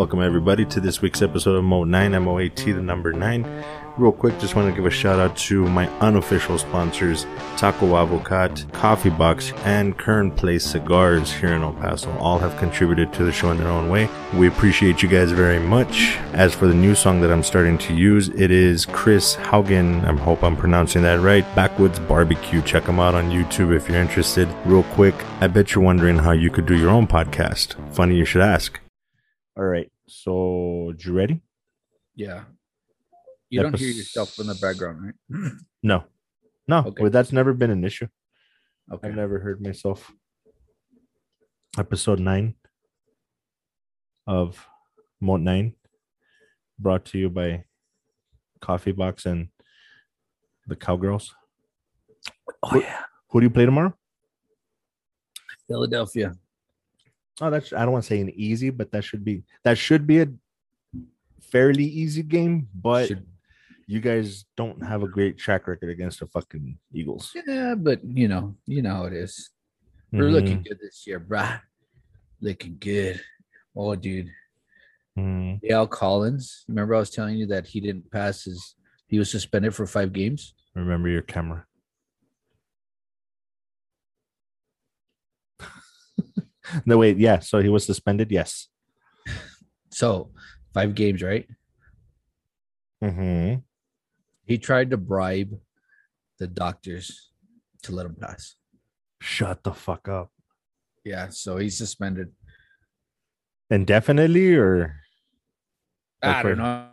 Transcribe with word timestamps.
Welcome, 0.00 0.22
everybody, 0.22 0.64
to 0.64 0.80
this 0.80 1.02
week's 1.02 1.20
episode 1.20 1.56
of 1.56 1.64
Moat 1.64 1.88
9, 1.88 2.14
M 2.14 2.26
O 2.26 2.38
A 2.38 2.48
T, 2.48 2.72
the 2.72 2.80
number 2.80 3.12
9. 3.12 3.64
Real 3.98 4.12
quick, 4.12 4.38
just 4.38 4.56
want 4.56 4.66
to 4.66 4.74
give 4.74 4.86
a 4.86 4.90
shout 4.90 5.20
out 5.20 5.36
to 5.36 5.68
my 5.68 5.90
unofficial 5.98 6.56
sponsors, 6.56 7.26
Taco 7.58 7.84
Avocat, 7.84 8.64
Coffee 8.72 9.10
Box, 9.10 9.52
and 9.66 9.98
Kern 9.98 10.30
Place 10.30 10.64
Cigars 10.64 11.30
here 11.30 11.52
in 11.52 11.60
El 11.60 11.74
Paso. 11.74 12.10
All 12.16 12.38
have 12.38 12.56
contributed 12.56 13.12
to 13.12 13.24
the 13.24 13.30
show 13.30 13.50
in 13.50 13.58
their 13.58 13.68
own 13.68 13.90
way. 13.90 14.08
We 14.32 14.48
appreciate 14.48 15.02
you 15.02 15.08
guys 15.10 15.32
very 15.32 15.60
much. 15.60 16.16
As 16.32 16.54
for 16.54 16.66
the 16.66 16.72
new 16.72 16.94
song 16.94 17.20
that 17.20 17.30
I'm 17.30 17.42
starting 17.42 17.76
to 17.76 17.94
use, 17.94 18.28
it 18.30 18.50
is 18.50 18.86
Chris 18.86 19.36
Haugen. 19.36 20.02
I 20.06 20.18
hope 20.18 20.42
I'm 20.42 20.56
pronouncing 20.56 21.02
that 21.02 21.20
right. 21.20 21.44
Backwoods 21.54 21.98
Barbecue. 21.98 22.62
Check 22.62 22.86
them 22.86 23.00
out 23.00 23.14
on 23.14 23.30
YouTube 23.30 23.76
if 23.76 23.86
you're 23.86 24.00
interested. 24.00 24.48
Real 24.64 24.82
quick, 24.94 25.14
I 25.42 25.46
bet 25.48 25.74
you're 25.74 25.84
wondering 25.84 26.16
how 26.16 26.32
you 26.32 26.48
could 26.48 26.64
do 26.64 26.78
your 26.78 26.88
own 26.88 27.06
podcast. 27.06 27.74
Funny 27.94 28.16
you 28.16 28.24
should 28.24 28.40
ask. 28.40 28.80
All 29.56 29.64
right. 29.64 29.90
So, 30.08 30.94
you 30.98 31.12
ready? 31.12 31.42
Yeah. 32.14 32.44
You 33.48 33.62
don't 33.62 33.76
hear 33.76 33.90
yourself 33.90 34.38
in 34.38 34.46
the 34.46 34.54
background, 34.54 35.14
right? 35.30 35.52
No. 35.82 36.04
No. 36.68 36.80
Okay. 36.86 37.02
Well, 37.02 37.10
that's 37.10 37.32
never 37.32 37.54
been 37.54 37.70
an 37.70 37.84
issue. 37.84 38.06
Okay. 38.92 39.08
I've 39.08 39.16
never 39.16 39.38
heard 39.38 39.62
myself. 39.62 40.12
Episode 41.78 42.20
9 42.20 42.54
of 44.26 44.66
Moat 45.20 45.40
9 45.40 45.74
brought 46.78 47.04
to 47.06 47.18
you 47.18 47.30
by 47.30 47.64
Coffee 48.60 48.92
Box 48.92 49.26
and 49.26 49.48
the 50.66 50.76
Cowgirls. 50.76 51.34
Oh 52.62 52.78
yeah. 52.78 53.02
Who 53.30 53.40
do 53.40 53.46
you 53.46 53.50
play 53.50 53.64
tomorrow? 53.64 53.94
Philadelphia. 55.66 56.34
Oh, 57.40 57.50
that's 57.50 57.72
I 57.72 57.82
don't 57.84 57.92
want 57.92 58.04
to 58.04 58.08
say 58.08 58.20
an 58.20 58.30
easy, 58.30 58.70
but 58.70 58.90
that 58.92 59.02
should 59.04 59.24
be 59.24 59.42
that 59.64 59.78
should 59.78 60.06
be 60.06 60.20
a 60.20 60.28
fairly 61.40 61.84
easy 61.84 62.22
game, 62.22 62.68
but 62.74 63.08
Should- 63.08 63.26
you 63.86 63.98
guys 64.00 64.44
don't 64.56 64.80
have 64.86 65.02
a 65.02 65.08
great 65.08 65.36
track 65.36 65.66
record 65.66 65.90
against 65.90 66.20
the 66.20 66.26
fucking 66.26 66.78
Eagles. 66.92 67.34
Yeah, 67.46 67.74
but 67.74 68.04
you 68.04 68.28
know, 68.28 68.54
you 68.66 68.82
know 68.82 68.94
how 68.94 69.04
it 69.04 69.12
is. 69.12 69.50
We're 70.12 70.28
Mhm, 70.28 70.32
looking 70.32 70.62
good 70.62 70.78
this 70.80 71.06
year, 71.06 71.18
bruh. 71.18 71.60
Looking 72.40 72.76
good. 72.78 73.20
Oh, 73.74 73.94
dude. 73.96 74.30
mhm. 75.18 75.60
La'el 75.62 75.90
Collins. 75.90 76.64
Remember, 76.68 76.94
I 76.94 76.98
was 77.00 77.10
telling 77.10 77.36
you 77.36 77.46
that 77.46 77.66
he 77.66 77.80
didn't 77.80 78.10
pass 78.10 78.44
his. 78.44 78.76
He 79.08 79.18
was 79.18 79.28
suspended 79.30 79.74
for 79.74 79.86
five 79.86 80.12
games. 80.12 80.54
Remember 80.76 81.08
your 81.08 81.22
camera. 81.22 81.66
no, 86.86 86.98
wait, 86.98 87.18
yeah. 87.18 87.38
So 87.40 87.60
he 87.60 87.68
was 87.68 87.84
suspended. 87.84 88.30
Yes. 88.30 88.68
So 89.90 90.30
five 90.72 90.94
games, 90.94 91.22
right? 91.22 91.46
Mm-hmm. 93.02 93.60
He 94.44 94.58
tried 94.58 94.90
to 94.90 94.96
bribe 94.96 95.58
the 96.38 96.46
doctors 96.46 97.30
to 97.82 97.92
let 97.92 98.06
him 98.06 98.16
pass. 98.20 98.56
Shut 99.20 99.62
the 99.62 99.72
fuck 99.72 100.08
up. 100.08 100.30
Yeah, 101.04 101.28
so 101.30 101.56
he's 101.56 101.76
suspended. 101.76 102.32
Indefinitely, 103.70 104.54
or 104.54 104.96
Like 106.22 106.36
I 106.36 106.42
don't 106.42 106.58
know. 106.58 106.88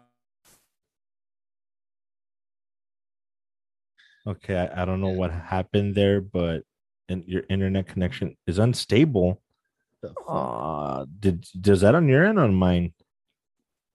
okay, 4.27 4.55
I, 4.55 4.81
I 4.81 4.85
don't 4.85 5.01
know 5.01 5.09
what 5.09 5.31
happened 5.31 5.95
there, 5.95 6.21
but 6.21 6.63
and 7.09 7.23
your 7.25 7.43
internet 7.49 7.87
connection 7.87 8.37
is 8.45 8.59
unstable. 8.59 9.41
The? 10.01 10.13
Uh 10.27 11.05
did 11.19 11.45
does 11.59 11.81
that 11.81 11.95
on 11.95 12.07
your 12.07 12.25
end 12.25 12.37
or 12.39 12.43
on 12.43 12.55
mine? 12.55 12.93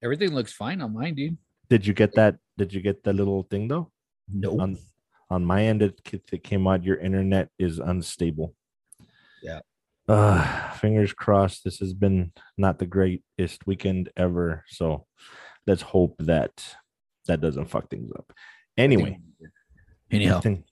Everything 0.03 0.31
looks 0.33 0.53
fine 0.53 0.81
on 0.81 0.93
mine, 0.93 1.15
dude. 1.15 1.39
Did 1.71 1.87
you 1.87 1.95
get 1.95 2.15
that? 2.17 2.37
Did 2.59 2.73
you 2.75 2.81
get 2.81 3.03
the 3.05 3.13
little 3.13 3.45
thing 3.45 3.69
though? 3.69 3.91
No. 4.29 4.59
On 4.61 4.79
on 5.31 5.45
my 5.45 5.65
end, 5.65 5.81
it, 5.83 5.99
it 6.31 6.45
came 6.45 6.67
out 6.67 6.85
your 6.85 6.97
internet 6.99 7.49
is 7.59 7.79
unstable. 7.79 8.55
Yeah. 9.43 9.61
Uh, 10.09 10.71
fingers 10.73 11.13
crossed. 11.15 11.65
This 11.65 11.79
has 11.79 11.95
been 11.95 12.33
not 12.59 12.79
the 12.79 12.87
greatest 12.87 13.67
weekend 13.67 14.11
ever. 14.17 14.65
So 14.69 15.07
let's 15.67 15.81
hope 15.83 16.17
that 16.19 16.75
that 17.29 17.41
doesn't 17.41 17.71
fuck 17.71 17.89
things 17.89 18.11
up. 18.13 18.33
Anyway, 18.77 19.21
anyhow, 20.11 20.35
nothing- 20.35 20.65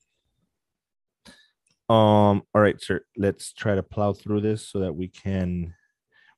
Um. 1.90 2.42
All 2.54 2.62
right, 2.62 2.80
sir. 2.80 3.00
Let's 3.16 3.52
try 3.52 3.74
to 3.74 3.82
plow 3.82 4.12
through 4.12 4.42
this 4.42 4.68
so 4.68 4.78
that 4.78 4.94
we 4.94 5.08
can. 5.08 5.74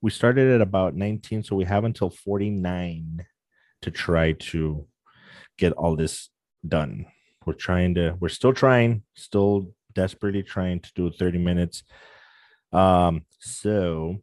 We 0.01 0.11
started 0.11 0.49
at 0.49 0.61
about 0.61 0.97
19, 0.97 1.43
so 1.45 1.55
we 1.55 1.65
have 1.65 1.85
until 1.85 2.11
49 2.11 3.25
to 3.83 3.91
try 3.91 4.33
to 4.33 4.87
get 5.59 5.73
all 5.75 5.95
this 5.95 6.31
done. 6.67 7.05
We're 7.45 7.53
trying 7.53 7.95
to. 7.97 8.17
We're 8.19 8.31
still 8.31 8.55
trying. 8.55 9.03
Still 9.15 9.75
desperately 9.93 10.43
trying 10.43 10.81
to 10.81 10.91
do 10.95 11.11
30 11.11 11.39
minutes. 11.39 11.83
Um. 12.73 13.27
So, 13.39 14.17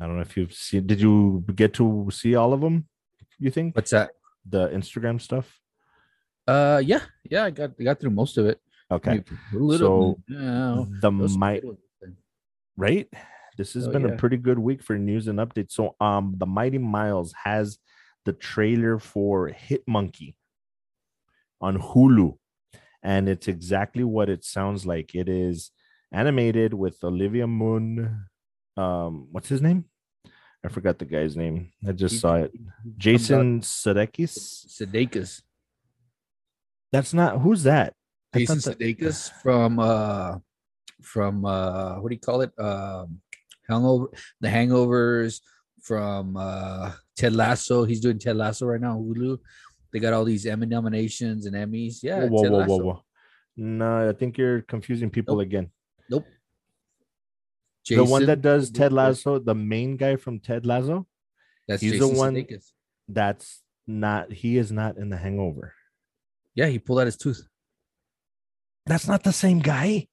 I 0.00 0.06
don't 0.06 0.16
know 0.16 0.22
if 0.22 0.36
you've 0.36 0.54
seen. 0.54 0.88
Did 0.88 1.00
you 1.00 1.44
get 1.54 1.74
to 1.74 2.08
see 2.10 2.34
all 2.34 2.52
of 2.52 2.60
them? 2.60 2.88
You 3.38 3.52
think 3.52 3.76
what's 3.76 3.92
that? 3.92 4.10
the 4.48 4.68
Instagram 4.70 5.20
stuff? 5.20 5.60
Uh, 6.46 6.82
yeah, 6.84 7.00
yeah, 7.30 7.44
I 7.44 7.50
got 7.50 7.70
I 7.78 7.84
got 7.84 8.00
through 8.00 8.10
most 8.10 8.38
of 8.38 8.46
it. 8.46 8.60
Okay. 8.92 9.22
So, 9.52 10.18
no, 10.28 10.86
the 11.00 11.10
those 11.10 11.36
might 11.36 11.62
right? 12.76 13.08
This 13.58 13.74
has 13.74 13.86
Oh, 13.86 13.90
been 13.92 14.06
a 14.06 14.16
pretty 14.16 14.36
good 14.38 14.58
week 14.58 14.82
for 14.82 14.96
news 14.98 15.28
and 15.28 15.38
updates. 15.38 15.72
So 15.72 15.94
um 16.00 16.34
the 16.38 16.46
mighty 16.46 16.78
miles 16.78 17.32
has 17.44 17.78
the 18.24 18.32
trailer 18.32 18.98
for 18.98 19.48
hit 19.48 19.82
monkey 19.86 20.36
on 21.60 21.78
hulu 21.78 22.36
and 23.02 23.28
it's 23.28 23.48
exactly 23.48 24.04
what 24.04 24.28
it 24.28 24.44
sounds 24.44 24.86
like. 24.86 25.14
It 25.14 25.28
is 25.28 25.70
animated 26.12 26.72
with 26.74 27.02
olivia 27.04 27.46
moon 27.46 28.26
um 28.76 29.28
what's 29.32 29.48
his 29.48 29.60
name? 29.62 29.84
I 30.64 30.68
forgot 30.68 30.98
the 30.98 31.04
guy's 31.04 31.36
name. 31.36 31.72
I 31.86 31.92
just 31.92 32.14
He- 32.14 32.20
saw 32.20 32.34
it. 32.36 32.52
he 32.52 32.58
comes 32.58 32.68
out- 32.68 32.98
jason 32.98 33.60
sudeikis? 33.60 34.66
Sudeikis. 34.66 35.42
that's 36.92 37.12
not 37.14 37.40
who's 37.42 37.62
that 37.64 37.94
Jason 38.34 38.60
thought 38.60 38.78
that- 38.78 38.98
Sudeikis 38.98 39.30
from 39.42 39.78
uh 39.78 40.38
from 41.02 41.44
uh 41.44 42.00
what 42.00 42.08
do 42.08 42.14
you 42.14 42.20
call 42.20 42.40
it? 42.42 42.52
Um 42.58 43.20
hangover 43.68 44.06
the 44.40 44.48
hangovers 44.48 45.40
from 45.82 46.36
uh 46.36 46.92
Ted 47.16 47.34
Lasso. 47.34 47.84
He's 47.84 48.00
doing 48.00 48.18
Ted 48.18 48.36
Lasso 48.36 48.66
right 48.66 48.80
now, 48.80 48.96
Hulu. 48.96 49.38
They 49.92 49.98
got 49.98 50.12
all 50.14 50.24
these 50.24 50.46
Emmy 50.46 50.66
nominations 50.66 51.44
and 51.46 51.54
Emmys. 51.54 52.02
Yeah, 52.02 52.24
whoa, 52.24 52.28
whoa, 52.28 52.42
Ted 52.42 52.52
whoa, 52.52 52.58
Lasso. 52.58 52.82
whoa, 52.84 53.02
no 53.56 54.08
i 54.08 54.12
think 54.14 54.38
you're 54.38 54.62
confusing 54.62 55.10
people 55.10 55.36
Nope. 55.36 55.42
again 55.46 55.70
Nope. 56.08 56.24
the 57.88 58.02
one 58.04 58.24
that 58.26 58.40
does 58.40 58.70
Ted 58.70 58.92
Lasso, 58.94 59.38
the 59.38 59.54
main 59.54 59.96
guy 59.98 60.16
from 60.16 60.38
Ted 60.40 60.64
Lasso, 60.64 61.06
That's 61.68 61.82
he's 61.82 61.92
the 61.92 61.98
Jason 61.98 62.16
one- 62.16 62.34
Sudeikis. 62.34 62.72
that's 63.08 63.60
not 63.86 64.32
he 64.32 64.56
is 64.56 64.70
not 64.72 64.96
in 64.96 65.10
the 65.10 65.16
hangover. 65.18 65.74
Yeah, 66.54 66.66
he 66.66 66.78
pulled 66.78 67.00
out 67.00 67.06
his 67.06 67.16
tooth. 67.16 67.42
That's 68.86 69.06
not 69.08 69.22
the 69.22 69.32
same 69.32 69.60
guy. 69.60 70.08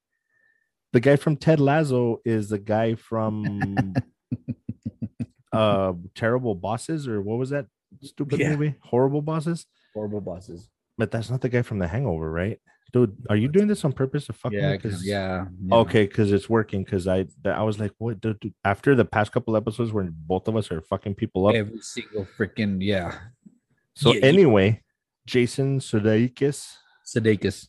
The 0.93 0.99
guy 0.99 1.15
from 1.15 1.37
Ted 1.37 1.59
Lasso 1.59 2.19
is 2.25 2.49
the 2.49 2.59
guy 2.59 2.95
from 2.95 3.93
uh 5.53 5.93
Terrible 6.15 6.55
Bosses 6.55 7.07
or 7.07 7.21
what 7.21 7.37
was 7.37 7.49
that 7.51 7.65
stupid 8.01 8.39
Yeah. 8.39 8.51
movie? 8.55 8.75
Horrible 8.81 9.21
Bosses. 9.21 9.65
Horrible 9.93 10.21
bosses. 10.21 10.69
But 10.97 11.11
that's 11.11 11.29
not 11.29 11.41
the 11.41 11.49
guy 11.49 11.61
from 11.63 11.79
the 11.79 11.87
hangover, 11.87 12.29
right? 12.31 12.59
Dude, 12.93 13.15
are 13.29 13.35
you 13.35 13.47
doing 13.47 13.67
this 13.67 13.83
on 13.85 13.91
purpose 13.93 14.25
to 14.27 14.33
fuck 14.33 14.51
Yeah, 14.51 14.71
me? 14.71 14.77
'cause- 14.79 14.93
'Cause- 14.93 15.05
yeah. 15.05 15.45
yeah. 15.63 15.75
Okay, 15.77 16.05
because 16.07 16.31
it's 16.31 16.49
working. 16.49 16.83
Because 16.83 17.07
I, 17.07 17.25
I 17.45 17.61
was 17.63 17.79
like, 17.79 17.91
what? 17.99 18.19
Dude, 18.19 18.39
dude, 18.39 18.53
After 18.63 18.95
the 18.95 19.05
past 19.05 19.31
couple 19.31 19.55
episodes, 19.55 19.91
where 19.93 20.07
both 20.11 20.47
of 20.47 20.55
us 20.55 20.71
are 20.71 20.81
fucking 20.81 21.15
people 21.15 21.47
up, 21.47 21.55
Every 21.55 21.79
single 21.81 22.25
freaking 22.37 22.77
yeah. 22.81 23.17
So 23.95 24.09
Yeah, 24.09 24.15
you- 24.15 24.21
anyway, 24.23 24.81
Jason 25.27 25.79
Sudeikis, 25.79 26.67
Sudeikis. 27.05 27.67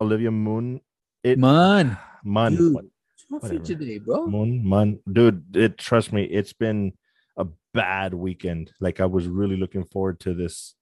Olivia 0.00 0.30
Moon, 0.30 0.80
it 1.22 1.38
Man, 1.38 1.98
Mun, 2.24 2.56
dude. 2.56 2.74
what- 2.74 2.84
what's 2.84 3.22
wrong 3.30 3.40
with 3.40 3.42
whatever. 3.52 3.72
you 3.72 3.78
today, 3.78 3.98
bro? 3.98 4.26
Moon, 4.26 4.64
Mun, 4.66 5.00
dude. 5.10 5.56
It 5.56 5.78
trust 5.78 6.12
me, 6.12 6.24
it's 6.24 6.52
been 6.52 6.92
a 7.36 7.46
bad 7.74 8.14
weekend. 8.14 8.72
Like 8.80 9.00
I 9.00 9.06
was 9.06 9.26
really 9.28 9.56
looking 9.56 9.84
forward 9.84 10.20
to 10.20 10.34
this 10.34 10.74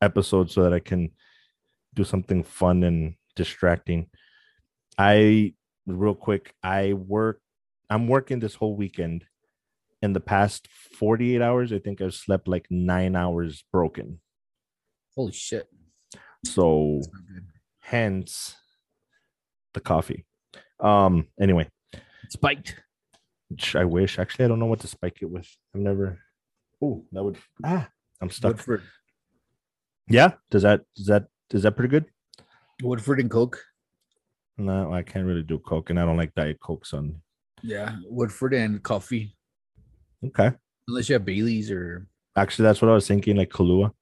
episode 0.00 0.50
so 0.50 0.62
that 0.64 0.72
I 0.72 0.80
can 0.80 1.10
do 1.94 2.04
something 2.04 2.42
fun 2.42 2.82
and 2.84 3.14
distracting. 3.36 4.10
I 4.98 5.54
real 5.86 6.14
quick, 6.14 6.54
I 6.62 6.92
work. 6.92 7.40
I'm 7.90 8.06
working 8.08 8.38
this 8.40 8.54
whole 8.54 8.76
weekend. 8.76 9.24
In 10.02 10.12
the 10.14 10.20
past 10.20 10.66
48 10.98 11.40
hours, 11.40 11.72
I 11.72 11.78
think 11.78 12.00
I've 12.00 12.14
slept 12.14 12.48
like 12.48 12.66
nine 12.70 13.14
hours 13.14 13.62
broken. 13.72 14.20
Holy 15.14 15.32
shit. 15.32 15.68
So 16.44 16.96
That's 17.02 17.12
not 17.12 17.26
good. 17.28 17.44
Hence 17.82 18.56
the 19.74 19.80
coffee. 19.80 20.24
Um. 20.80 21.28
Anyway, 21.40 21.68
Spiked. 22.30 22.76
which 23.48 23.76
I 23.76 23.84
wish. 23.84 24.18
Actually, 24.18 24.46
I 24.46 24.48
don't 24.48 24.58
know 24.58 24.66
what 24.66 24.80
to 24.80 24.88
spike 24.88 25.18
it 25.20 25.30
with. 25.30 25.48
I've 25.74 25.80
never. 25.82 26.18
Oh, 26.82 27.04
that 27.12 27.22
would 27.22 27.38
ah, 27.64 27.88
I'm 28.20 28.30
stuck. 28.30 28.52
Woodford, 28.56 28.82
Yeah, 30.08 30.32
does 30.50 30.62
that 30.62 30.82
is 30.96 31.06
that 31.06 31.26
is 31.52 31.62
that 31.62 31.76
pretty 31.76 31.90
good? 31.90 32.06
Woodford 32.82 33.20
and 33.20 33.30
Coke. 33.30 33.60
No, 34.58 34.92
I 34.92 35.02
can't 35.02 35.26
really 35.26 35.42
do 35.44 35.58
Coke, 35.58 35.90
and 35.90 36.00
I 36.00 36.04
don't 36.04 36.16
like 36.16 36.34
Diet 36.34 36.58
Coke. 36.60 36.84
Son. 36.86 37.20
Yeah, 37.62 37.94
Woodford 38.06 38.54
and 38.54 38.82
coffee. 38.82 39.36
Okay, 40.24 40.50
Unless 40.88 41.08
you 41.08 41.12
have 41.14 41.24
Bailey's 41.24 41.70
or. 41.70 42.06
actually, 42.36 42.64
that's 42.64 42.82
what 42.82 42.90
I 42.90 42.94
was 42.94 43.06
thinking. 43.06 43.36
Like 43.36 43.50
Kahlua. 43.50 43.92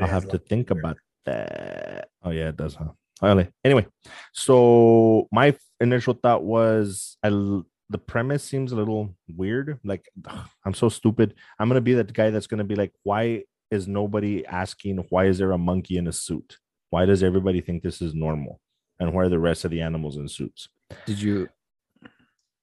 I'll 0.00 0.08
have 0.08 0.28
to 0.28 0.38
think 0.38 0.68
flavor. 0.68 0.80
about 0.80 0.96
that. 1.24 2.08
Oh 2.22 2.30
yeah, 2.30 2.48
it 2.48 2.56
does, 2.56 2.74
huh? 2.74 2.90
Anyway, 3.22 3.48
anyway, 3.64 3.86
so 4.32 5.28
my 5.30 5.54
initial 5.80 6.14
thought 6.14 6.42
was 6.42 7.16
I 7.22 7.28
l- 7.28 7.64
the 7.88 7.98
premise 7.98 8.42
seems 8.42 8.72
a 8.72 8.76
little 8.76 9.14
weird. 9.36 9.78
Like 9.84 10.08
ugh, 10.26 10.48
I'm 10.64 10.74
so 10.74 10.88
stupid. 10.88 11.34
I'm 11.58 11.68
gonna 11.68 11.80
be 11.80 11.94
that 11.94 12.12
guy 12.12 12.30
that's 12.30 12.46
gonna 12.48 12.64
be 12.64 12.74
like, 12.74 12.92
why 13.04 13.44
is 13.70 13.86
nobody 13.86 14.44
asking 14.46 14.98
why 15.10 15.26
is 15.26 15.38
there 15.38 15.52
a 15.52 15.58
monkey 15.58 15.96
in 15.98 16.08
a 16.08 16.12
suit? 16.12 16.58
Why 16.90 17.06
does 17.06 17.22
everybody 17.22 17.60
think 17.60 17.82
this 17.82 18.02
is 18.02 18.14
normal? 18.14 18.60
And 18.98 19.14
why 19.14 19.24
are 19.24 19.28
the 19.28 19.38
rest 19.38 19.64
of 19.64 19.70
the 19.70 19.80
animals 19.80 20.16
in 20.16 20.28
suits? 20.28 20.68
Did 21.06 21.20
you? 21.22 21.48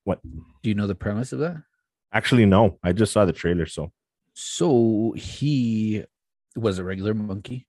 What? 0.04 0.20
Do 0.24 0.70
you 0.70 0.76
know 0.76 0.88
the 0.88 0.96
premise 0.96 1.34
of 1.34 1.40
that? 1.40 1.58
Actually, 2.14 2.46
no. 2.46 2.80
I 2.84 2.92
just 2.94 3.14
saw 3.14 3.26
the 3.26 3.34
trailer, 3.34 3.66
so 3.66 3.92
So 4.34 5.14
he 5.16 6.04
was 6.56 6.80
a 6.80 6.84
regular 6.84 7.14
monkey 7.14 7.68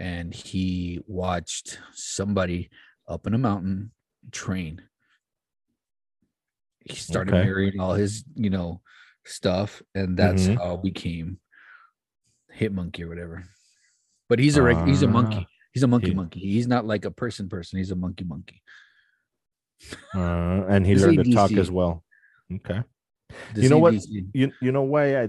and 0.00 0.34
he 0.34 0.98
watched 1.06 1.78
somebody 1.92 2.70
up 3.06 3.26
in 3.26 3.34
a 3.34 3.38
mountain 3.38 3.92
train. 4.32 4.82
He 6.86 6.96
started 6.96 7.34
Okay. 7.34 7.44
marrying 7.44 7.78
all 7.78 7.92
his, 7.94 8.24
you 8.34 8.48
know, 8.50 8.80
stuff, 9.26 9.82
and 9.94 10.16
that's 10.16 10.48
Mhm. 10.48 10.56
how 10.56 10.78
became 10.78 11.38
hit 12.50 12.72
monkey 12.72 13.04
or 13.04 13.08
whatever. 13.08 13.44
But 14.28 14.38
he's 14.38 14.56
a 14.56 14.62
reg- 14.62 14.86
he's 14.88 15.02
a 15.02 15.08
monkey. 15.08 15.46
He's 15.72 15.82
a 15.82 15.86
monkey 15.86 16.08
he- 16.08 16.14
monkey. 16.14 16.40
He's 16.40 16.66
not 16.66 16.86
like 16.86 17.04
a 17.04 17.10
person 17.10 17.48
person. 17.48 17.78
He's 17.78 17.90
a 17.92 17.96
monkey 17.96 18.24
monkey. 18.24 18.62
uh, 20.14 20.66
and 20.68 20.84
he 20.86 20.94
learned 20.94 21.24
to 21.24 21.32
talk 21.32 21.52
as 21.52 21.70
well. 21.70 22.04
Okay. 22.52 22.82
The 23.54 23.62
You 23.62 23.68
know 23.70 23.78
what? 23.78 23.94
You 24.06 24.52
you 24.60 24.72
know 24.72 24.82
why 24.82 25.22
I 25.22 25.28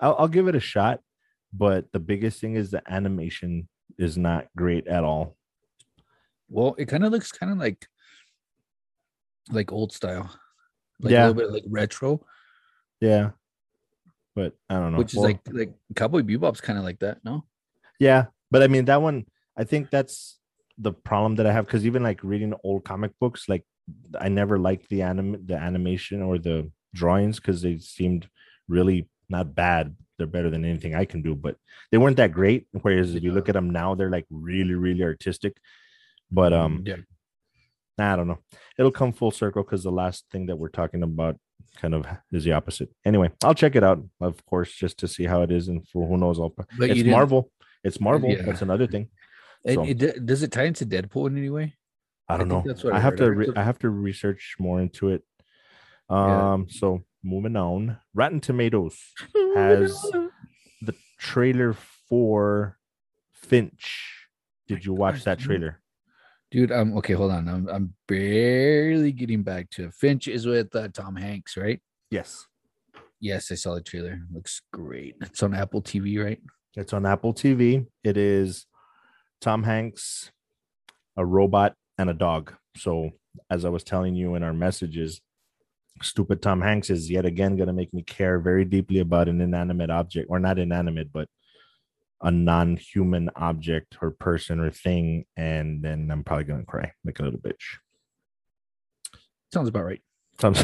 I'll, 0.00 0.14
I'll 0.18 0.28
give 0.28 0.46
it 0.48 0.54
a 0.54 0.60
shot, 0.60 1.00
but 1.56 1.90
the 1.92 1.98
biggest 2.00 2.40
thing 2.40 2.54
is 2.56 2.70
the 2.70 2.82
animation 2.90 3.68
is 3.98 4.16
not 4.18 4.46
great 4.56 4.86
at 4.86 5.04
all. 5.04 5.36
Well, 6.48 6.74
it 6.78 6.86
kind 6.86 7.04
of 7.04 7.12
looks 7.12 7.32
kind 7.32 7.52
of 7.52 7.58
like 7.58 7.86
like 9.50 9.72
old 9.72 9.92
style, 9.92 10.30
like 11.00 11.12
Yeah. 11.12 11.26
a 11.26 11.28
little 11.28 11.42
bit 11.42 11.50
like 11.52 11.64
retro. 11.68 12.24
Yeah, 13.00 13.30
but 14.34 14.54
I 14.68 14.74
don't 14.74 14.92
know. 14.92 14.98
which 14.98 15.12
is 15.12 15.16
Well, 15.18 15.24
like 15.26 15.40
like 15.50 15.74
Cowboy 15.94 16.22
Bebop's 16.22 16.60
kind 16.60 16.78
of 16.78 16.84
like 16.84 16.98
that, 17.00 17.24
no? 17.24 17.44
yeah, 17.98 18.26
but 18.50 18.62
I 18.62 18.68
mean 18.68 18.84
that 18.86 19.02
one. 19.02 19.26
I 19.56 19.64
think 19.64 19.90
that's 19.90 20.38
the 20.78 20.92
problem 20.92 21.36
that 21.36 21.46
I 21.46 21.52
have 21.52 21.64
because 21.66 21.86
even 21.86 22.02
like 22.02 22.22
reading 22.22 22.52
old 22.62 22.84
comic 22.84 23.12
books, 23.18 23.48
like 23.48 23.64
I 24.18 24.28
never 24.28 24.58
liked 24.58 24.88
the 24.88 25.02
anim 25.02 25.46
the 25.46 25.56
animation 25.56 26.22
or 26.22 26.38
the 26.38 26.70
drawings 26.94 27.36
because 27.40 27.62
they 27.62 27.78
seemed 27.78 28.28
really 28.68 29.08
not 29.28 29.54
bad. 29.54 29.96
They're 30.18 30.26
better 30.26 30.50
than 30.50 30.64
anything 30.64 30.94
I 30.94 31.04
can 31.04 31.22
do, 31.22 31.34
but 31.34 31.56
they 31.90 31.98
weren't 31.98 32.16
that 32.16 32.32
great. 32.32 32.66
Whereas 32.82 33.14
if 33.14 33.22
you 33.22 33.32
look 33.32 33.48
at 33.48 33.52
them 33.54 33.70
now, 33.70 33.94
they're 33.94 34.10
like 34.10 34.26
really, 34.30 34.74
really 34.74 35.02
artistic. 35.02 35.56
But 36.30 36.52
um, 36.52 36.82
yeah, 36.86 36.96
I 37.98 38.16
don't 38.16 38.28
know. 38.28 38.38
It'll 38.78 38.90
come 38.90 39.12
full 39.12 39.30
circle 39.30 39.62
because 39.62 39.82
the 39.82 39.90
last 39.92 40.24
thing 40.30 40.46
that 40.46 40.56
we're 40.56 40.68
talking 40.70 41.02
about 41.02 41.38
kind 41.76 41.94
of 41.94 42.06
is 42.32 42.44
the 42.44 42.52
opposite. 42.52 42.88
Anyway, 43.04 43.30
I'll 43.44 43.54
check 43.54 43.76
it 43.76 43.84
out, 43.84 44.02
of 44.20 44.44
course, 44.46 44.72
just 44.72 44.98
to 44.98 45.08
see 45.08 45.24
how 45.24 45.42
it 45.42 45.52
is, 45.52 45.68
and 45.68 45.86
for 45.88 46.06
who 46.08 46.16
knows, 46.16 46.38
I'll. 46.40 46.50
but 46.50 46.66
it's 46.90 47.04
Marvel. 47.04 47.50
It's 47.84 48.00
Marvel. 48.00 48.30
yeah. 48.30 48.42
That's 48.42 48.62
another 48.62 48.86
thing. 48.86 49.08
So- 49.68 49.84
it 49.84 49.98
d- 49.98 50.12
does 50.24 50.42
it 50.42 50.52
tie 50.52 50.64
into 50.64 50.86
Deadpool 50.86 51.26
in 51.28 51.36
any 51.38 51.50
way? 51.50 51.74
I 52.28 52.34
I 52.34 52.36
don't 52.38 52.48
think 52.48 52.64
know. 52.64 52.72
that's 52.72 52.84
what 52.84 52.92
I 52.94 52.96
I 52.96 53.00
have 53.00 53.16
to. 53.16 53.24
I 53.24 53.28
Re- 53.28 53.52
I 53.56 53.62
have 53.62 53.78
to 53.80 53.90
research 53.90 54.56
more 54.58 54.80
into 54.80 55.10
it. 55.10 55.22
Yeah. 56.10 56.52
Um. 56.54 56.68
So 56.68 57.04
moving 57.26 57.56
on. 57.56 57.98
Rotten 58.14 58.40
Tomatoes 58.40 58.96
has 59.54 60.00
the 60.80 60.94
trailer 61.18 61.74
for 62.08 62.78
Finch. 63.32 64.26
Did 64.68 64.84
you 64.84 64.94
watch 64.94 65.24
that 65.24 65.38
trailer? 65.38 65.80
Dude, 66.50 66.70
I'm 66.70 66.96
okay. 66.98 67.14
Hold 67.14 67.32
on, 67.32 67.48
I'm 67.48 67.68
I'm 67.68 67.94
barely 68.06 69.12
getting 69.12 69.42
back 69.42 69.68
to 69.70 69.86
it. 69.86 69.94
Finch 69.94 70.28
is 70.28 70.46
with 70.46 70.74
uh, 70.74 70.88
Tom 70.88 71.16
Hanks, 71.16 71.56
right? 71.56 71.80
Yes. 72.10 72.46
Yes, 73.20 73.50
I 73.50 73.56
saw 73.56 73.74
the 73.74 73.80
trailer. 73.80 74.20
Looks 74.32 74.62
great. 74.72 75.16
It's 75.20 75.42
on 75.42 75.54
Apple 75.54 75.82
TV, 75.82 76.22
right? 76.22 76.40
It's 76.76 76.92
on 76.92 77.06
Apple 77.06 77.34
TV. 77.34 77.86
It 78.04 78.16
is 78.16 78.66
Tom 79.40 79.62
Hanks, 79.64 80.30
a 81.16 81.24
robot, 81.24 81.74
and 81.98 82.10
a 82.10 82.14
dog. 82.14 82.52
So, 82.76 83.10
as 83.50 83.64
I 83.64 83.70
was 83.70 83.82
telling 83.82 84.14
you 84.14 84.34
in 84.34 84.42
our 84.42 84.52
messages, 84.52 85.20
stupid 86.02 86.42
Tom 86.42 86.60
Hanks 86.60 86.90
is 86.90 87.10
yet 87.10 87.24
again 87.26 87.56
going 87.56 87.66
to 87.68 87.72
make 87.72 87.92
me 87.94 88.02
care 88.02 88.38
very 88.38 88.64
deeply 88.64 88.98
about 89.00 89.28
an 89.28 89.40
inanimate 89.40 89.90
object, 89.90 90.26
or 90.30 90.38
not 90.38 90.58
inanimate, 90.58 91.12
but 91.12 91.28
a 92.22 92.30
non 92.30 92.76
human 92.76 93.30
object 93.36 93.96
or 94.00 94.10
person 94.10 94.60
or 94.60 94.70
thing. 94.70 95.24
And 95.36 95.82
then 95.82 96.10
I'm 96.10 96.24
probably 96.24 96.44
going 96.44 96.60
to 96.60 96.66
cry 96.66 96.92
like 97.04 97.18
a 97.18 97.22
little 97.22 97.40
bitch. 97.40 97.78
Sounds 99.52 99.68
about 99.68 99.84
right. 99.84 100.02
Sounds 100.40 100.62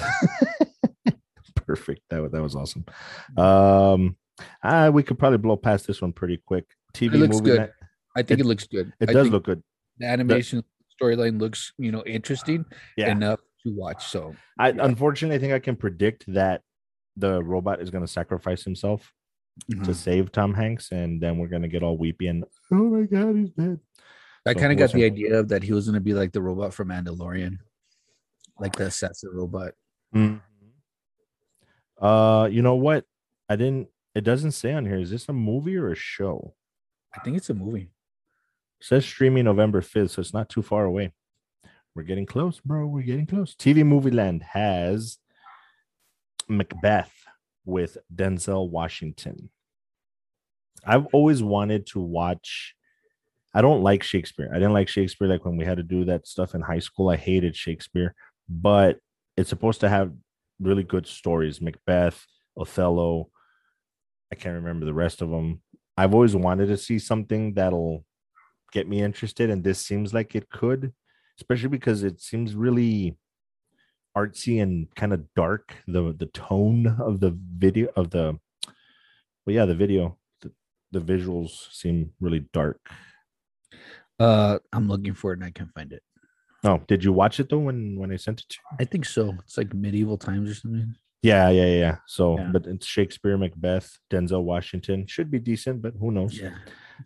perfect. 1.66 2.02
That, 2.10 2.22
wa- 2.22 2.28
that 2.28 2.42
was 2.42 2.56
awesome. 2.56 2.84
Um, 3.36 4.16
ah, 4.62 4.90
we 4.90 5.02
could 5.02 5.18
probably 5.18 5.38
blow 5.38 5.56
past 5.56 5.86
this 5.86 6.02
one 6.02 6.12
pretty 6.12 6.38
quick. 6.44 6.66
TV 6.94 7.14
It 7.14 7.18
looks 7.18 7.36
movie 7.36 7.50
good. 7.50 7.60
night- 7.60 7.70
I 8.16 8.22
think 8.22 8.40
It- 8.40 8.44
it, 8.44 8.46
looks 8.46 8.66
good. 8.66 8.92
It 9.00 9.10
I 9.10 9.12
does 9.12 9.28
look 9.28 9.44
good. 9.44 9.62
the 9.98 10.06
animation 10.06 10.62
storyline 11.00 11.40
looks, 11.40 11.72
you 11.78 11.90
know, 11.92 12.02
interesting 12.04 12.64
Yeah. 12.96 13.10
enough 13.12 13.40
to 13.64 13.72
watch. 13.74 14.06
So 14.06 14.34
I 14.58 14.70
Yeah. 14.70 14.84
unfortunately 14.84 15.36
I 15.36 15.40
think 15.40 15.52
I 15.52 15.58
can 15.58 15.76
predict 15.76 16.24
that 16.32 16.62
the 17.16 17.42
robot 17.42 17.80
is 17.80 17.90
going 17.90 18.04
to 18.04 18.10
sacrifice 18.10 18.64
himself 18.64 19.12
mhm. 19.70 19.84
to 19.84 19.94
save 19.94 20.32
Tom 20.32 20.54
Hanks, 20.54 20.92
and 20.92 21.20
then 21.20 21.38
we're 21.38 21.48
going 21.48 21.62
to 21.62 21.68
get 21.68 21.82
all 21.82 21.96
weepy 21.98 22.26
and 22.28 22.44
oh 22.72 22.76
my 22.76 23.02
god, 23.06 23.36
he's 23.36 23.50
dead. 23.50 23.78
I 24.46 24.54
So 24.54 24.58
kind 24.60 24.72
of 24.72 24.78
got 24.78 24.92
the 24.92 24.98
listen. 24.98 25.12
idea 25.14 25.38
of 25.38 25.48
that 25.48 25.62
he 25.62 25.72
was 25.72 25.86
gonna 25.86 26.00
be 26.00 26.14
like 26.14 26.32
the 26.32 26.42
robot 26.42 26.74
from 26.74 26.88
Mandalorian, 26.88 27.58
like 28.58 28.74
the 28.74 28.86
assassin 28.86 29.30
robot. 29.32 29.72
Uh, 32.00 32.48
you 32.50 32.62
know 32.62 32.74
what? 32.74 33.04
I 33.48 33.56
didn't. 33.56 33.88
It 34.14 34.24
doesn't 34.24 34.52
say 34.52 34.72
on 34.72 34.84
here. 34.84 34.98
Is 34.98 35.10
this 35.10 35.28
a 35.28 35.32
movie 35.32 35.76
or 35.76 35.90
a 35.92 35.94
show? 35.94 36.54
I 37.14 37.20
think 37.20 37.36
it's 37.36 37.50
a 37.50 37.54
movie. 37.54 37.90
It 38.80 38.84
says 38.86 39.04
streaming 39.06 39.44
November 39.44 39.80
fifth, 39.80 40.12
so 40.12 40.20
it's 40.20 40.34
not 40.34 40.48
too 40.48 40.62
far 40.62 40.84
away. 40.84 41.12
We're 41.94 42.04
getting 42.04 42.26
close, 42.26 42.60
bro. 42.60 42.86
We're 42.86 43.02
getting 43.02 43.26
close. 43.26 43.54
TV 43.54 43.84
Movie 43.84 44.10
Land 44.10 44.42
has 44.42 45.18
Macbeth 46.48 47.12
with 47.64 47.98
Denzel 48.14 48.70
Washington. 48.70 49.50
I've 50.84 51.06
always 51.12 51.42
wanted 51.42 51.86
to 51.88 52.00
watch. 52.00 52.74
I 53.54 53.60
don't 53.60 53.82
like 53.82 54.02
Shakespeare. 54.02 54.50
I 54.50 54.54
didn't 54.54 54.72
like 54.72 54.88
Shakespeare 54.88 55.28
like 55.28 55.44
when 55.44 55.56
we 55.56 55.66
had 55.66 55.76
to 55.76 55.82
do 55.82 56.06
that 56.06 56.26
stuff 56.26 56.54
in 56.54 56.62
high 56.62 56.78
school. 56.78 57.10
I 57.10 57.16
hated 57.16 57.54
Shakespeare, 57.54 58.14
but 58.48 58.98
it's 59.36 59.50
supposed 59.50 59.80
to 59.80 59.88
have 59.88 60.12
really 60.60 60.82
good 60.82 61.06
stories. 61.06 61.60
Macbeth, 61.60 62.24
Othello. 62.56 63.28
I 64.32 64.34
can't 64.34 64.54
remember 64.54 64.86
the 64.86 64.94
rest 64.94 65.20
of 65.20 65.28
them. 65.28 65.60
I've 65.96 66.14
always 66.14 66.34
wanted 66.34 66.66
to 66.68 66.78
see 66.78 66.98
something 66.98 67.52
that'll 67.52 68.06
get 68.72 68.88
me 68.88 69.02
interested, 69.02 69.50
and 69.50 69.62
this 69.62 69.78
seems 69.78 70.14
like 70.14 70.34
it 70.34 70.48
could, 70.48 70.94
especially 71.38 71.68
because 71.68 72.02
it 72.02 72.20
seems 72.20 72.54
really 72.54 73.16
artsy 74.16 74.62
and 74.62 74.92
kind 74.94 75.12
of 75.12 75.24
dark. 75.34 75.74
The 75.86 76.14
the 76.18 76.26
tone 76.26 76.86
of 77.00 77.20
the 77.20 77.36
video 77.56 77.88
of 77.96 78.10
the 78.10 78.38
well, 79.44 79.54
yeah, 79.56 79.64
the 79.64 79.74
video, 79.74 80.18
the, 80.40 80.52
the 80.92 81.00
visuals 81.00 81.72
seem 81.72 82.12
really 82.20 82.44
dark. 82.52 82.80
Uh, 84.20 84.58
I'm 84.72 84.88
looking 84.88 85.14
for 85.14 85.32
it 85.32 85.38
and 85.38 85.44
I 85.44 85.50
can't 85.50 85.72
find 85.74 85.92
it. 85.92 86.02
Oh, 86.64 86.80
did 86.86 87.02
you 87.02 87.12
watch 87.12 87.40
it 87.40 87.48
though 87.48 87.58
when 87.58 87.98
when 87.98 88.12
I 88.12 88.16
sent 88.16 88.40
it 88.40 88.48
to 88.50 88.56
you? 88.70 88.76
I 88.80 88.84
think 88.84 89.04
so. 89.04 89.34
It's 89.44 89.56
like 89.58 89.74
medieval 89.74 90.16
times 90.16 90.50
or 90.50 90.54
something. 90.54 90.94
Yeah, 91.22 91.50
yeah, 91.50 91.66
yeah. 91.66 91.96
So, 92.06 92.36
Yeah. 92.38 92.50
but 92.52 92.66
it's 92.66 92.84
Shakespeare, 92.86 93.38
Macbeth, 93.38 93.96
Denzel 94.10 94.42
Washington 94.42 95.06
should 95.06 95.30
be 95.30 95.38
decent, 95.38 95.80
but 95.80 95.94
who 95.98 96.10
knows? 96.10 96.38
Yeah, 96.38 96.54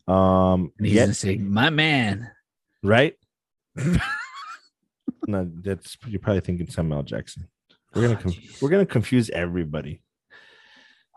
Um, 0.08 0.72
and 0.78 0.86
he's 0.86 0.94
yet, 0.96 1.02
gonna 1.04 1.14
say, 1.14 1.36
"My 1.36 1.68
man." 1.70 2.30
right? 2.82 3.14
no, 5.26 5.50
that's 5.62 5.96
you're 6.06 6.20
probably 6.20 6.40
thinking 6.40 6.68
Samuel 6.68 7.02
Jackson. 7.02 7.48
We're 7.94 8.02
gonna 8.02 8.14
Oh, 8.18 8.22
com- 8.22 8.34
we're 8.60 8.68
gonna 8.70 8.86
confuse 8.86 9.30
everybody. 9.30 10.02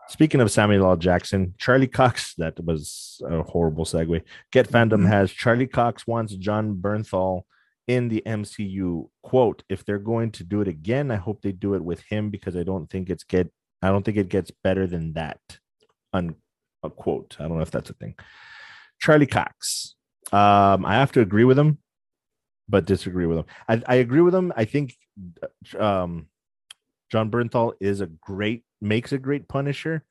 Speaking 0.08 0.42
of 0.42 0.50
Samuel 0.50 0.86
L. 0.90 0.98
Jackson, 0.98 1.54
Charlie 1.60 1.88
Cox, 1.88 2.34
that 2.40 2.60
was 2.66 3.22
a 3.30 3.44
horrible 3.44 3.86
segue. 3.86 4.24
Get 4.52 4.68
Fandom 4.68 5.04
Mhm. 5.04 5.08
has 5.08 5.32
Charlie 5.32 5.68
Cox 5.68 6.08
wants 6.08 6.34
Jon 6.36 6.76
Bernthal 6.78 7.44
in 7.88 8.08
the 8.08 8.24
MCU. 8.26 9.10
Quote, 9.22 9.62
if 9.70 9.86
they're 9.86 10.00
going 10.00 10.32
to 10.32 10.44
do 10.44 10.62
it 10.62 10.68
again, 10.68 11.12
I 11.12 11.16
hope 11.18 11.42
they 11.44 11.52
do 11.52 11.76
it 11.76 11.84
with 11.84 12.02
him 12.10 12.32
because 12.32 12.56
I 12.56 12.64
don't 12.64 12.90
think 12.90 13.10
it's 13.10 13.24
get 13.24 13.52
I 13.82 13.90
don't 13.90 14.04
think 14.04 14.18
it 14.18 14.30
gets 14.30 14.52
better 14.52 14.88
than 14.88 15.14
that. 15.14 15.40
Unquote. 16.84 17.38
I 17.40 17.44
don't 17.48 17.56
know 17.58 17.62
if 17.64 17.72
that's 17.72 17.90
a 17.90 17.94
thing. 17.94 18.16
Charlie 19.00 19.28
Cox. 19.28 19.96
Um, 20.32 20.86
I 20.86 20.96
have 20.96 21.12
to 21.14 21.22
agree 21.22 21.44
with 21.46 21.58
him, 21.58 21.78
but 22.70 22.86
disagree 22.86 23.26
with 23.26 23.40
him. 23.40 23.46
I, 23.68 23.82
I 23.88 23.96
agree 23.96 24.22
with 24.22 24.36
him. 24.36 24.54
I 24.56 24.66
think 24.66 24.96
um, 25.78 26.28
Jon 27.12 27.32
Bernthal 27.32 27.74
is 27.80 28.02
a 28.02 28.08
great 28.08 28.64
makes 28.82 29.12
a 29.12 29.18
great 29.18 29.48
Punisher, 29.50 30.04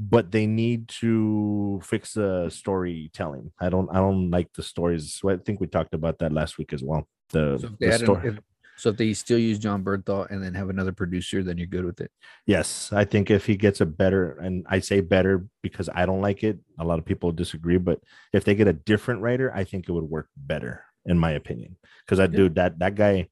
but 0.00 0.32
they 0.32 0.46
need 0.46 0.88
to 0.88 1.80
fix 1.84 2.14
the 2.14 2.48
storytelling. 2.50 3.52
I 3.60 3.68
don't 3.68 3.88
I 3.90 3.96
don't 3.96 4.30
like 4.30 4.52
the 4.54 4.62
stories. 4.62 5.20
I 5.28 5.36
think 5.36 5.60
we 5.60 5.66
talked 5.66 5.94
about 5.94 6.18
that 6.20 6.32
last 6.32 6.58
week 6.58 6.72
as 6.72 6.82
well. 6.82 7.06
The, 7.30 7.58
So 7.60 7.66
if, 7.66 7.72
the 7.72 7.76
they 7.78 7.86
an- 7.92 7.98
story. 7.98 8.28
if- 8.28 8.40
so 8.78 8.90
if 8.90 8.96
they 8.96 9.12
still 9.12 9.40
use 9.40 9.58
Jon 9.58 9.82
Bernthal 9.82 10.30
and 10.30 10.40
then 10.40 10.54
have 10.54 10.70
another 10.70 10.92
producer, 10.92 11.42
then 11.42 11.58
you're 11.58 11.66
good 11.66 11.84
with 11.84 12.00
it. 12.00 12.12
Yes, 12.46 12.92
I 12.92 13.04
think 13.04 13.28
if 13.28 13.44
he 13.44 13.56
gets 13.56 13.80
a 13.80 13.86
better, 13.86 14.38
and 14.38 14.64
I 14.70 14.78
say 14.78 15.00
better 15.00 15.48
because 15.64 15.88
I 15.92 16.06
don't 16.06 16.20
like 16.20 16.44
it. 16.44 16.60
A 16.78 16.84
lot 16.84 17.00
of 17.00 17.04
people 17.04 17.32
disagree, 17.32 17.78
but 17.78 17.98
if 18.32 18.44
they 18.44 18.54
get 18.54 18.68
a 18.68 18.72
different 18.72 19.20
writer, 19.20 19.52
I 19.52 19.64
think 19.64 19.88
it 19.88 19.92
would 19.92 20.04
work 20.08 20.28
better, 20.36 20.84
in 21.06 21.18
my 21.18 21.32
opinion. 21.32 21.76
Because 22.04 22.20
I 22.20 22.26
do 22.26 22.48
that 22.50 22.78
that 22.78 22.94
guy. 22.94 23.28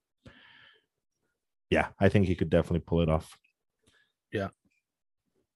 Yeah, 1.71 1.89
I 1.99 2.09
think 2.09 2.27
he 2.27 2.35
could 2.35 2.51
definitely 2.51 2.85
pull 2.87 3.01
it 3.03 3.09
off. 3.09 3.37
Yeah. 4.33 4.49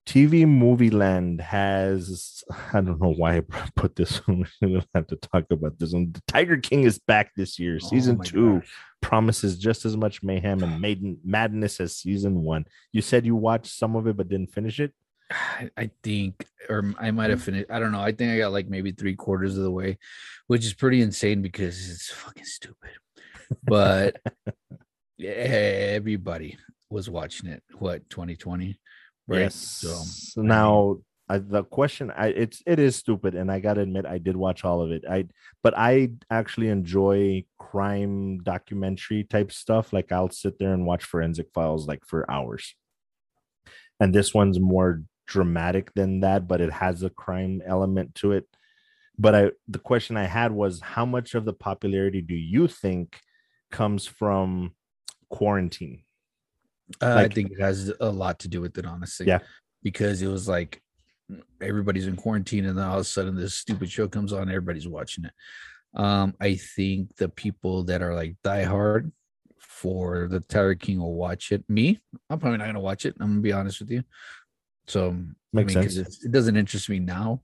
TV 0.05 0.47
Movie 0.47 0.89
Land 0.89 1.39
has 1.41 2.43
I 2.73 2.81
don't 2.81 2.99
know 2.99 3.13
why 3.13 3.37
I 3.37 3.41
put 3.75 3.95
this 3.95 4.17
one. 4.27 4.47
We 4.61 4.73
don't 4.73 4.87
have 4.93 5.07
to 5.07 5.15
talk 5.15 5.45
about 5.51 5.79
this 5.79 5.93
one. 5.93 6.11
The 6.11 6.21
Tiger 6.27 6.57
King 6.57 6.83
is 6.83 6.99
back 6.99 7.31
this 7.35 7.59
year. 7.59 7.79
Oh 7.81 7.87
Season 7.87 8.19
two 8.19 8.55
gosh. 8.59 8.73
promises 9.01 9.57
just 9.57 9.85
as 9.85 9.95
much 9.95 10.23
mayhem 10.23 10.63
and 10.63 10.81
maiden 10.81 11.19
madness 11.23 11.79
as 11.79 11.95
season 11.95 12.41
one. 12.41 12.65
You 12.91 13.01
said 13.01 13.25
you 13.25 13.35
watched 13.35 13.73
some 13.73 13.95
of 13.95 14.07
it 14.07 14.17
but 14.17 14.27
didn't 14.29 14.53
finish 14.53 14.79
it. 14.79 14.93
I, 15.77 15.91
think, 16.03 16.45
or 16.69 16.93
I 16.99 17.11
might 17.11 17.29
have 17.29 17.39
mm. 17.39 17.43
finished. 17.43 17.71
I 17.71 17.79
don't 17.79 17.91
know. 17.91 18.01
I 18.01 18.11
think 18.11 18.31
I 18.31 18.37
got 18.37 18.51
like 18.51 18.69
maybe 18.69 18.91
three 18.91 19.15
quarters 19.15 19.57
of 19.57 19.63
the 19.63 19.71
way, 19.71 19.97
which 20.47 20.65
is 20.65 20.73
pretty 20.73 21.01
insane 21.01 21.41
because 21.41 21.89
it's 21.89 22.11
fucking 22.11 22.45
stupid. 22.45 22.91
But 23.63 24.17
everybody 25.23 26.57
was 26.89 27.09
watching 27.09 27.49
it. 27.49 27.63
What 27.79 28.09
2020? 28.09 28.79
Right. 29.27 29.39
Yes. 29.39 29.55
So 30.33 30.41
now 30.41 30.97
I, 31.31 31.37
the 31.37 31.63
question, 31.63 32.11
I 32.11 32.27
it's 32.27 32.61
it 32.67 32.77
is 32.77 32.97
stupid, 32.97 33.35
and 33.35 33.49
I 33.49 33.61
gotta 33.61 33.81
admit 33.81 34.05
I 34.05 34.17
did 34.17 34.35
watch 34.35 34.65
all 34.65 34.81
of 34.81 34.91
it. 34.91 35.05
I 35.09 35.27
but 35.63 35.73
I 35.77 36.11
actually 36.29 36.67
enjoy 36.67 37.45
crime 37.57 38.39
documentary 38.43 39.23
type 39.23 39.53
stuff. 39.53 39.93
Like 39.93 40.11
I'll 40.11 40.29
sit 40.29 40.59
there 40.59 40.73
and 40.73 40.85
watch 40.85 41.05
forensic 41.05 41.47
files 41.53 41.87
like 41.87 42.01
for 42.05 42.29
hours. 42.29 42.75
And 44.01 44.13
this 44.13 44.33
one's 44.33 44.59
more 44.59 45.03
dramatic 45.31 45.93
than 45.93 46.19
that, 46.21 46.47
but 46.47 46.59
it 46.61 46.71
has 46.73 47.03
a 47.03 47.09
crime 47.09 47.61
element 47.65 48.13
to 48.15 48.33
it. 48.33 48.45
But 49.17 49.35
I 49.35 49.51
the 49.67 49.79
question 49.79 50.17
I 50.17 50.25
had 50.25 50.51
was 50.51 50.81
how 50.81 51.05
much 51.05 51.35
of 51.35 51.45
the 51.45 51.53
popularity 51.53 52.21
do 52.21 52.35
you 52.35 52.67
think 52.67 53.19
comes 53.71 54.05
from 54.05 54.73
quarantine? 55.29 56.03
Uh, 57.01 57.15
Like- 57.15 57.31
I 57.31 57.33
think 57.35 57.51
it 57.51 57.59
has 57.61 57.91
a 57.99 58.09
lot 58.09 58.39
to 58.39 58.47
do 58.47 58.59
with 58.61 58.77
it, 58.77 58.85
honestly. 58.85 59.27
Yeah. 59.27 59.39
Because 59.83 60.21
it 60.21 60.27
was 60.27 60.47
like 60.47 60.81
everybody's 61.61 62.07
in 62.07 62.15
quarantine, 62.17 62.65
and 62.65 62.77
then 62.77 62.85
all 62.85 62.95
of 62.99 63.01
a 63.01 63.03
sudden 63.05 63.35
this 63.35 63.53
stupid 63.53 63.89
show 63.89 64.07
comes 64.07 64.33
on, 64.33 64.49
everybody's 64.49 64.87
watching 64.87 65.25
it. 65.25 65.33
Um, 65.93 66.35
I 66.39 66.55
think 66.55 67.15
the 67.15 67.29
people 67.29 67.83
that 67.85 68.01
are 68.01 68.13
like 68.13 68.35
diehard 68.43 69.11
for 69.59 70.27
the 70.27 70.39
Tiger 70.41 70.75
King 70.75 70.99
will 70.99 71.15
watch 71.15 71.51
it. 71.51 71.63
Me, 71.69 71.99
I'm 72.29 72.39
probably 72.39 72.57
not 72.57 72.65
gonna 72.67 72.79
watch 72.91 73.05
it. 73.05 73.15
I'm 73.19 73.29
gonna 73.31 73.41
be 73.41 73.53
honest 73.53 73.79
with 73.79 73.91
you. 73.91 74.03
So 74.87 75.15
Makes 75.53 75.75
I 75.75 75.79
mean, 75.79 75.89
sense. 75.89 76.23
it 76.23 76.31
doesn't 76.31 76.55
interest 76.57 76.89
me 76.89 76.99
now. 76.99 77.41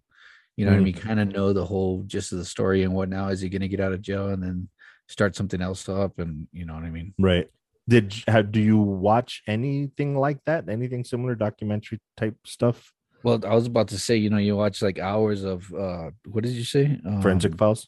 You 0.55 0.65
know 0.65 0.71
what 0.71 0.77
I 0.77 0.81
Mhm. 0.81 0.83
mean? 0.85 0.93
Kind 0.93 1.19
of 1.19 1.27
know 1.29 1.53
the 1.53 1.65
whole 1.65 2.03
gist 2.03 2.31
of 2.31 2.39
the 2.39 2.45
story 2.45 2.83
and 2.83 2.93
what 2.93 3.09
now 3.09 3.27
is 3.29 3.41
he 3.41 3.49
gonna 3.49 3.67
get 3.67 3.79
out 3.79 3.93
of 3.93 4.01
jail 4.01 4.29
and 4.29 4.41
then 4.41 4.69
start 5.07 5.35
something 5.35 5.61
else 5.61 5.87
up 5.87 6.19
and 6.19 6.47
you 6.51 6.65
know 6.65 6.73
what 6.73 6.83
I 6.83 6.89
mean? 6.89 7.13
Right. 7.19 7.49
Did 7.87 8.13
how 8.27 8.41
do 8.41 8.59
you 8.59 8.77
watch 8.77 9.43
anything 9.47 10.17
like 10.17 10.43
that? 10.45 10.67
Anything 10.67 11.03
similar 11.03 11.35
documentary 11.35 11.99
type 12.17 12.35
stuff? 12.45 12.91
Well, 13.23 13.45
I 13.45 13.53
was 13.55 13.67
about 13.67 13.87
to 13.89 13.99
say, 13.99 14.17
you 14.17 14.29
know, 14.29 14.37
you 14.37 14.55
watch 14.55 14.81
like 14.81 14.99
hours 14.99 15.43
of 15.43 15.71
uh 15.73 16.11
what 16.25 16.43
did 16.43 16.53
you 16.53 16.63
say? 16.63 16.99
Forensic 17.21 17.53
Um, 17.53 17.57
files? 17.57 17.87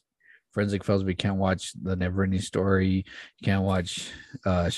forensic 0.53 0.83
files, 0.83 1.03
but 1.03 1.09
you 1.09 1.15
can't 1.15 1.37
watch 1.37 1.73
the 1.81 1.95
never 1.95 2.23
ending 2.23 2.39
story, 2.41 2.87
you 2.87 3.43
can't 3.43 3.63
watch 3.63 4.11
uh 4.45 4.69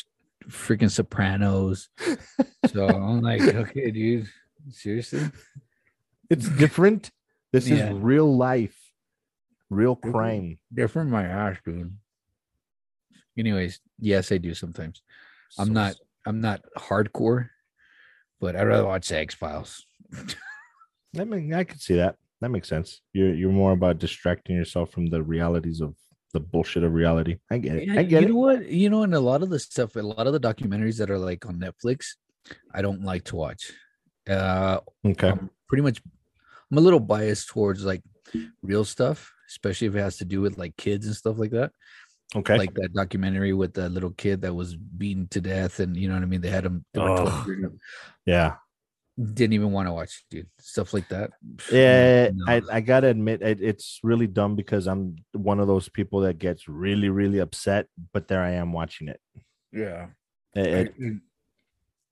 freaking 0.47 0.89
Sopranos. 0.91 1.89
so 2.65 2.85
I'm 2.87 3.21
like, 3.21 3.41
okay, 3.53 3.91
dude, 3.91 4.27
seriously? 4.69 5.23
It's 6.29 6.47
different. 6.49 7.11
This 7.51 7.67
Yeah. 7.67 7.91
is 7.91 7.99
real 7.99 8.35
life, 8.37 8.77
real 9.69 9.95
crime. 9.95 10.59
Different 10.73 11.09
my 11.09 11.23
ass, 11.25 11.57
dude. 11.65 11.95
Anyways, 13.37 13.79
yes, 13.99 14.31
I 14.31 14.37
do 14.37 14.53
sometimes. 14.53 15.01
I'm 15.57 15.73
not 15.73 15.95
I'm 16.25 16.39
not 16.39 16.61
hardcore, 16.77 17.49
but 18.39 18.55
I'd 18.55 18.67
rather 18.67 18.85
watch 18.85 19.07
the 19.09 19.17
X 19.17 19.33
Files. 19.35 19.85
I 21.19 21.23
mean, 21.25 21.53
I 21.53 21.63
could 21.63 21.81
see 21.81 21.95
that. 21.95 22.15
That 22.41 22.49
makes 22.49 22.69
sense. 22.69 23.01
You're 23.13 23.33
you're 23.33 23.51
more 23.51 23.71
about 23.73 23.99
distracting 23.99 24.55
yourself 24.55 24.91
from 24.91 25.07
the 25.07 25.21
realities 25.21 25.81
of 25.81 25.95
the 26.33 26.39
bullshit 26.39 26.83
of 26.83 26.93
reality. 26.93 27.37
I 27.49 27.57
get 27.57 27.75
it. 27.75 27.89
I 27.89 28.03
get 28.03 28.21
you 28.21 28.27
it. 28.27 28.31
know 28.31 28.37
what? 28.37 28.65
You 28.67 28.89
know, 28.89 29.03
and 29.03 29.13
a 29.13 29.19
lot 29.19 29.43
of 29.43 29.49
the 29.49 29.59
stuff, 29.59 29.95
a 29.95 30.01
lot 30.01 30.27
of 30.27 30.33
the 30.33 30.39
documentaries 30.39 30.97
that 30.99 31.11
are 31.11 31.19
like 31.19 31.45
on 31.45 31.59
Netflix, 31.59 32.15
I 32.73 32.81
don't 32.81 33.03
like 33.03 33.25
to 33.25 33.35
watch. 33.35 33.71
Uh 34.31 34.79
Okay. 35.05 35.29
I'm 35.29 35.49
pretty 35.67 35.83
much 35.83 36.01
I'm 36.71 36.77
a 36.77 36.81
little 36.81 36.99
biased 36.99 37.49
towards 37.49 37.83
like 37.83 38.01
real 38.63 38.85
stuff, 38.85 39.31
especially 39.49 39.87
if 39.87 39.95
it 39.95 39.99
has 40.01 40.17
to 40.17 40.25
do 40.25 40.41
with 40.41 40.57
like 40.57 40.75
kids 40.77 41.05
and 41.05 41.15
stuff 41.15 41.37
like 41.37 41.51
that. 41.51 41.71
Okay. 42.33 42.57
Like 42.57 42.73
that 42.75 42.93
documentary 42.93 43.51
with 43.53 43.73
the 43.73 43.89
little 43.89 44.11
kid 44.11 44.41
that 44.43 44.53
was 44.53 44.75
beaten 44.77 45.27
to 45.29 45.41
death, 45.41 45.81
and 45.81 45.97
you 45.97 46.07
know 46.07 46.13
what 46.13 46.23
I 46.23 46.27
mean. 46.27 46.39
They 46.39 46.49
had 46.49 46.65
him. 46.65 46.85
They 46.93 47.01
were 47.01 47.09
Ugh. 47.11 47.27
torturing 47.27 47.63
him. 47.63 47.79
yeah. 48.25 48.55
Didn't 49.21 49.51
even 49.53 49.73
want 49.73 49.89
to 49.89 49.93
watch, 49.93 50.23
dude. 50.31 50.47
Stuff 50.57 50.93
like 50.93 51.09
that. 51.09 51.31
Yeah. 51.69 52.29
No. 52.33 52.45
I, 52.47 52.61
I 52.71 52.79
gotta 52.79 53.07
admit 53.07 53.41
it, 53.41 53.61
it's 53.61 53.99
really 54.01 54.27
dumb 54.27 54.55
because 54.55 54.87
I'm 54.87 55.17
one 55.33 55.59
of 55.59 55.67
those 55.67 55.89
people 55.89 56.21
that 56.21 56.39
gets 56.39 56.69
really, 56.69 57.09
really 57.09 57.39
upset, 57.39 57.87
but 58.13 58.29
there 58.29 58.41
I 58.41 58.51
am 58.51 58.71
watching 58.71 59.09
it. 59.09 59.19
yeah. 59.73 60.07
It- 60.55 60.93
it, 60.97 61.13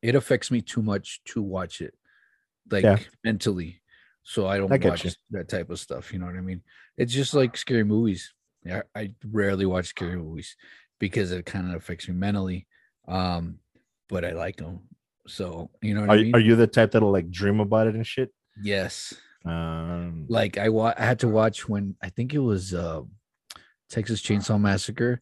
it 0.02 0.16
affects 0.16 0.52
me 0.52 0.62
too 0.62 0.82
much 0.82 1.22
to 1.26 1.42
watch 1.42 1.80
it 1.82 1.94
like 2.72 2.84
Yeah. 2.84 2.98
mentally 3.24 3.82
so 4.24 4.48
i 4.48 4.58
don't 4.58 4.72
I 4.72 4.78
watch 4.90 5.06
you. 5.06 5.12
that 5.32 5.48
type 5.50 5.70
of 5.70 5.80
stuff 5.80 6.12
you 6.14 6.20
know 6.20 6.26
what 6.26 6.36
i 6.36 6.42
mean 6.42 6.62
it's 6.98 7.14
just 7.14 7.34
like 7.34 7.58
scary 7.58 7.84
movies 7.84 8.34
yeah 8.66 8.82
i 8.96 9.12
rarely 9.32 9.66
watch 9.66 9.88
scary 9.88 10.16
movies 10.18 10.56
because 11.00 11.32
it 11.32 11.46
kind 11.46 11.70
of 11.70 11.76
affects 11.76 12.08
me 12.08 12.16
mentally 12.16 12.68
um 13.08 13.60
but 14.10 14.26
i 14.26 14.32
like 14.32 14.58
them 14.58 14.82
so 15.28 15.70
you 15.82 15.94
know 15.94 16.02
what 16.02 16.10
are, 16.12 16.14
i 16.20 16.24
mean 16.24 16.36
are 16.36 16.40
you 16.40 16.56
the 16.56 16.68
type 16.68 16.92
that'll 16.92 17.12
like 17.12 17.30
dream 17.32 17.60
about 17.60 17.88
it 17.88 17.96
and 17.96 18.06
shit? 18.06 18.32
yes 18.62 19.14
Um 19.46 20.26
like 20.28 20.58
i 20.58 20.68
wa- 20.70 20.94
i 20.98 21.06
had 21.06 21.20
to 21.20 21.28
watch 21.30 21.68
when 21.70 21.96
i 22.04 22.10
think 22.10 22.34
it 22.34 22.40
was 22.40 22.74
uh 22.74 23.02
texas 23.90 24.22
chainsaw 24.22 24.60
massacre 24.60 25.22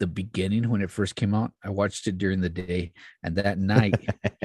the 0.00 0.06
beginning 0.06 0.68
when 0.68 0.82
it 0.82 0.90
first 0.90 1.14
came 1.14 1.34
out 1.34 1.52
i 1.62 1.70
watched 1.70 2.06
it 2.06 2.18
during 2.18 2.40
the 2.40 2.48
day 2.48 2.92
and 3.22 3.36
that 3.36 3.58
night 3.58 3.94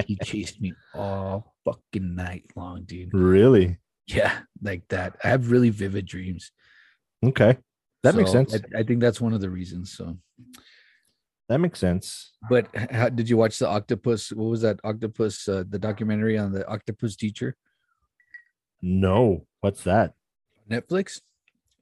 he 0.06 0.16
chased 0.22 0.60
me 0.60 0.72
all 0.94 1.54
fucking 1.66 2.14
night 2.14 2.44
long, 2.54 2.84
dude. 2.84 3.12
really? 3.12 3.78
Yeah, 4.06 4.38
like 4.62 4.86
that. 4.88 5.16
I 5.24 5.28
have 5.30 5.50
really 5.50 5.70
vivid 5.70 6.06
dreams. 6.06 6.52
Okay. 7.24 7.58
That 8.04 8.14
makes 8.14 8.30
sense. 8.30 8.54
I, 8.54 8.80
I 8.80 8.82
think 8.84 9.00
that's 9.00 9.20
one 9.20 9.32
of 9.32 9.40
the 9.40 9.50
reasons. 9.50 9.92
So, 9.92 10.16
that 11.48 11.58
makes 11.58 11.80
sense. 11.80 12.32
but 12.48 12.68
how, 12.92 13.08
did 13.08 13.28
you 13.28 13.36
watch 13.36 13.58
the 13.58 13.66
octopus? 13.68 14.30
What 14.30 14.48
was 14.48 14.60
that 14.62 14.78
octopus? 14.84 15.48
Uh, 15.48 15.64
the 15.68 15.78
documentary 15.80 16.38
on 16.38 16.52
the 16.52 16.64
octopus 16.68 17.16
teacher, 17.16 17.56
No. 18.80 19.46
What's 19.60 19.82
that? 19.82 20.14
Netflix. 20.70 21.20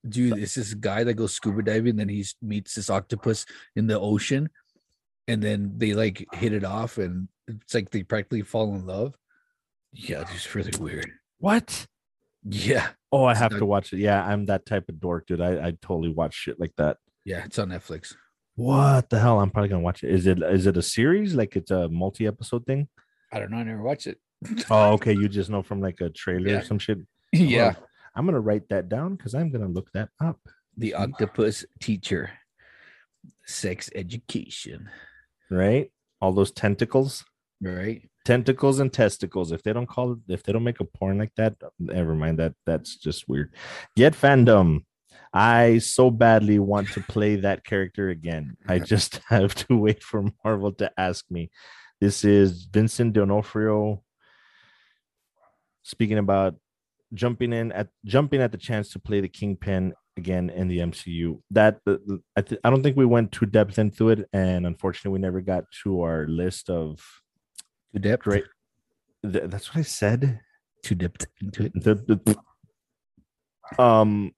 Dude, 0.08 0.38
it's 0.38 0.54
this 0.54 0.74
guy 0.74 1.04
that 1.04 1.14
goes 1.14 1.32
scuba 1.32 1.62
diving, 1.62 1.96
then 1.96 2.08
he 2.08 2.24
meets 2.42 2.74
this 2.74 2.90
octopus 2.90 3.46
in 3.74 3.86
the 3.86 3.98
ocean, 3.98 4.50
and 5.26 5.42
then 5.42 5.72
they 5.78 5.94
like 5.94 6.26
hit 6.34 6.52
it 6.52 6.64
off, 6.64 6.98
and 6.98 7.28
it's 7.48 7.74
like 7.74 7.90
they 7.90 8.02
practically 8.02 8.42
fall 8.42 8.74
in 8.74 8.84
love. 8.86 9.14
Yeah, 9.92 10.20
it's 10.22 10.32
just 10.32 10.54
really 10.54 10.72
weird. 10.78 11.10
What? 11.38 11.86
Yeah, 12.46 12.88
Oh, 13.10 13.24
I 13.24 13.34
have 13.34 13.52
not- 13.52 13.58
to 13.60 13.66
watch 13.66 13.92
it. 13.92 13.98
Yeah, 14.00 14.22
I'm 14.22 14.46
that 14.46 14.66
type 14.66 14.88
of 14.88 15.00
dork, 15.00 15.26
dude. 15.26 15.40
I, 15.40 15.68
I 15.68 15.70
totally 15.80 16.10
watch 16.10 16.34
shit 16.34 16.60
like 16.60 16.72
that. 16.76 16.98
yeah, 17.24 17.44
it's 17.44 17.58
on 17.58 17.70
Netflix. 17.70 18.14
What 18.56 19.08
the 19.08 19.18
hell? 19.18 19.40
I'm 19.40 19.50
probably 19.50 19.68
gonna 19.70 19.80
watch 19.82 20.04
it. 20.04 20.10
Is 20.10 20.26
it 20.26 20.42
is 20.42 20.66
it 20.66 20.76
a 20.76 20.82
series? 20.82 21.34
Like 21.34 21.56
it's 21.56 21.70
a 21.70 21.88
multi-episode 21.88 22.66
thing? 22.66 22.88
I 23.32 23.38
don't 23.40 23.50
know. 23.50 23.56
I 23.56 23.62
never 23.64 23.82
watched 23.82 24.06
it. 24.06 24.18
Oh, 24.70 24.92
okay. 24.92 25.12
You 25.12 25.28
just 25.28 25.48
know 25.50 25.62
from 25.62 25.80
like 25.80 26.00
a 26.02 26.10
trailer 26.10 26.48
Yeah. 26.50 26.58
or 26.58 26.62
some 26.64 26.78
shit. 26.78 26.98
yeah. 27.32 27.74
Oh, 27.78 27.84
I'm 28.14 28.26
gonna 28.26 28.40
write 28.40 28.68
that 28.68 28.88
down 28.88 29.16
because 29.16 29.34
I'm 29.34 29.50
gonna 29.50 29.68
look 29.68 29.90
that 29.92 30.10
up. 30.20 30.38
The 30.76 30.94
octopus 30.94 31.64
teacher, 31.80 32.30
sex 33.46 33.90
education, 33.94 34.88
Right? 35.50 35.90
All 36.20 36.32
those 36.32 36.52
tentacles. 36.52 37.24
right? 37.60 38.08
tentacles 38.24 38.80
and 38.80 38.90
testicles. 38.92 39.52
If 39.52 39.62
they 39.62 39.72
don't 39.74 39.86
call 39.86 40.12
it, 40.12 40.18
if 40.28 40.42
they 40.42 40.52
don't 40.52 40.64
make 40.64 40.80
a 40.80 40.84
porn 40.84 41.18
like 41.18 41.34
that, 41.36 41.56
never 41.78 42.14
mind. 42.14 42.38
That 42.38 42.54
that's 42.64 42.96
just 42.96 43.28
weird. 43.28 43.54
Get 43.96 44.14
Fandom. 44.14 44.84
I 45.32 45.78
so 45.78 46.10
badly 46.10 46.58
want 46.58 46.88
to 46.92 47.00
play 47.02 47.36
that 47.36 47.64
character 47.64 48.08
again. 48.08 48.56
I 48.68 48.78
just 48.78 49.20
have 49.28 49.54
to 49.66 49.76
wait 49.76 50.02
for 50.02 50.24
Marvel 50.44 50.72
to 50.74 50.90
ask 50.96 51.24
me. 51.30 51.50
This 52.00 52.24
is 52.24 52.64
Vincent 52.64 53.12
D'Onofrio 53.12 54.02
speaking 55.82 56.18
about 56.18 56.54
jumping 57.12 57.52
in 57.52 57.72
at 57.72 57.88
jumping 58.04 58.40
at 58.40 58.52
the 58.52 58.58
chance 58.58 58.90
to 58.92 58.98
play 58.98 59.20
the 59.20 59.28
Kingpin 59.28 59.92
again 60.16 60.50
in 60.50 60.68
the 60.68 60.78
MCU. 60.78 61.40
That 61.50 61.78
I, 62.36 62.40
th- 62.42 62.60
I 62.64 62.70
don't 62.70 62.82
think 62.82 62.96
we 62.96 63.04
went 63.06 63.32
too 63.32 63.46
depth 63.46 63.78
into 63.78 64.08
it, 64.10 64.28
and 64.32 64.66
unfortunately, 64.66 65.18
we 65.18 65.22
never 65.22 65.40
got 65.40 65.64
to 65.82 66.02
our 66.02 66.26
list 66.28 66.70
of 66.70 67.00
Too 67.92 67.98
depth. 68.00 68.22
great. 68.24 68.44
Th- 69.22 69.44
that's 69.48 69.74
what 69.74 69.80
I 69.80 69.82
said. 69.82 70.40
Too 70.82 70.94
dipped 70.94 71.26
into 71.40 71.64
it. 71.64 71.72
The, 71.74 71.94
the- 71.94 72.36
um, 73.82 74.32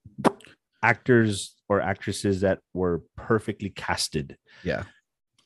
actors 0.83 1.55
or 1.69 1.81
actresses 1.81 2.41
that 2.43 2.61
were 2.75 3.03
perfectly 3.17 3.71
casted. 3.71 4.37
Yeah. 4.63 4.85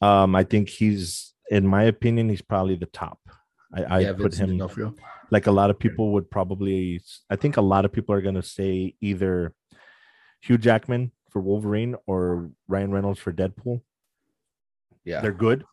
Um, 0.02 0.34
I 0.36 0.44
think 0.44 0.68
he's, 0.68 1.32
in 1.50 1.66
my 1.66 1.84
opinion, 1.84 2.28
he's 2.28 2.42
probably 2.42 2.76
the 2.76 2.86
top. 2.86 3.18
I, 3.72 3.82
I 3.84 4.00
yeah, 4.00 4.12
put 4.14 4.34
him 4.34 4.50
D'Onofrio. 4.58 4.94
like 5.30 5.46
a 5.46 5.52
lot 5.52 5.70
of 5.70 5.78
people 5.78 6.12
would 6.12 6.30
probably 6.30 7.00
i 7.30 7.36
think 7.36 7.56
a 7.56 7.60
lot 7.62 7.84
of 7.84 7.92
people 7.92 8.14
are 8.14 8.20
going 8.22 8.34
to 8.34 8.42
say 8.42 8.94
either 9.00 9.54
hugh 10.42 10.58
jackman 10.58 11.12
for 11.30 11.40
wolverine 11.40 11.94
or 12.06 12.50
ryan 12.68 12.90
reynolds 12.90 13.20
for 13.20 13.32
deadpool 13.32 13.80
Yeah. 15.04 15.20
they're 15.20 15.32
good 15.32 15.64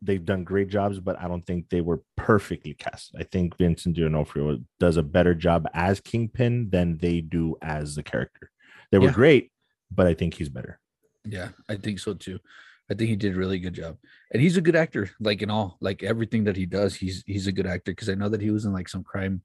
they've 0.00 0.24
done 0.24 0.44
great 0.44 0.68
jobs 0.68 0.98
but 0.98 1.18
i 1.20 1.28
don't 1.28 1.44
think 1.46 1.68
they 1.68 1.80
were 1.80 2.02
perfectly 2.16 2.74
cast 2.74 3.14
i 3.18 3.22
think 3.22 3.56
vincent 3.58 3.96
d'onofrio 3.96 4.58
does 4.80 4.96
a 4.96 5.02
better 5.02 5.34
job 5.34 5.68
as 5.74 6.00
kingpin 6.00 6.70
than 6.70 6.98
they 6.98 7.20
do 7.20 7.56
as 7.62 7.94
the 7.94 8.02
character 8.02 8.50
they 8.90 8.98
were 8.98 9.06
Yeah. 9.06 9.12
great 9.12 9.52
but 9.90 10.06
i 10.06 10.14
think 10.14 10.34
he's 10.34 10.48
better 10.48 10.80
Yeah, 11.24 11.50
I 11.68 11.76
think 11.76 11.98
so 12.00 12.14
too. 12.14 12.38
I 12.92 12.94
think 12.94 13.08
he 13.10 13.16
did 13.16 13.34
a 13.34 13.38
really 13.38 13.58
good 13.58 13.74
job, 13.74 13.96
and 14.32 14.42
he's 14.42 14.56
a 14.56 14.60
good 14.60 14.76
actor. 14.76 15.10
Like 15.18 15.40
in 15.42 15.50
all, 15.50 15.78
like 15.80 16.02
everything 16.02 16.44
that 16.44 16.56
he 16.56 16.66
does, 16.66 16.94
he's 16.94 17.24
he's 17.26 17.46
a 17.46 17.52
good 17.52 17.66
actor. 17.66 17.92
Because 17.92 18.10
I 18.10 18.14
know 18.14 18.28
that 18.28 18.42
he 18.42 18.50
was 18.50 18.64
in 18.66 18.72
like 18.72 18.88
some 18.88 19.02
crime, 19.02 19.42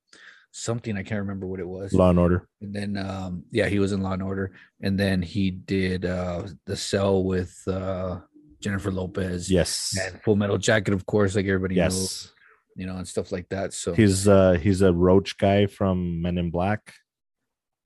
something 0.51 0.97
I 0.97 1.03
can't 1.03 1.21
remember 1.21 1.47
what 1.47 1.59
it 1.61 1.67
was. 1.67 1.93
law 1.93 2.09
and 2.09 2.19
order 2.19 2.47
And 2.61 2.73
then, 2.73 2.97
um, 2.97 3.43
yeah, 3.51 3.67
he 3.67 3.79
was 3.79 3.91
in 3.93 4.01
Law 4.01 4.13
and 4.13 4.23
Order, 4.23 4.51
and 4.81 4.99
then 4.99 5.21
he 5.21 5.49
did 5.51 6.05
uh 6.05 6.43
the 6.65 6.75
Cell 6.75 7.23
with 7.23 7.55
uh 7.67 8.19
Jennifer 8.59 8.91
Lopez. 8.91 9.49
yes 9.49 9.95
And 10.01 10.21
Full 10.23 10.35
Metal 10.35 10.57
Jacket, 10.57 10.93
of 10.93 11.05
course, 11.05 11.35
like 11.35 11.45
everybody 11.45 11.75
knows, 11.75 12.33
you 12.75 12.85
know, 12.85 12.97
and 12.97 13.07
stuff 13.07 13.31
like 13.31 13.47
that. 13.49 13.73
So 13.73 13.93
he's 13.93 14.27
uh 14.27 14.53
he's 14.53 14.81
a 14.81 14.91
roach 14.91 15.37
guy 15.37 15.67
from 15.67 16.21
men 16.21 16.37
in 16.37 16.51
black 16.51 16.93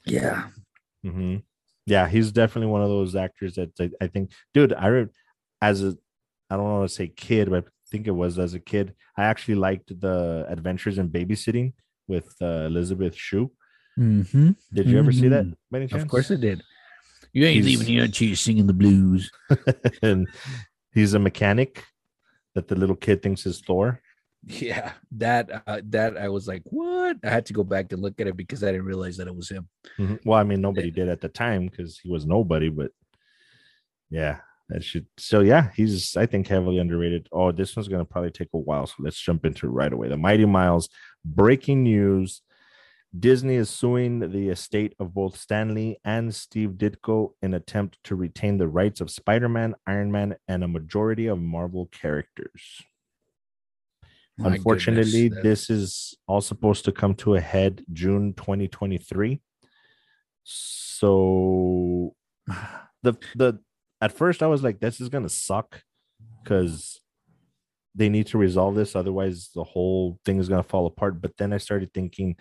yeah, 0.06 0.48
hmm 1.03 1.38
Yeah, 1.86 2.08
he's 2.08 2.32
definitely 2.32 2.72
one 2.72 2.82
of 2.82 2.89
those 2.89 3.15
actors 3.15 3.56
that 3.56 3.72
I, 3.80 3.89
I 4.03 4.08
think, 4.08 4.32
dude. 4.53 4.74
I 4.74 4.88
re- 4.88 5.08
as 5.62 5.84
a, 5.84 5.96
I 6.50 6.56
don't 6.58 6.63
want 6.65 6.89
to 6.89 6.96
say 6.96 7.08
kid, 7.08 7.50
but 7.50 7.65
I 7.65 7.68
think 7.89 8.08
it 8.08 8.12
was 8.12 8.39
as 8.39 8.53
a 8.53 8.60
kid. 8.60 8.94
I 9.18 9.24
actually 9.25 9.56
liked 9.56 10.00
the 10.00 10.46
Adventures 10.50 10.98
in 10.98 11.10
Babysitting 11.10 11.74
with 12.08 12.34
uh, 12.41 12.65
Elizabeth 12.72 13.15
Shue. 13.15 13.51
mm-hmm. 14.00 14.51
Did 14.74 14.88
you 14.88 14.98
ever 15.00 15.12
see 15.12 15.27
that? 15.30 15.46
Mhm. 15.46 15.56
By 15.70 15.77
any 15.80 15.88
chance? 15.88 16.03
of 16.03 16.10
course 16.10 16.32
it 16.32 16.41
did. 16.41 16.62
You 17.34 17.46
ain't 17.46 17.56
He's- 17.63 17.65
leaving 17.65 17.88
here 17.88 18.03
until 18.06 18.27
you're 18.27 18.36
singing 18.36 18.68
the 18.68 18.74
blues. 18.74 19.32
and 20.01 20.27
he's 20.94 21.13
a 21.13 21.20
mechanic 21.20 21.84
that 22.56 22.68
the 22.68 22.75
little 22.75 22.96
kid 22.96 23.22
thinks 23.22 23.46
is 23.46 23.62
Thor. 23.62 24.01
Yeah, 24.44 24.94
that 25.12 25.63
uh, 25.68 25.82
that 25.89 26.18
I 26.18 26.27
was 26.30 26.47
like, 26.47 26.63
what? 26.65 27.17
I 27.24 27.30
had 27.30 27.45
to 27.45 27.54
go 27.54 27.63
back 27.63 27.91
and 27.93 28.02
look 28.02 28.19
at 28.19 28.26
it 28.28 28.36
because 28.36 28.63
I 28.63 28.71
didn't 28.71 28.88
realize 28.88 29.15
that 29.17 29.28
it 29.28 29.36
was 29.36 29.50
him. 29.50 29.69
Mhm. 30.00 30.19
Well, 30.26 30.39
I 30.39 30.43
mean, 30.43 30.62
nobody 30.62 30.89
did 30.89 31.08
at 31.10 31.21
the 31.21 31.30
time 31.30 31.67
because 31.67 32.00
he 32.00 32.10
was 32.10 32.26
nobody, 32.26 32.69
but 32.69 32.91
yeah, 34.10 34.39
that 34.71 34.84
should. 34.84 35.05
So 35.17 35.41
yeah, 35.41 35.69
he's 35.75 36.15
I 36.15 36.25
think 36.25 36.47
heavily 36.47 36.79
underrated. 36.79 37.27
Oh, 37.31 37.51
this 37.51 37.75
one's 37.75 37.89
gonna 37.89 38.05
probably 38.05 38.31
take 38.31 38.47
a 38.53 38.57
while, 38.57 38.88
so 38.88 38.95
let's 38.99 39.19
jump 39.19 39.45
into 39.45 39.67
it 39.67 39.71
right 39.71 39.91
away. 39.91 40.07
The 40.07 40.17
Mighty 40.17 40.45
Miles 40.45 40.88
breaking 41.25 41.84
news: 41.84 42.41
Disney 43.17 43.55
is 43.55 43.69
suing 43.69 44.31
the 44.31 44.49
estate 44.49 44.95
of 44.97 45.13
both 45.13 45.38
Stan 45.38 45.73
Lee 45.73 45.97
and 46.05 46.34
Steve 46.34 46.71
Ditko 46.71 47.34
in 47.41 47.53
attempt 47.53 47.99
to 48.05 48.15
retain 48.15 48.57
the 48.57 48.69
rights 48.69 49.01
of 49.01 49.12
Spider-Man, 49.12 49.75
Iron 49.86 50.10
Man, 50.10 50.38
and 50.47 50.63
a 50.63 50.69
majority 50.69 51.27
of 51.27 51.38
Marvel 51.38 51.88
characters. 51.88 52.81
My 54.38 54.55
Unfortunately, 54.55 55.27
goodness, 55.27 55.67
this 55.67 55.69
is 55.69 56.17
all 56.27 56.41
supposed 56.41 56.86
to 56.86 56.93
come 56.93 57.13
to 57.15 57.36
a 57.36 57.41
head 57.41 57.84
June 57.91 58.34
2023. 58.36 59.41
So 60.43 62.15
the 63.03 63.13
the 63.36 63.60
at 64.01 64.11
first 64.11 64.41
I 64.43 64.47
was 64.47 64.63
like, 64.63 64.79
this 64.79 64.99
is 64.99 65.09
gonna 65.09 65.29
suck 65.29 65.81
because 66.43 66.99
they 67.93 68.09
need 68.09 68.27
to 68.27 68.37
resolve 68.37 68.75
this, 68.75 68.95
otherwise 68.95 69.49
the 69.53 69.63
whole 69.63 70.19
thing 70.25 70.39
is 70.39 70.49
gonna 70.49 70.63
fall 70.63 70.87
apart. 70.87 71.21
But 71.21 71.37
then 71.37 71.53
I 71.53 71.57
started 71.57 71.93
thinking 71.93 72.35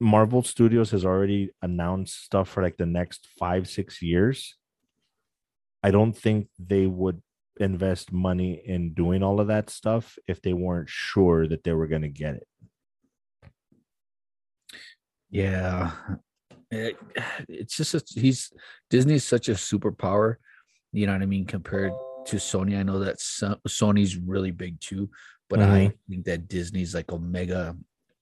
Marvel 0.00 0.42
Studios 0.42 0.90
has 0.90 1.04
already 1.04 1.50
announced 1.62 2.24
stuff 2.24 2.48
for 2.48 2.62
like 2.62 2.76
the 2.76 2.86
next 2.86 3.28
five, 3.38 3.68
six 3.68 4.02
years. 4.02 4.56
I 5.82 5.90
don't 5.90 6.12
think 6.12 6.48
they 6.58 6.86
would 6.86 7.22
invest 7.60 8.12
money 8.12 8.60
in 8.64 8.94
doing 8.94 9.22
all 9.22 9.40
of 9.40 9.46
that 9.48 9.70
stuff 9.70 10.18
if 10.26 10.42
they 10.42 10.52
weren't 10.52 10.88
sure 10.88 11.46
that 11.46 11.62
they 11.62 11.72
were 11.72 11.86
going 11.86 12.02
to 12.02 12.08
get 12.08 12.34
it. 12.34 12.48
Yeah, 15.30 15.92
It- 16.74 16.96
it's 17.48 17.76
just 17.76 17.94
a, 17.94 18.02
he's 18.20 18.52
Disney's 18.90 19.24
such 19.24 19.48
a 19.48 19.52
superpower. 19.52 20.36
You 20.92 21.06
know 21.06 21.12
what 21.12 21.22
I 21.22 21.26
mean? 21.26 21.44
Compared 21.46 21.92
to 22.26 22.36
Sony, 22.36 22.78
I 22.78 22.82
know 22.82 22.98
that 23.00 23.20
so, 23.20 23.56
Sony's 23.68 24.16
really 24.16 24.50
big 24.50 24.80
too, 24.80 25.10
but 25.50 25.60
I 25.60 25.92
think 26.08 26.24
that 26.26 26.48
Disney's 26.48 26.94
like 26.94 27.10
a 27.10 27.18
mega, 27.18 27.76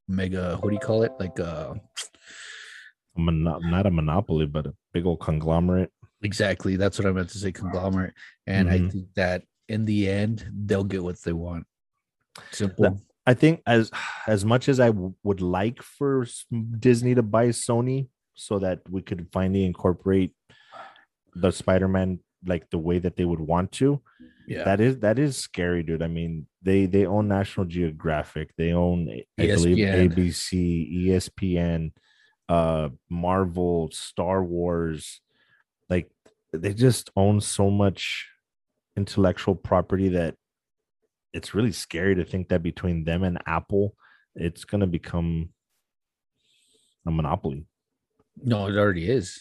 mega. 0.09 0.57
What 0.61 0.71
do 0.71 0.75
you 0.75 0.81
call 0.81 1.03
it? 1.03 1.13
Like 1.21 1.39
uh, 1.39 1.75
A 3.17 3.21
mono- 3.21 3.59
not 3.61 3.87
a 3.87 3.91
monopoly, 3.91 4.47
but 4.47 4.67
a 4.67 4.75
big 4.93 5.05
old 5.07 5.21
conglomerate. 5.21 5.93
exactly. 6.23 6.77
That's 6.77 6.99
what 6.99 7.07
I 7.07 7.13
meant 7.13 7.29
to 7.31 7.39
say. 7.39 7.53
Conglomerate, 7.53 8.15
and 8.47 8.71
I 8.71 8.79
Mhm. 8.79 8.93
think 8.93 9.07
that 9.17 9.45
in 9.69 9.85
the 9.85 10.09
end 10.09 10.49
they'll 10.67 10.85
get 10.85 11.03
what 11.03 11.21
they 11.23 11.33
want. 11.35 11.67
Simple. 12.53 13.03
I 13.27 13.35
think 13.35 13.61
as 13.67 13.91
as 14.27 14.45
much 14.45 14.69
as 14.69 14.81
I 14.81 14.87
w- 14.89 15.15
would 15.23 15.41
like 15.43 15.83
for 15.83 16.27
Disney 16.81 17.15
to 17.15 17.23
buy 17.23 17.49
Sony 17.49 18.09
so 18.35 18.59
that 18.59 18.81
we 18.91 19.03
could 19.03 19.27
finally 19.33 19.65
incorporate 19.65 20.33
the 21.35 21.51
Spider-Man 21.51 22.21
like 22.45 22.69
the 22.71 22.79
way 22.79 22.99
that 22.99 23.17
they 23.17 23.25
would 23.25 23.41
want 23.41 23.73
to, 23.73 24.01
yeah. 24.47 24.65
that 24.65 24.81
is 24.81 24.99
that 25.01 25.19
is 25.19 25.37
scary, 25.37 25.83
dude. 25.83 26.03
I 26.03 26.09
mean, 26.09 26.47
they 26.63 26.87
they 26.87 27.07
own 27.07 27.29
National 27.29 27.67
Geographic, 27.67 28.55
they 28.57 28.73
own 28.73 29.09
I 29.39 29.47
believe 29.47 29.79
ABC, 29.79 31.07
ESPN, 31.07 31.93
uh, 32.49 32.91
Marvel, 33.09 33.91
Star 33.93 34.43
Wars. 34.43 35.21
Like 35.89 36.11
they 36.53 36.75
just 36.75 37.11
own 37.17 37.41
so 37.41 37.71
much 37.71 38.29
intellectual 38.97 39.55
property 39.55 40.11
that 40.11 40.35
it's 41.33 41.55
really 41.55 41.73
scary 41.73 42.15
to 42.17 42.25
think 42.25 42.49
that 42.49 42.63
between 42.63 43.05
them 43.05 43.23
and 43.23 43.39
Apple, 43.47 43.95
it's 44.35 44.65
gonna 44.65 44.87
become 44.87 45.51
a 47.07 47.11
monopoly. 47.11 47.67
No, 48.37 48.67
it 48.69 48.77
already 48.77 49.09
is. 49.11 49.41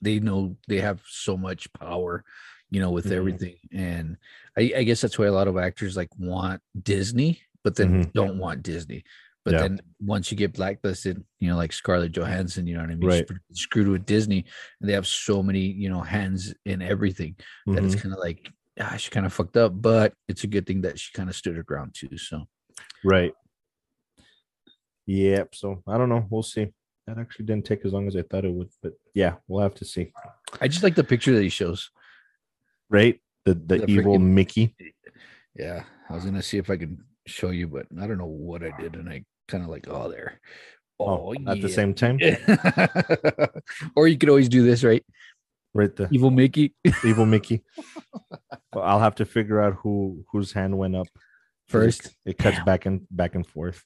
They 0.00 0.18
know 0.18 0.56
they 0.68 0.80
have 0.80 1.02
so 1.06 1.36
much 1.36 1.72
power, 1.74 2.24
you 2.70 2.80
know, 2.80 2.90
with 2.90 3.06
Mhm. 3.06 3.12
everything. 3.16 3.56
And 3.72 4.16
I, 4.56 4.72
I 4.78 4.82
guess 4.82 5.00
that's 5.00 5.18
why 5.18 5.26
a 5.26 5.32
lot 5.32 5.48
of 5.48 5.56
actors 5.56 5.96
like 5.96 6.08
want 6.18 6.60
Disney, 6.82 7.40
but 7.62 7.76
then 7.76 8.04
Mhm. 8.04 8.12
don't 8.12 8.38
want 8.38 8.62
Disney. 8.62 9.04
But 9.44 9.54
Yeah. 9.54 9.60
then 9.62 9.80
once 10.00 10.30
you 10.30 10.36
get 10.36 10.52
blacklisted, 10.54 11.24
you 11.40 11.48
know, 11.48 11.56
like 11.56 11.72
Scarlett 11.72 12.12
Johansson, 12.12 12.66
you 12.66 12.74
know 12.74 12.80
what 12.80 12.90
I 12.90 12.94
mean? 12.94 13.08
Right. 13.08 13.28
screwed 13.52 13.88
with 13.88 14.06
Disney, 14.06 14.44
and 14.80 14.88
they 14.88 14.92
have 14.94 15.06
so 15.06 15.42
many, 15.42 15.60
you 15.60 15.88
know, 15.88 16.00
hands 16.00 16.54
in 16.64 16.80
everything 16.82 17.36
that 17.66 17.82
it's 17.84 17.94
Mhm. 17.96 18.00
kind 18.02 18.14
of 18.14 18.20
like, 18.20 18.50
ah, 18.80 18.96
she 18.96 19.10
kind 19.10 19.26
of 19.26 19.32
fucked 19.32 19.56
up. 19.56 19.80
But 19.82 20.14
it's 20.28 20.44
a 20.44 20.46
good 20.46 20.66
thing 20.66 20.80
that 20.82 20.98
she 20.98 21.12
kind 21.12 21.28
of 21.28 21.36
stood 21.36 21.56
her 21.56 21.62
ground 21.64 21.94
too. 21.94 22.16
So 22.18 22.48
Right. 23.04 23.32
Yep. 25.06 25.54
So 25.56 25.82
I 25.88 25.98
don't 25.98 26.08
know. 26.08 26.26
We'll 26.30 26.42
see. 26.44 26.72
That 27.06 27.18
actually 27.18 27.46
didn't 27.46 27.66
take 27.66 27.84
as 27.84 27.92
long 27.92 28.06
as 28.06 28.16
I 28.16 28.22
thought 28.22 28.44
it 28.44 28.52
would, 28.52 28.70
but 28.82 28.92
yeah, 29.14 29.34
we'll 29.48 29.62
have 29.62 29.74
to 29.74 29.84
see. 29.84 30.12
I 30.60 30.68
just 30.68 30.84
like 30.84 30.94
the 30.94 31.04
picture 31.04 31.34
that 31.34 31.42
he 31.42 31.48
shows. 31.48 31.90
Right? 32.88 33.20
The 33.44 33.54
the, 33.54 33.78
The 33.78 33.90
evil 33.90 34.18
freaking- 34.18 34.22
Mickey. 34.22 34.76
Yeah, 35.56 35.84
I 36.08 36.14
was 36.14 36.24
gonna 36.24 36.42
see 36.42 36.58
if 36.58 36.70
I 36.70 36.76
can 36.76 37.04
show 37.26 37.50
you, 37.50 37.68
but 37.68 37.86
I 38.00 38.06
don't 38.06 38.18
know 38.18 38.26
what 38.26 38.62
I 38.62 38.72
did, 38.80 38.94
and 38.94 39.08
I 39.08 39.24
kind 39.48 39.64
of 39.64 39.70
like, 39.70 39.86
oh, 39.88 40.08
there. 40.08 40.40
Oh, 40.98 41.34
oh 41.34 41.50
at 41.50 41.60
the 41.60 41.68
same 41.68 41.94
time, 41.94 42.18
or 43.96 44.06
you 44.06 44.16
could 44.16 44.28
always 44.28 44.48
do 44.48 44.62
this, 44.64 44.84
right? 44.84 45.04
right? 45.74 45.94
The 45.94 46.08
Evil 46.10 46.30
Mickey. 46.30 46.74
evil 47.04 47.26
Mickey. 47.26 47.62
well, 48.72 48.84
I'll 48.84 49.00
have 49.00 49.16
to 49.16 49.24
figure 49.24 49.60
out 49.60 49.74
who 49.74 50.24
whose 50.30 50.52
hand 50.52 50.78
went 50.78 50.96
up. 50.96 51.08
First, 51.68 52.06
it, 52.06 52.12
it 52.32 52.38
cuts 52.38 52.60
back 52.60 52.86
and 52.86 53.06
back 53.10 53.34
and 53.34 53.46
forth. 53.46 53.84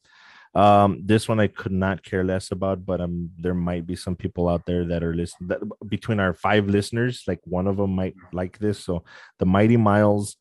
Um, 0.56 1.02
this 1.04 1.28
one 1.28 1.38
I 1.38 1.48
could 1.48 1.70
not 1.70 2.02
care 2.02 2.24
less 2.24 2.50
about, 2.50 2.86
but 2.86 3.02
um, 3.02 3.30
there 3.36 3.52
might 3.52 3.86
be 3.86 3.94
some 3.94 4.16
people 4.16 4.48
out 4.48 4.64
there 4.64 4.86
that 4.86 5.04
are 5.04 5.14
listening. 5.14 5.48
That 5.48 5.60
between 5.86 6.18
our 6.18 6.32
five 6.32 6.66
listeners, 6.66 7.24
like 7.26 7.40
one 7.44 7.66
of 7.66 7.76
them 7.76 7.90
might 7.94 8.14
like 8.32 8.58
this. 8.58 8.82
So, 8.82 9.04
the 9.38 9.44
Mighty 9.44 9.76
Miles. 9.76 10.36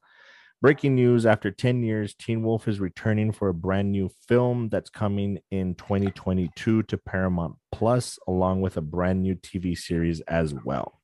Breaking 0.62 0.96
news: 0.96 1.26
After 1.26 1.52
ten 1.52 1.84
years, 1.84 2.16
Teen 2.16 2.44
Wolf 2.44 2.70
is 2.70 2.80
returning 2.80 3.34
for 3.34 3.50
a 3.50 3.54
brand 3.54 3.92
new 3.92 4.10
film 4.28 4.70
that's 4.70 4.90
coming 4.90 5.40
in 5.52 5.76
2022 5.76 6.84
to 6.84 6.98
Paramount 6.98 7.58
Plus, 7.74 8.18
along 8.26 8.62
with 8.62 8.78
a 8.78 8.82
brand 8.82 9.22
new 9.22 9.36
TV 9.36 9.78
series 9.78 10.22
as 10.22 10.54
well. 10.54 11.02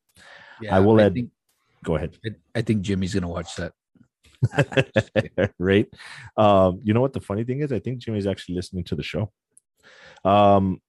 yeah, 0.61 0.75
I 0.75 0.79
will 0.79 1.01
add. 1.01 1.15
think, 1.15 1.31
Go 1.83 1.95
ahead. 1.95 2.17
I, 2.25 2.29
I 2.55 2.61
think 2.61 2.81
Jimmy's 2.81 3.13
gonna 3.13 3.27
watch 3.27 3.57
that. 3.57 3.73
right? 5.59 5.87
Um, 6.37 6.81
you 6.83 6.93
know 6.93 7.01
what 7.01 7.13
the 7.13 7.21
funny 7.21 7.43
thing 7.43 7.61
is? 7.61 7.71
I 7.71 7.79
think 7.79 7.99
Jimmy's 7.99 8.27
actually 8.27 8.55
listening 8.55 8.83
to 8.85 8.95
the 8.95 9.03
show. 9.03 9.31
Um, 10.23 10.81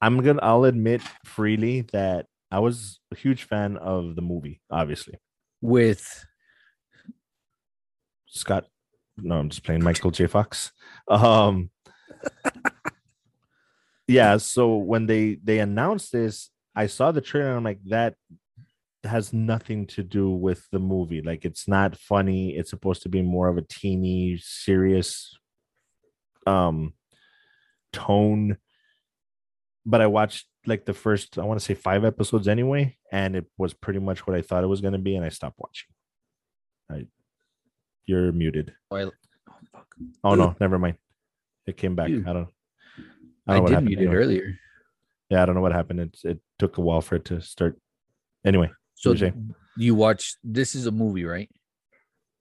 I'm 0.00 0.22
gonna 0.22 0.40
I'll 0.42 0.64
admit 0.64 1.02
freely 1.24 1.82
that 1.92 2.26
I 2.50 2.60
was 2.60 3.00
a 3.12 3.16
huge 3.16 3.44
fan 3.44 3.76
of 3.76 4.16
the 4.16 4.22
movie, 4.22 4.60
obviously. 4.70 5.18
With 5.60 6.24
Scott, 8.26 8.66
no, 9.18 9.36
I'm 9.36 9.50
just 9.50 9.62
playing 9.62 9.84
Michael 9.84 10.10
J. 10.10 10.26
Fox. 10.26 10.72
Um, 11.08 11.70
yeah, 14.08 14.38
so 14.38 14.76
when 14.76 15.06
they 15.06 15.38
they 15.42 15.58
announced 15.58 16.12
this, 16.12 16.50
I 16.74 16.86
saw 16.86 17.12
the 17.12 17.20
trailer 17.20 17.48
and 17.48 17.58
I'm 17.58 17.64
like, 17.64 17.80
that 17.86 18.14
has 19.04 19.32
nothing 19.32 19.86
to 19.86 20.02
do 20.02 20.30
with 20.30 20.68
the 20.70 20.78
movie. 20.78 21.22
Like 21.22 21.44
it's 21.44 21.66
not 21.66 21.96
funny. 21.96 22.56
It's 22.56 22.70
supposed 22.70 23.02
to 23.02 23.08
be 23.08 23.22
more 23.22 23.48
of 23.48 23.56
a 23.56 23.62
teeny, 23.62 24.38
serious 24.42 25.36
um 26.46 26.94
tone. 27.92 28.58
But 29.86 30.00
I 30.00 30.06
watched 30.06 30.46
like 30.66 30.84
the 30.84 30.92
first, 30.92 31.38
I 31.38 31.44
want 31.44 31.58
to 31.58 31.64
say 31.64 31.74
five 31.74 32.04
episodes 32.04 32.46
anyway, 32.46 32.98
and 33.10 33.34
it 33.34 33.46
was 33.56 33.72
pretty 33.72 33.98
much 33.98 34.26
what 34.26 34.36
I 34.36 34.42
thought 34.42 34.64
it 34.64 34.68
was 34.68 34.82
gonna 34.82 34.98
be, 34.98 35.16
and 35.16 35.24
I 35.24 35.30
stopped 35.30 35.58
watching. 35.58 35.88
I 36.90 37.06
you're 38.06 38.32
muted. 38.32 38.74
oh, 38.90 38.96
I, 38.96 39.04
oh, 39.04 39.12
fuck. 39.72 39.94
Oh 40.24 40.34
no, 40.34 40.54
never 40.60 40.78
mind. 40.78 40.96
It 41.66 41.76
came 41.76 41.94
back. 41.94 42.08
Dude. 42.08 42.26
I 42.28 42.32
don't 42.32 42.48
I, 43.46 43.54
I 43.54 43.56
don't 43.56 43.70
know 43.70 43.76
did 43.76 43.84
mute 43.84 43.98
it 43.98 44.02
anyway. 44.02 44.16
earlier. 44.16 44.58
Yeah, 45.30 45.42
I 45.42 45.46
don't 45.46 45.54
know 45.54 45.60
what 45.60 45.72
happened. 45.72 46.00
It 46.00 46.18
it 46.24 46.40
took 46.58 46.78
a 46.78 46.80
while 46.80 47.00
for 47.00 47.16
it 47.16 47.24
to 47.26 47.40
start. 47.40 47.80
Anyway, 48.44 48.70
So 49.00 49.14
you 49.76 49.94
watch 49.94 50.36
this 50.44 50.74
is 50.74 50.86
a 50.86 50.90
movie, 50.92 51.24
right? 51.24 51.50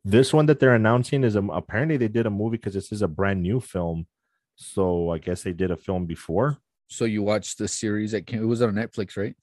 this 0.06 0.34
one 0.34 0.46
that 0.48 0.60
they're 0.60 0.74
announcing 0.76 1.24
is 1.24 1.36
a, 1.36 1.44
apparently 1.44 1.98
they 1.98 2.08
did 2.08 2.26
a 2.26 2.30
movie 2.30 2.58
because 2.58 2.74
this 2.74 2.92
is 2.92 3.02
a 3.02 3.08
brand 3.08 3.42
new 3.44 3.60
film. 3.60 4.08
So 4.56 5.12
I 5.12 5.18
guess 5.20 5.44
they 5.44 5.52
did 5.54 5.72
a 5.72 5.78
film 5.78 6.06
before. 6.06 6.58
So 6.88 7.06
you 7.06 7.22
watched 7.22 7.58
the 7.60 7.68
series 7.68 8.12
that 8.14 8.26
came 8.26 8.42
it 8.42 8.46
was 8.46 8.62
on 8.62 8.74
Netflix, 8.74 9.18
right? 9.18 9.36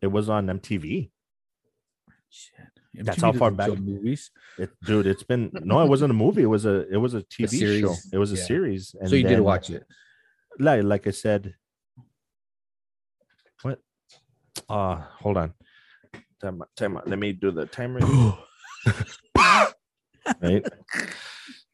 It 0.00 0.06
was 0.06 0.28
on 0.28 0.46
MTV. 0.46 1.10
Shit. 2.30 2.54
That's 2.94 3.20
how 3.20 3.32
far 3.32 3.50
back- 3.50 3.78
movies. 3.78 4.30
It, 4.58 4.70
dude, 4.84 5.06
it's 5.06 5.22
been 5.24 5.50
no, 5.52 5.80
it 5.82 5.88
wasn't 5.88 6.10
a 6.12 6.14
movie. 6.14 6.42
It 6.42 6.46
was 6.56 6.64
a 6.64 6.88
it 6.92 6.96
was 6.96 7.14
a 7.14 7.22
TV 7.34 7.50
show. 7.50 7.56
series, 7.58 8.10
It 8.12 8.18
was 8.18 8.32
a 8.32 8.36
yeah. 8.36 8.44
series. 8.44 8.94
And 8.98 9.10
so 9.10 9.16
you 9.16 9.26
did 9.28 9.40
watch 9.40 9.70
it. 9.70 9.84
Like 10.58 10.82
like 10.84 11.06
I 11.06 11.10
said. 11.10 11.54
What? 13.62 13.80
Uh 14.68 14.96
hold 15.20 15.36
on. 15.36 15.52
Time, 16.40 16.60
out- 16.62 16.70
time 16.76 16.96
out. 16.96 17.08
Let 17.08 17.18
me 17.18 17.32
do 17.32 17.50
the 17.50 17.66
timer. 17.66 18.00
right. 20.40 20.64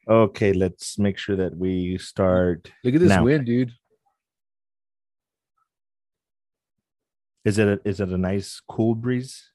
Okay, 0.07 0.53
let's 0.53 0.97
make 0.99 1.17
sure 1.17 1.35
that 1.35 1.55
we 1.57 1.97
start. 1.97 2.71
Look 2.83 2.93
at 2.95 2.99
this 3.01 3.09
Now. 3.09 3.23
win, 3.23 3.43
dude. 3.45 3.71
Is 7.45 7.57
it 7.57 7.67
a, 7.67 7.79
is 7.87 7.99
it 7.99 8.09
a 8.09 8.17
nice 8.17 8.61
cool 8.69 8.95
breeze? 8.95 9.51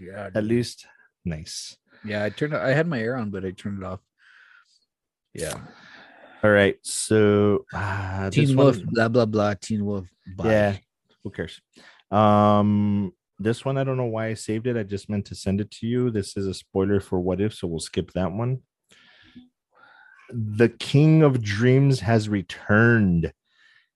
Yeah, 0.00 0.28
At 0.34 0.44
least 0.44 0.86
nice. 1.24 1.76
yeah. 2.04 2.24
I 2.24 2.30
turned. 2.30 2.54
I 2.56 2.70
had 2.72 2.86
my 2.86 3.00
air 3.00 3.16
on, 3.16 3.30
but 3.30 3.44
I 3.44 3.50
turned 3.50 3.82
it 3.82 3.84
off. 3.86 4.00
Yeah. 5.34 5.54
All 6.42 6.50
right. 6.50 6.76
So 6.82 7.64
uh, 7.74 8.30
Teen 8.30 8.56
one- 8.56 8.66
Wolf, 8.66 8.78
blah 8.84 9.08
blah 9.08 9.26
blah. 9.26 9.54
Teen 9.60 9.84
Wolf. 9.84 10.06
Bye. 10.36 10.44
Yeah. 10.50 10.76
Who 11.24 11.30
cares? 11.30 11.60
Um, 12.10 13.12
this 13.40 13.64
one 13.64 13.78
I 13.78 13.84
don't 13.84 13.96
know 13.96 14.04
why 14.04 14.26
I 14.26 14.34
saved 14.34 14.66
it. 14.66 14.76
I 14.76 14.82
just 14.82 15.08
meant 15.08 15.24
to 15.26 15.34
send 15.34 15.62
it 15.62 15.70
to 15.72 15.86
you. 15.86 16.10
This 16.10 16.36
is 16.36 16.46
a 16.46 16.52
spoiler 16.52 17.00
for 17.00 17.18
What 17.18 17.40
If, 17.40 17.54
so 17.54 17.66
we'll 17.66 17.80
skip 17.80 18.12
that 18.12 18.32
one. 18.32 18.60
The 20.28 20.68
King 20.68 21.22
of 21.22 21.42
Dreams 21.42 22.00
has 22.00 22.28
returned. 22.28 23.32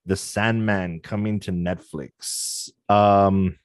The 0.06 0.16
Sandman 0.16 1.00
coming 1.00 1.40
to 1.40 1.52
Netflix. 1.52 2.70
Um, 2.88 3.58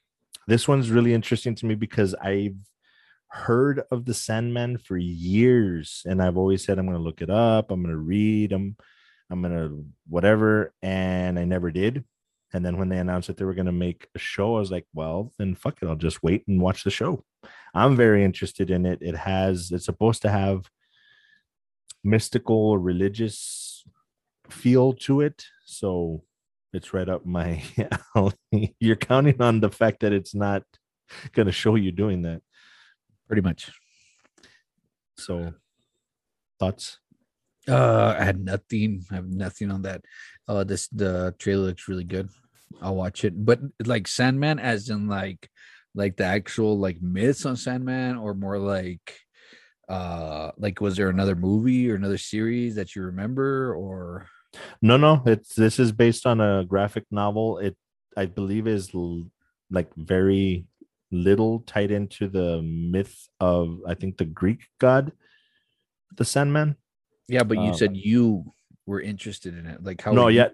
this 0.46 0.68
one's 0.68 0.90
really 0.90 1.14
interesting 1.14 1.54
to 1.56 1.66
me 1.66 1.74
because 1.74 2.14
I've 2.14 2.56
heard 3.28 3.82
of 3.90 4.04
the 4.04 4.14
Sandman 4.14 4.76
for 4.76 4.98
years, 4.98 6.02
and 6.04 6.22
I've 6.22 6.36
always 6.36 6.64
said 6.64 6.78
I'm 6.78 6.86
going 6.86 6.98
to 6.98 7.02
look 7.02 7.22
it 7.22 7.30
up. 7.30 7.70
I'm 7.70 7.82
going 7.82 7.94
to 7.94 8.00
read. 8.00 8.52
I'm, 8.52 8.76
I'm 9.30 9.40
going 9.40 9.54
to 9.54 9.84
whatever, 10.08 10.74
and 10.82 11.38
I 11.38 11.44
never 11.44 11.70
did. 11.70 12.04
And 12.52 12.64
then 12.64 12.78
when 12.78 12.88
they 12.88 12.98
announced 12.98 13.28
that 13.28 13.36
they 13.36 13.44
were 13.44 13.54
going 13.54 13.66
to 13.66 13.72
make 13.72 14.08
a 14.14 14.18
show, 14.18 14.56
I 14.56 14.60
was 14.60 14.70
like, 14.70 14.86
well, 14.92 15.32
then 15.38 15.54
fuck 15.54 15.78
it. 15.82 15.88
I'll 15.88 15.96
just 15.96 16.22
wait 16.22 16.44
and 16.48 16.60
watch 16.60 16.82
the 16.84 16.90
show. 16.90 17.24
I'm 17.74 17.96
very 17.96 18.24
interested 18.24 18.70
in 18.70 18.86
it. 18.86 18.98
It 19.00 19.16
has, 19.16 19.70
it's 19.70 19.84
supposed 19.84 20.22
to 20.22 20.30
have 20.30 20.68
mystical, 22.02 22.76
religious 22.78 23.84
feel 24.48 24.92
to 24.94 25.20
it. 25.20 25.44
So 25.64 26.24
it's 26.72 26.92
right 26.92 27.08
up 27.08 27.24
my 27.24 27.62
alley. 28.16 28.74
You're 28.80 28.96
counting 28.96 29.40
on 29.40 29.60
the 29.60 29.70
fact 29.70 30.00
that 30.00 30.12
it's 30.12 30.34
not 30.34 30.62
going 31.32 31.46
to 31.46 31.52
show 31.52 31.74
you 31.76 31.92
doing 31.92 32.22
that. 32.22 32.42
pretty 33.26 33.42
much. 33.42 33.70
So 35.16 35.52
thoughts? 36.58 36.99
Uh, 37.70 38.16
I 38.18 38.24
had 38.24 38.44
nothing. 38.44 39.04
I 39.10 39.14
have 39.14 39.28
nothing 39.28 39.70
on 39.70 39.82
that. 39.82 40.02
Uh, 40.48 40.64
this 40.64 40.88
the 40.88 41.34
trailer 41.38 41.66
looks 41.66 41.86
really 41.88 42.04
good. 42.04 42.28
I'll 42.82 42.96
watch 42.96 43.24
it. 43.24 43.34
But 43.44 43.60
like 43.84 44.08
Sandman, 44.08 44.58
as 44.58 44.88
in 44.90 45.06
like, 45.06 45.48
like 45.94 46.16
the 46.16 46.24
actual 46.24 46.78
like 46.78 47.00
myths 47.00 47.46
on 47.46 47.56
Sandman, 47.56 48.16
or 48.16 48.34
more 48.34 48.58
like, 48.58 49.18
uh, 49.88 50.50
like 50.56 50.80
was 50.80 50.96
there 50.96 51.08
another 51.08 51.36
movie 51.36 51.90
or 51.90 51.94
another 51.94 52.18
series 52.18 52.74
that 52.74 52.96
you 52.96 53.02
remember, 53.02 53.74
or 53.74 54.26
No, 54.82 54.96
no. 54.96 55.22
It's 55.26 55.54
this 55.54 55.78
is 55.78 55.92
based 55.92 56.26
on 56.26 56.40
a 56.40 56.64
graphic 56.64 57.04
novel. 57.10 57.58
It 57.58 57.76
I 58.16 58.26
believe 58.26 58.66
is 58.66 58.90
l- 58.94 59.30
like 59.70 59.94
very 59.94 60.66
little 61.12 61.60
tied 61.66 61.90
into 61.90 62.28
the 62.28 62.62
myth 62.62 63.28
of 63.38 63.80
I 63.86 63.94
think 63.94 64.18
the 64.18 64.24
Greek 64.24 64.66
god, 64.78 65.12
the 66.16 66.24
Sandman. 66.24 66.76
Yeah? 67.30 67.44
But 67.44 67.58
you 67.58 67.70
Um, 67.70 67.74
said 67.74 67.96
you 67.96 68.52
were 68.86 69.00
interested 69.00 69.56
in 69.56 69.66
it. 69.66 69.82
Like 69.82 70.00
how? 70.02 70.12
No, 70.12 70.28
yeah. 70.28 70.48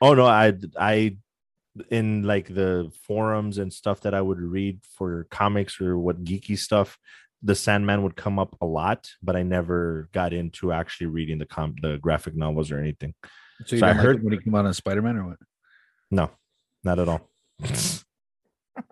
Oh 0.00 0.14
no, 0.14 0.26
I 0.26 0.54
I 0.78 1.16
in 1.90 2.22
like 2.24 2.48
the 2.48 2.90
forums 3.06 3.58
and 3.58 3.72
stuff 3.72 4.00
that 4.02 4.14
I 4.14 4.20
would 4.20 4.40
read 4.40 4.80
for 4.96 5.26
comics 5.30 5.80
or 5.80 5.98
what 5.98 6.24
geeky 6.24 6.56
stuff, 6.58 6.98
the 7.42 7.54
Sandman 7.54 8.02
would 8.02 8.16
come 8.16 8.38
up 8.38 8.56
a 8.60 8.66
lot, 8.66 9.10
but 9.22 9.36
I 9.36 9.42
never 9.42 10.08
got 10.12 10.32
into 10.32 10.72
actually 10.72 11.06
reading 11.08 11.38
the 11.38 11.46
com 11.46 11.74
the 11.82 11.98
graphic 11.98 12.34
novels 12.36 12.70
or 12.72 12.78
anything. 12.78 13.14
So 13.66 13.76
you 13.76 13.80
So 13.80 13.86
I 13.86 13.90
like 13.92 14.00
heard- 14.00 14.22
when 14.24 14.32
he 14.32 14.38
came 14.40 14.54
out 14.54 14.66
on 14.66 14.74
Spider 14.74 15.02
Man 15.02 15.16
or 15.16 15.24
what? 15.28 15.38
No, 16.10 16.30
not 16.84 16.98
at 16.98 17.08
all. 17.08 17.28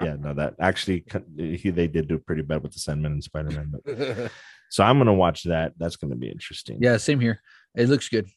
yeah, 0.03 0.17
no, 0.19 0.35
that 0.35 0.55
actually 0.61 1.05
he, 1.37 1.71
they 1.71 1.87
did 1.87 2.09
do 2.09 2.19
pretty 2.19 2.43
bad 2.43 2.63
with 2.63 2.73
the 2.73 2.79
Sandman 2.79 3.13
and 3.13 3.25
Spider 3.25 3.51
Man. 3.51 3.73
But 3.73 4.31
so 4.71 4.85
I'm 4.85 4.99
gonna 4.99 5.15
watch 5.15 5.45
that. 5.45 5.73
That's 5.79 5.97
gonna 5.97 6.17
be 6.17 6.29
interesting. 6.31 6.79
yeah, 6.81 6.97
same 6.97 7.21
here. 7.21 7.41
It 7.75 7.89
looks 7.89 8.09
good. 8.09 8.29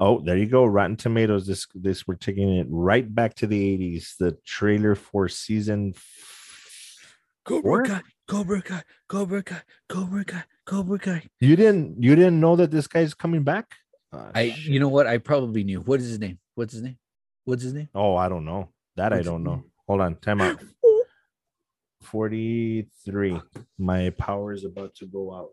Oh, 0.00 0.20
there 0.20 0.36
you 0.36 0.46
go. 0.46 0.64
Rotten 0.64 0.96
Tomatoes. 0.96 1.46
This 1.46 1.66
this 1.74 2.06
we're 2.06 2.16
taking 2.16 2.56
it 2.56 2.66
right 2.68 3.12
back 3.14 3.34
to 3.36 3.46
the 3.46 3.78
80s. 3.78 4.16
The 4.18 4.36
trailer 4.44 4.94
for 4.96 5.28
season 5.28 5.92
f- 5.94 7.06
Cobra 7.44 7.62
Four? 7.62 7.82
Kai, 7.84 8.02
Cobra 8.26 8.62
Kai, 8.62 8.82
Cobra 9.08 9.42
Kai, 9.42 9.62
Cobra 9.88 10.24
Kai, 10.24 10.44
Cobra 10.66 10.98
Kai. 10.98 11.22
You 11.40 11.54
didn't 11.54 12.02
you 12.02 12.16
didn't 12.16 12.40
know 12.40 12.56
that 12.56 12.70
this 12.72 12.88
guy's 12.88 13.14
coming 13.14 13.44
back? 13.44 13.66
Ah, 14.12 14.30
I, 14.34 14.50
shit. 14.50 14.72
you 14.72 14.80
know 14.80 14.88
what? 14.88 15.06
I 15.06 15.18
probably 15.18 15.62
knew. 15.62 15.80
What 15.80 16.00
is 16.00 16.08
his 16.08 16.18
name? 16.18 16.38
What's 16.56 16.72
his 16.72 16.82
name? 16.82 16.98
What's 17.44 17.62
his 17.62 17.74
name? 17.74 17.88
Oh, 17.94 18.16
I 18.16 18.28
don't 18.28 18.44
know. 18.44 18.70
That 18.96 19.12
I 19.12 19.16
What's 19.16 19.26
his 19.26 19.32
don't 19.32 19.44
know. 19.44 19.62
Hold 19.86 20.00
on, 20.00 20.16
time 20.16 20.40
out. 20.40 20.60
43. 22.02 23.40
My 23.78 24.10
power 24.10 24.52
is 24.52 24.64
about 24.64 24.94
to 24.96 25.06
go 25.06 25.34
out. 25.34 25.50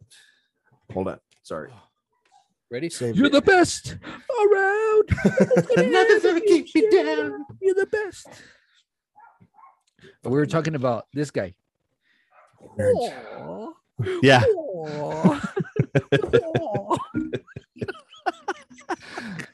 Hold 0.94 1.08
on. 1.08 1.20
Sorry. 1.44 1.72
Ready? 2.70 2.89
Save 2.89 3.15
You're 3.15 3.28
it. 3.28 3.32
the 3.34 3.41
best 3.41 3.96
around. 3.96 5.10
Nothing's 5.91 6.24
gonna 6.24 6.41
keep 6.41 6.74
me 6.76 6.89
down. 6.89 7.46
You're 7.62 7.76
the 7.76 7.88
best. 7.91 8.28
We 10.24 10.32
were 10.32 10.46
talking 10.46 10.76
about 10.76 11.08
this 11.13 11.32
guy. 11.32 11.54
Aww. 12.80 13.74
Yeah. 14.22 14.44
Aww. 14.44 15.48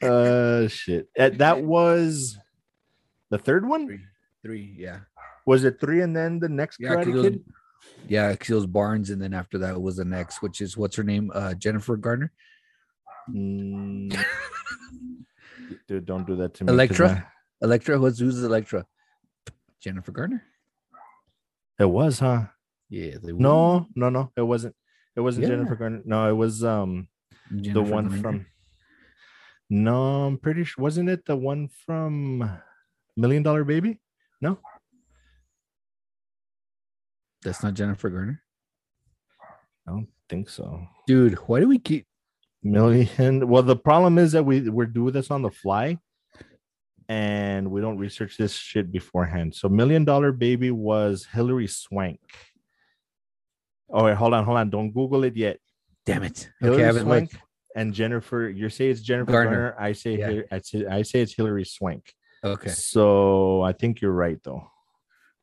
Uh 0.00 0.68
shit. 0.68 1.08
Uh, 1.18 1.30
that 1.34 1.62
was 1.64 2.38
the 3.30 3.38
third 3.38 3.66
one? 3.66 4.06
Three, 4.42 4.74
three, 4.74 4.76
yeah, 4.84 5.00
Was 5.46 5.64
it 5.64 5.80
three, 5.80 6.02
and 6.02 6.14
then 6.16 6.38
the 6.38 6.48
next 6.48 6.78
yeah, 6.80 6.94
'cause 6.94 7.06
Karate 7.06 7.08
it 7.08 7.14
was, 7.14 7.22
Kid? 7.24 7.44
yeah. 8.08 8.34
'cause 8.36 8.50
it 8.50 8.54
was 8.54 8.66
Barnes, 8.66 9.10
and 9.10 9.20
then 9.20 9.34
after 9.34 9.58
that 9.58 9.80
was 9.80 9.96
the 9.96 10.04
next, 10.04 10.42
which 10.42 10.60
is 10.60 10.76
what's 10.76 10.96
her 10.96 11.02
name, 11.04 11.30
uh, 11.34 11.54
Jennifer 11.54 11.96
Garner, 11.96 12.32
Mm. 13.30 14.08
Dude, 15.86 16.06
don't 16.06 16.26
do 16.26 16.34
that 16.36 16.54
to 16.54 16.64
me. 16.64 16.68
'cause 16.68 16.74
Elektra? 16.74 17.30
Elektra. 17.60 17.98
Who's 17.98 18.18
who's 18.18 18.42
Elektra? 18.42 18.86
Jennifer 19.80 20.12
Garner. 20.12 20.42
I- 21.78 21.82
It 21.82 21.90
was, 21.90 22.20
huh? 22.20 22.46
Yeah, 22.88 23.18
they 23.22 23.32
No, 23.32 23.86
no, 23.94 24.08
no. 24.08 24.32
It 24.34 24.40
wasn't. 24.42 24.74
It 25.14 25.20
wasn't 25.20 25.42
Yeah. 25.46 25.56
Jennifer 25.56 25.76
Garner. 25.76 26.00
No, 26.06 26.26
it 26.30 26.32
was 26.32 26.64
um 26.64 27.08
the 27.50 27.82
one 27.82 28.08
Garner. 28.08 28.22
from. 28.22 28.46
No, 29.68 30.24
I'm 30.26 30.38
pretty 30.38 30.64
sure. 30.64 30.82
Wasn't 30.82 31.10
it 31.10 31.26
the 31.26 31.36
one 31.36 31.68
from 31.68 32.48
Million 33.14 33.42
Dollar 33.42 33.64
Baby? 33.64 34.00
No, 34.40 34.58
That's 37.42 37.62
not 37.62 37.74
Jennifer 37.74 38.08
Garner, 38.10 38.42
I 39.86 39.90
don't 39.92 40.08
think 40.28 40.48
so. 40.48 40.80
dude. 41.06 41.34
Why 41.48 41.60
do 41.60 41.68
we 41.68 41.78
keep? 41.78 42.06
Million. 42.62 43.48
Well, 43.48 43.62
the 43.62 43.76
problem 43.76 44.18
is 44.18 44.32
that 44.32 44.44
we 44.44 44.68
we're 44.68 44.86
doing 44.86 45.12
this 45.12 45.30
on 45.30 45.42
the 45.42 45.50
fly, 45.50 45.98
and 47.08 47.70
we 47.70 47.80
don't 47.80 47.98
research 47.98 48.36
this 48.36 48.52
shit 48.54 48.90
beforehand. 48.92 49.54
So, 49.54 49.68
Million 49.68 50.04
Dollar 50.04 50.32
Baby 50.32 50.70
was 50.70 51.26
Hilary 51.32 51.68
Swank. 51.68 52.20
Oh 53.90 54.04
wait, 54.04 54.16
hold 54.16 54.34
on, 54.34 54.44
hold 54.44 54.58
on. 54.58 54.70
Don't 54.70 54.90
Google 54.92 55.24
it 55.24 55.36
yet. 55.36 55.58
Damn 56.04 56.24
it. 56.24 56.50
Hilary 56.60 56.84
Okay, 56.84 57.00
Swank 57.00 57.30
and 57.74 57.94
Jennifer. 57.94 58.48
You 58.48 58.68
say 58.68 58.88
it's 58.88 59.00
Jennifer 59.00 59.30
Garner. 59.32 59.50
Garner. 59.50 59.76
I 59.80 59.92
say 59.92 60.18
Yeah. 60.18 60.42
I 60.52 60.60
say 60.60 60.86
I 60.86 61.02
say 61.02 61.20
it's 61.22 61.34
Hilary 61.34 61.64
Swank. 61.64 62.12
Okay, 62.44 62.70
So 62.70 63.62
I 63.62 63.72
think 63.72 64.00
you're 64.00 64.12
right 64.12 64.38
though. 64.44 64.62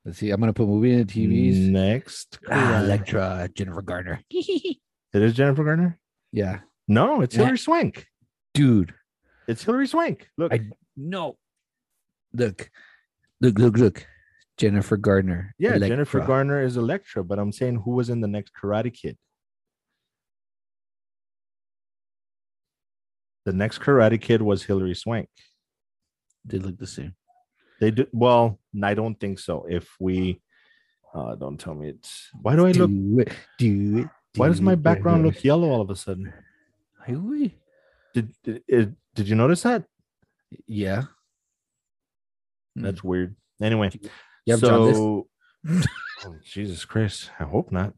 let's 0.05 0.17
see. 0.17 0.29
I'm 0.31 0.39
gonna 0.39 0.53
put 0.53 0.67
movie 0.67 0.93
in 0.93 0.99
the 0.99 1.05
TVs. 1.05 1.69
Next, 1.69 2.39
Ah, 2.49 2.79
Elektra, 2.81 3.49
Jennifer 3.53 3.81
Garner. 3.81 4.21
it 4.29 4.77
is 5.13 5.34
Jennifer 5.34 5.63
Garner. 5.63 5.99
yeah, 6.31 6.60
No, 6.88 7.21
it's 7.21 7.36
Yeah. 7.36 7.41
Hilary 7.43 7.58
Swank. 7.58 8.08
dude. 8.53 8.93
It's 9.47 9.63
Hilary 9.63 9.88
Swank. 9.88 10.27
Look, 10.38 10.53
I 10.53 10.69
no. 10.95 11.38
Look, 12.34 12.69
look, 13.41 13.58
look, 13.60 13.77
look. 13.77 14.08
Jennifer 14.58 14.95
Gardner. 14.97 15.53
yeah, 15.60 15.77
Jennifer 15.77 16.19
Elektra. 16.19 16.25
Garner 16.27 16.62
is 16.63 16.77
Elektra, 16.77 17.23
but 17.25 17.38
I'm 17.39 17.51
saying 17.51 17.81
who 17.84 17.91
was 17.91 18.10
in 18.10 18.21
the 18.21 18.27
next 18.27 18.53
Karate 18.60 18.93
Kid? 18.93 19.17
The 23.45 23.53
next 23.53 23.79
Karate 23.79 24.19
Kid 24.19 24.41
was 24.41 24.63
Hilary 24.63 24.95
Swank. 24.95 25.27
They 26.45 26.60
look 26.60 26.77
the 26.77 26.88
same. 26.88 27.15
They 27.79 27.91
do 27.91 28.08
well. 28.12 28.60
I 28.84 28.93
don't 28.93 29.19
think 29.19 29.39
so. 29.39 29.65
If 29.69 29.89
we, 29.99 30.41
uh, 31.13 31.36
don't 31.36 31.60
tell 31.60 31.73
me 31.73 31.89
it's. 31.89 32.29
Why 32.41 32.55
do 32.55 32.65
I 32.65 32.71
look? 32.71 32.89
Do 32.89 33.19
it. 33.19 33.34
Do 33.58 33.97
it. 33.99 34.08
Why 34.38 34.47
does 34.47 34.62
my 34.62 34.75
background 34.75 35.23
look 35.23 35.43
yellow 35.43 35.69
all 35.69 35.81
of 35.81 35.89
a 35.89 35.95
sudden? 35.95 36.34
Really? 37.08 37.58
Did 38.13 38.34
did, 38.43 38.95
did 39.13 39.27
you 39.27 39.36
notice 39.36 39.63
that? 39.63 39.84
Yeah. 40.67 41.03
Hmm. 42.75 42.84
That's 42.84 43.03
weird. 43.03 43.36
Anyway, 43.62 43.91
You 44.45 44.58
so 44.58 45.27
oh, 45.67 46.36
Jesus 46.43 46.86
Christ, 46.86 47.31
I 47.39 47.43
hope 47.43 47.71
not. 47.71 47.93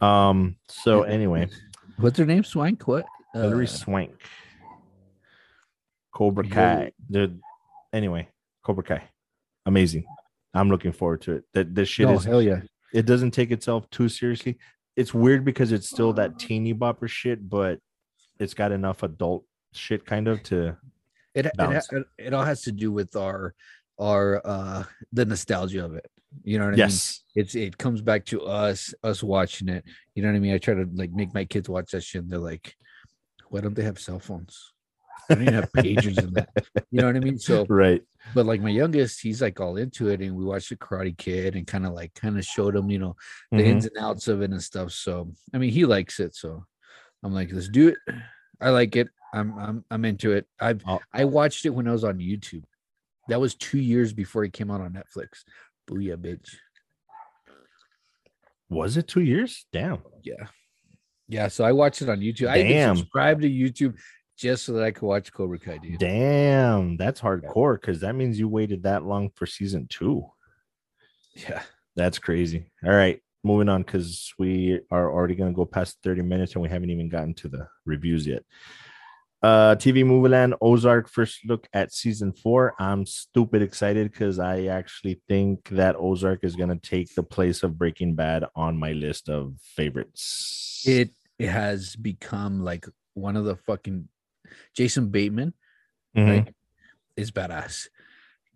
Um. 0.00 0.56
So 0.68 1.02
anyway, 1.02 1.48
What's 1.98 2.18
her 2.18 2.26
name? 2.26 2.44
Swank? 2.44 2.86
What? 2.88 3.06
Hilary 3.32 3.64
Uh, 3.66 3.68
Swank, 3.68 4.12
Cobra 6.12 6.46
Kai. 6.48 6.92
Dude. 7.10 7.40
Anyway, 7.94 8.28
Cobra 8.64 8.82
Kai, 8.82 9.08
amazing. 9.66 10.04
I'm 10.52 10.68
looking 10.68 10.90
forward 10.90 11.22
to 11.22 11.36
it. 11.36 11.44
That 11.54 11.74
this 11.76 11.88
shit 11.88 12.10
is. 12.10 12.24
hell 12.24 12.42
yeah. 12.42 12.60
It 12.92 13.06
doesn't 13.06 13.30
take 13.30 13.52
itself 13.52 13.88
too 13.90 14.08
seriously. 14.08 14.58
It's 14.96 15.14
weird 15.14 15.44
because 15.44 15.70
it's 15.70 15.88
still 15.88 16.12
that 16.14 16.38
teeny 16.38 16.74
bopper 16.74 17.08
shit, 17.08 17.48
but 17.48 17.78
it's 18.40 18.52
got 18.52 18.72
enough 18.72 19.04
adult 19.04 19.44
shit 19.72 20.04
kind 20.04 20.26
of 20.26 20.42
to. 20.44 20.76
It, 21.34 21.46
it, 21.46 21.52
it, 21.58 22.06
it 22.18 22.34
all 22.34 22.44
has 22.44 22.62
to 22.62 22.72
do 22.72 22.90
with 22.90 23.14
our 23.14 23.54
our 24.00 24.42
uh 24.44 24.82
the 25.12 25.24
nostalgia 25.24 25.84
of 25.84 25.94
it. 25.94 26.10
You 26.42 26.58
know 26.58 26.64
what 26.64 26.74
I 26.74 26.76
mean? 26.76 26.78
Yes. 26.78 27.22
it's 27.36 27.54
it 27.54 27.78
comes 27.78 28.02
back 28.02 28.24
to 28.26 28.42
us 28.42 28.92
us 29.04 29.22
watching 29.22 29.68
it 29.68 29.84
you 30.16 30.22
know 30.22 30.28
what 30.28 30.36
i 30.36 30.40
mean 30.40 30.52
i 30.52 30.58
try 30.58 30.74
to 30.74 30.88
like 30.94 31.12
make 31.12 31.32
my 31.32 31.44
kids 31.44 31.68
watch 31.68 31.92
that 31.92 32.02
shit 32.02 32.22
and 32.22 32.30
they're 32.30 32.38
like 32.40 32.74
why 33.50 33.60
don't 33.60 33.74
they 33.74 33.84
have 33.84 34.00
cell 34.00 34.18
phones 34.18 34.73
i 35.30 35.34
don't 35.34 35.42
even 35.42 35.54
have 35.54 35.72
pages 35.72 36.18
in 36.18 36.32
that 36.34 36.48
you 36.90 37.00
know 37.00 37.06
what 37.06 37.16
i 37.16 37.20
mean 37.20 37.38
so 37.38 37.64
Right. 37.68 38.02
but 38.34 38.46
like 38.46 38.60
my 38.60 38.70
youngest 38.70 39.20
he's 39.20 39.40
like 39.42 39.60
all 39.60 39.76
into 39.76 40.08
it 40.08 40.20
and 40.20 40.34
we 40.36 40.44
watched 40.44 40.68
the 40.70 40.76
karate 40.76 41.16
kid 41.16 41.56
and 41.56 41.66
kind 41.66 41.86
of 41.86 41.92
like 41.92 42.14
kind 42.14 42.38
of 42.38 42.44
showed 42.44 42.74
him 42.76 42.90
you 42.90 42.98
know 42.98 43.16
the 43.50 43.58
Mhm. 43.58 43.66
ins 43.66 43.86
and 43.86 43.96
outs 43.98 44.28
of 44.28 44.42
it 44.42 44.50
and 44.50 44.62
stuff 44.62 44.92
so 44.92 45.30
i 45.54 45.58
mean 45.58 45.70
he 45.70 45.84
likes 45.84 46.20
it 46.20 46.34
so 46.34 46.64
i'm 47.22 47.32
like 47.32 47.50
let's 47.52 47.68
do 47.68 47.88
it 47.88 47.96
i 48.60 48.70
like 48.70 48.96
it 48.96 49.08
i'm 49.32 49.58
i'm, 49.58 49.84
I'm 49.90 50.04
into 50.04 50.32
it 50.32 50.46
i've 50.60 50.82
Oh. 50.86 51.00
i 51.12 51.24
watched 51.24 51.64
it 51.66 51.70
when 51.70 51.88
i 51.88 51.92
was 51.92 52.04
on 52.04 52.18
youtube 52.18 52.64
that 53.28 53.40
was 53.40 53.54
two 53.54 53.78
years 53.78 54.12
before 54.12 54.44
it 54.44 54.52
came 54.52 54.70
out 54.70 54.80
on 54.80 54.92
netflix 54.92 55.44
booyah 55.88 56.16
bitch 56.16 56.54
Was 58.70 58.96
it 58.96 59.06
two 59.06 59.20
years? 59.20 59.66
Damn. 59.72 59.98
Yeah. 60.22 60.46
Yeah. 61.28 61.48
So 61.48 61.64
I 61.64 61.72
watched 61.72 62.02
it 62.02 62.08
on 62.08 62.20
YouTube. 62.20 62.48
I 62.48 62.62
Damn. 62.62 62.96
subscribed 62.96 63.42
to 63.42 63.48
YouTube 63.50 63.94
just 64.36 64.64
so 64.64 64.72
that 64.74 64.84
I 64.84 64.90
could 64.90 65.06
watch 65.06 65.32
Cobra 65.32 65.58
Kai, 65.58 65.78
dude. 65.78 65.98
Damn. 65.98 66.96
That's 66.96 67.20
hardcore 67.20 67.80
because 67.80 68.00
that 68.00 68.14
means 68.14 68.38
you 68.38 68.48
waited 68.48 68.82
that 68.82 69.04
long 69.04 69.30
for 69.34 69.46
season 69.46 69.86
two. 69.88 70.26
Yeah. 71.34 71.62
That's 71.96 72.18
crazy. 72.18 72.70
All 72.84 72.92
right. 72.92 73.20
Moving 73.42 73.68
on 73.68 73.82
because 73.82 74.32
we 74.38 74.80
are 74.90 75.12
already 75.12 75.34
going 75.34 75.52
to 75.52 75.56
go 75.56 75.64
past 75.64 75.98
30 76.02 76.22
minutes 76.22 76.54
and 76.54 76.62
we 76.62 76.68
haven't 76.68 76.90
even 76.90 77.08
gotten 77.08 77.34
to 77.34 77.48
the 77.48 77.68
reviews 77.84 78.26
yet. 78.26 78.42
Uh, 79.42 79.76
TV 79.76 80.06
Movie 80.06 80.30
Land 80.30 80.54
Ozark 80.62 81.06
first 81.06 81.40
look 81.44 81.68
at 81.74 81.92
season 81.92 82.32
four. 82.32 82.74
I'm 82.78 83.04
stupid 83.04 83.60
excited 83.60 84.10
because 84.10 84.38
I 84.38 84.64
actually 84.66 85.20
think 85.28 85.68
that 85.68 85.96
Ozark 85.98 86.44
is 86.44 86.56
going 86.56 86.70
to 86.70 86.76
take 86.76 87.14
the 87.14 87.22
place 87.22 87.62
of 87.62 87.76
Breaking 87.76 88.14
Bad 88.14 88.46
on 88.56 88.78
my 88.78 88.92
list 88.92 89.28
of 89.28 89.56
favorites. 89.60 90.82
It 90.86 91.10
it 91.38 91.48
has 91.48 91.94
become 91.94 92.64
like 92.64 92.86
one 93.12 93.36
of 93.36 93.44
the 93.44 93.56
fucking 93.56 94.08
Jason 94.74 95.08
Bateman 95.10 95.54
Mhm, 96.16 96.28
right, 96.28 96.54
is 97.16 97.30
badass. 97.32 97.88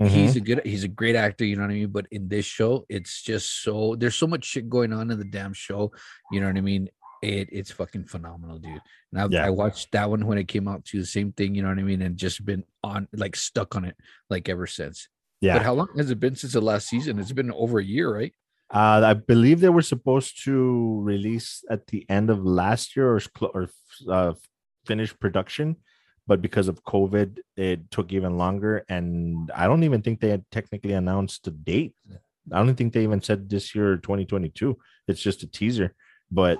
mhm. 0.00 0.08
He's 0.08 0.36
a 0.36 0.40
good 0.40 0.60
he's 0.64 0.84
a 0.84 0.88
great 0.88 1.16
actor, 1.16 1.44
you 1.44 1.56
know 1.56 1.62
what 1.62 1.70
I 1.70 1.74
mean? 1.74 1.90
But 1.90 2.06
in 2.10 2.28
this 2.28 2.44
show, 2.46 2.84
it's 2.88 3.22
just 3.22 3.62
so 3.62 3.96
there's 3.96 4.14
so 4.14 4.26
much 4.26 4.44
shit 4.44 4.68
going 4.68 4.92
on 4.92 5.10
in 5.10 5.18
the 5.18 5.24
damn 5.24 5.52
show. 5.52 5.90
You 6.30 6.40
know 6.40 6.46
what 6.46 6.56
I 6.56 6.60
mean? 6.60 6.88
It 7.20 7.48
it's 7.50 7.72
fucking 7.72 8.04
phenomenal, 8.04 8.58
dude. 8.60 8.80
And 9.10 9.20
I've, 9.20 9.32
Yeah. 9.32 9.44
I 9.46 9.50
watched 9.50 9.90
that 9.92 10.08
one 10.08 10.24
when 10.26 10.38
it 10.38 10.46
came 10.46 10.68
out 10.68 10.84
too, 10.84 11.00
the 11.00 11.06
same 11.06 11.32
thing, 11.32 11.54
you 11.56 11.62
know 11.62 11.68
what 11.68 11.78
I 11.80 11.82
mean? 11.82 12.00
And 12.02 12.16
just 12.16 12.44
been 12.44 12.62
on 12.84 13.08
like 13.12 13.34
stuck 13.34 13.74
on 13.74 13.84
it 13.84 13.96
like 14.30 14.48
ever 14.48 14.66
since. 14.68 15.08
yeah. 15.40 15.54
But 15.54 15.62
how 15.64 15.74
long 15.74 15.88
has 15.96 16.10
it 16.10 16.20
been 16.20 16.36
since 16.36 16.52
the 16.52 16.60
last 16.60 16.86
season? 16.88 17.18
It's 17.18 17.32
been 17.32 17.50
over 17.52 17.78
a 17.80 17.84
year, 17.84 18.12
right? 18.14 18.32
Uh, 18.70 19.00
I 19.04 19.14
believe 19.14 19.60
they 19.60 19.68
were 19.70 19.82
supposed 19.94 20.44
to 20.44 21.00
release 21.02 21.64
at 21.70 21.86
the 21.88 22.04
end 22.08 22.28
of 22.30 22.44
last 22.44 22.94
year 22.96 23.16
or, 23.16 23.20
or 23.54 23.70
uh, 24.08 24.34
finish 24.88 25.16
production, 25.18 25.76
but 26.26 26.42
because 26.42 26.66
of 26.68 26.82
COVID, 26.82 27.38
it 27.56 27.90
took 27.90 28.12
even 28.12 28.36
longer. 28.36 28.84
And 28.88 29.50
I 29.54 29.66
don't 29.68 29.84
even 29.84 30.02
think 30.02 30.20
they 30.20 30.30
had 30.30 30.44
technically 30.50 30.94
announced 30.94 31.44
the 31.44 31.52
date. 31.52 31.94
I 32.52 32.56
don't 32.58 32.74
think 32.74 32.92
they 32.92 33.04
even 33.04 33.22
said 33.22 33.48
this 33.48 33.74
year, 33.74 33.96
2022. 33.96 34.76
It's 35.06 35.22
just 35.22 35.42
a 35.42 35.46
teaser, 35.46 35.94
but 36.30 36.58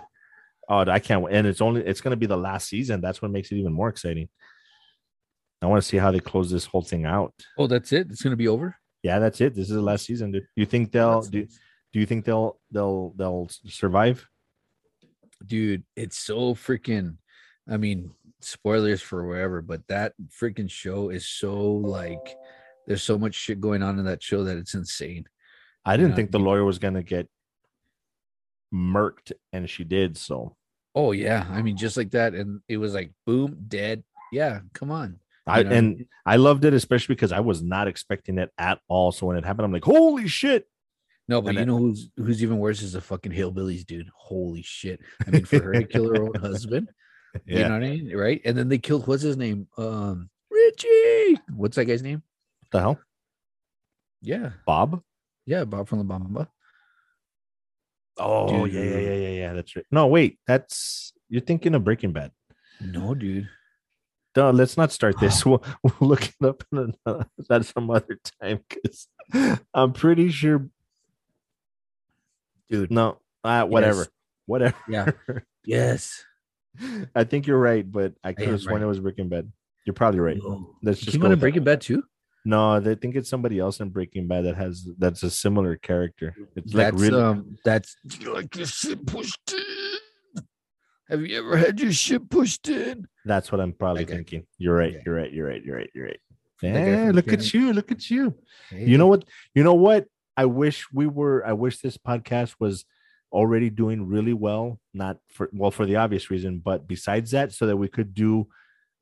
oh, 0.69 0.85
I 0.89 1.01
can't 1.01 1.23
wait. 1.23 1.35
And 1.35 1.47
it's 1.47 1.63
only 1.63 1.81
it's 1.85 2.03
going 2.03 2.13
to 2.13 2.25
be 2.25 2.27
the 2.27 2.37
last 2.37 2.69
season. 2.69 3.01
That's 3.01 3.21
what 3.21 3.31
makes 3.31 3.51
it 3.51 3.57
even 3.57 3.73
more 3.73 3.89
exciting. 3.89 4.29
I 5.61 5.67
want 5.67 5.83
to 5.83 5.89
see 5.89 5.97
how 5.97 6.13
they 6.13 6.21
close 6.21 6.51
this 6.51 6.67
whole 6.67 6.83
thing 6.83 7.05
out. 7.05 7.35
Oh, 7.59 7.67
that's 7.67 7.93
it. 7.93 8.07
It's 8.11 8.23
gonna 8.23 8.37
be 8.37 8.47
over. 8.47 8.77
Yeah, 9.03 9.19
that's 9.19 9.41
it. 9.41 9.57
This 9.57 9.69
is 9.71 9.75
the 9.75 9.83
last 9.83 10.07
season. 10.07 10.31
Do 10.31 10.41
You 10.55 10.67
think 10.67 10.93
they'll 10.93 11.23
do? 11.23 11.47
Do 11.93 11.99
you 11.99 12.07
think 12.07 12.25
they'll 12.25 12.61
they'll 12.71 13.13
they'll 13.17 13.49
survive? 13.67 14.25
dude 15.47 15.85
it's 15.97 16.19
so 16.19 16.55
freaking 16.55 17.17
i 17.69 17.77
mean 17.77 18.11
spoilers 18.41 19.03
for 19.03 19.27
wherever 19.27 19.61
but 19.63 19.87
that 19.89 20.13
freaking 20.29 20.71
show 20.71 21.09
is 21.11 21.27
so 21.29 21.61
like 21.63 22.37
there's 22.87 23.03
so 23.03 23.19
much 23.19 23.35
shit 23.35 23.61
going 23.61 23.83
on 23.83 23.99
in 23.99 24.05
that 24.05 24.23
show 24.23 24.45
that 24.45 24.57
it's 24.57 24.75
insane 24.75 25.25
I 25.85 25.97
didn't 25.97 26.11
Yeah. 26.11 26.17
think 26.17 26.31
the 26.33 26.39
lawyer 26.41 26.65
was 26.65 26.79
gonna 26.79 27.03
get 27.03 27.29
murked, 28.75 29.33
and 29.53 29.69
she 29.71 29.85
did. 29.85 30.17
So 30.19 30.57
oh 30.95 31.13
yeah 31.13 31.47
i 31.51 31.63
mean 31.63 31.77
just 31.77 31.97
like 31.97 32.11
that 32.11 32.35
and 32.35 32.61
it 32.69 32.77
was 32.79 32.93
like 32.95 33.11
boom 33.27 33.57
dead 33.69 34.03
yeah 34.33 34.61
come 34.75 34.91
on 34.91 35.19
I 35.47 35.63
know 35.63 35.71
and? 35.71 36.05
I 36.27 36.37
loved 36.37 36.67
it, 36.67 36.75
especially 36.75 37.15
because 37.15 37.33
I 37.33 37.41
was 37.41 37.63
not 37.63 37.89
expecting 37.89 38.37
it 38.37 38.51
at 38.59 38.81
all. 38.87 39.13
So 39.13 39.25
when 39.27 39.39
it 39.39 39.47
happened, 39.47 39.65
I'm 39.65 39.73
like, 39.73 39.85
holy 39.85 40.29
shit! 40.29 40.69
no 41.27 41.41
but 41.41 41.51
And 41.51 41.59
you 41.61 41.65
know 41.65 41.79
who's 41.79 42.11
who's 42.19 42.43
even 42.43 42.59
worse 42.59 42.83
is 42.83 42.93
the 42.93 43.01
fucking 43.01 43.33
hillbillies 43.33 43.87
dude 43.87 44.11
holy 44.15 44.61
shit 44.63 45.01
i 45.27 45.31
mean 45.31 45.45
for 45.47 45.63
her 45.63 45.73
to 45.73 45.85
kill 45.87 46.07
her 46.09 46.23
own 46.23 46.35
husband 46.35 46.91
you 47.47 47.59
know 47.59 47.71
what 47.75 47.83
i 47.85 47.91
mean 47.91 48.15
right 48.17 48.41
and 48.45 48.57
then 48.57 48.69
they 48.69 48.79
killed 48.79 49.07
what's 49.07 49.23
his 49.23 49.37
name 49.37 49.67
um 49.77 50.29
Richie. 50.51 51.39
What's 51.55 51.77
that 51.77 51.85
guy's 51.85 52.03
name? 52.03 52.23
The 52.73 52.81
hell? 52.81 53.01
Yeah, 54.21 54.51
Bob? 54.67 55.03
yeah, 55.47 55.65
Bob 55.65 55.89
from 55.89 56.07
La 56.07 56.19
Bamba. 56.19 56.49
Oh, 58.19 58.65
yeah, 58.65 58.83
yeah, 58.83 58.99
yeah, 58.99 59.15
yeah, 59.15 59.29
yeah. 59.29 59.53
That's 59.55 59.75
right. 59.77 59.85
No, 59.91 60.07
wait. 60.09 60.39
That's 60.47 61.13
you're 61.29 61.41
thinking 61.41 61.75
of 61.75 61.85
Breaking 61.85 62.13
Bad. 62.13 62.33
No, 62.81 63.15
dude. 63.15 63.49
No, 64.37 64.51
let's 64.51 64.77
not 64.77 64.93
start 64.93 65.19
this. 65.21 65.47
We'll, 65.47 65.63
we'll 65.83 65.95
look 66.01 66.27
it 66.29 66.45
up 66.45 66.65
in 66.73 66.95
another, 67.07 67.27
at 67.51 67.65
some 67.65 67.91
other 67.91 68.19
time 68.43 68.61
because 68.69 69.09
I'm 69.73 69.93
pretty 69.93 70.31
sure. 70.31 70.69
Dude. 72.69 72.91
No, 72.91 73.21
uh, 73.45 73.65
whatever, 73.65 74.01
Yes. 74.01 74.09
whatever. 74.47 74.77
Yeah. 74.89 75.11
Yes. 75.65 76.25
I 77.15 77.25
think 77.25 77.47
you're 77.47 77.59
right, 77.59 77.91
but 77.91 78.15
I 78.23 78.33
could 78.33 78.47
am 78.47 78.53
have 78.53 78.61
sworn 78.63 78.77
right. 78.77 78.87
it 78.87 78.89
was 78.89 79.01
Breaking 79.01 79.29
Bad. 79.29 79.51
You're 79.85 79.95
probably 79.95 80.21
right. 80.21 80.37
No. 80.43 80.75
Let's 80.83 81.01
He 81.01 81.07
just 81.07 81.15
came 81.15 81.23
go 81.23 81.27
out 81.29 81.33
of. 81.33 81.41
Breaking 81.41 81.65
Bad 81.65 81.81
too. 81.81 82.03
No, 82.45 82.73
I 82.73 82.95
think 82.95 83.17
it's 83.17 83.29
somebody 83.29 83.59
else 83.59 83.81
in 83.81 83.91
Breaking 83.91 84.27
Bad 84.29 84.45
that 84.45 84.57
has 84.57 84.89
that's 84.99 85.23
a 85.23 85.31
similar 85.31 85.77
character. 85.77 86.35
It's 86.57 86.73
like 86.73 86.93
that's 86.93 87.03
really. 87.03 87.23
um. 87.23 87.57
That's 87.65 87.97
Do 88.07 88.19
you 88.19 88.35
like 88.35 88.55
your 88.57 88.67
shit 88.67 89.07
pushed 89.07 89.53
in. 89.53 90.43
Have 91.09 91.23
you 91.23 91.39
ever 91.39 91.57
had 91.57 91.81
your 91.81 91.93
shit 91.93 92.29
pushed 92.29 92.69
in? 92.69 93.09
That's 93.25 93.51
what 93.51 93.61
I'm 93.61 93.73
probably 93.73 94.05
That 94.05 94.11
guy. 94.11 94.17
thinking. 94.17 94.47
You're 94.59 94.77
right. 94.77 94.93
Yeah. 94.93 95.01
You're 95.07 95.15
right. 95.15 95.33
You're 95.33 95.47
right. 95.47 95.65
You're 95.65 95.77
right. 95.77 95.91
You're 95.95 96.05
right. 96.07 96.21
That 96.63 96.73
guy 96.73 97.05
Yeah, 97.05 97.11
look 97.13 97.33
at 97.33 97.55
you. 97.55 97.73
Look 97.73 97.91
at 97.93 98.11
you. 98.11 98.35
You 98.71 98.99
know 98.99 99.07
what? 99.07 99.25
You 99.55 99.65
know 99.65 99.75
what? 99.75 100.07
I 100.37 100.45
wish 100.45 100.87
we 100.93 101.07
were. 101.07 101.47
I 101.47 101.53
wish 101.53 101.81
this 101.81 101.97
podcast 101.97 102.57
was 102.61 102.85
already 103.33 103.71
doing 103.71 104.07
really 104.07 104.33
well. 104.33 104.81
Not 104.95 105.19
for 105.29 105.49
well 105.53 105.71
for 105.71 105.87
the 105.87 105.97
obvious 105.97 106.31
reason, 106.31 106.61
but 106.65 106.89
besides 106.89 107.31
that, 107.33 107.53
so 107.53 107.67
that 107.67 107.77
we 107.77 107.89
could 107.89 108.15
do 108.15 108.49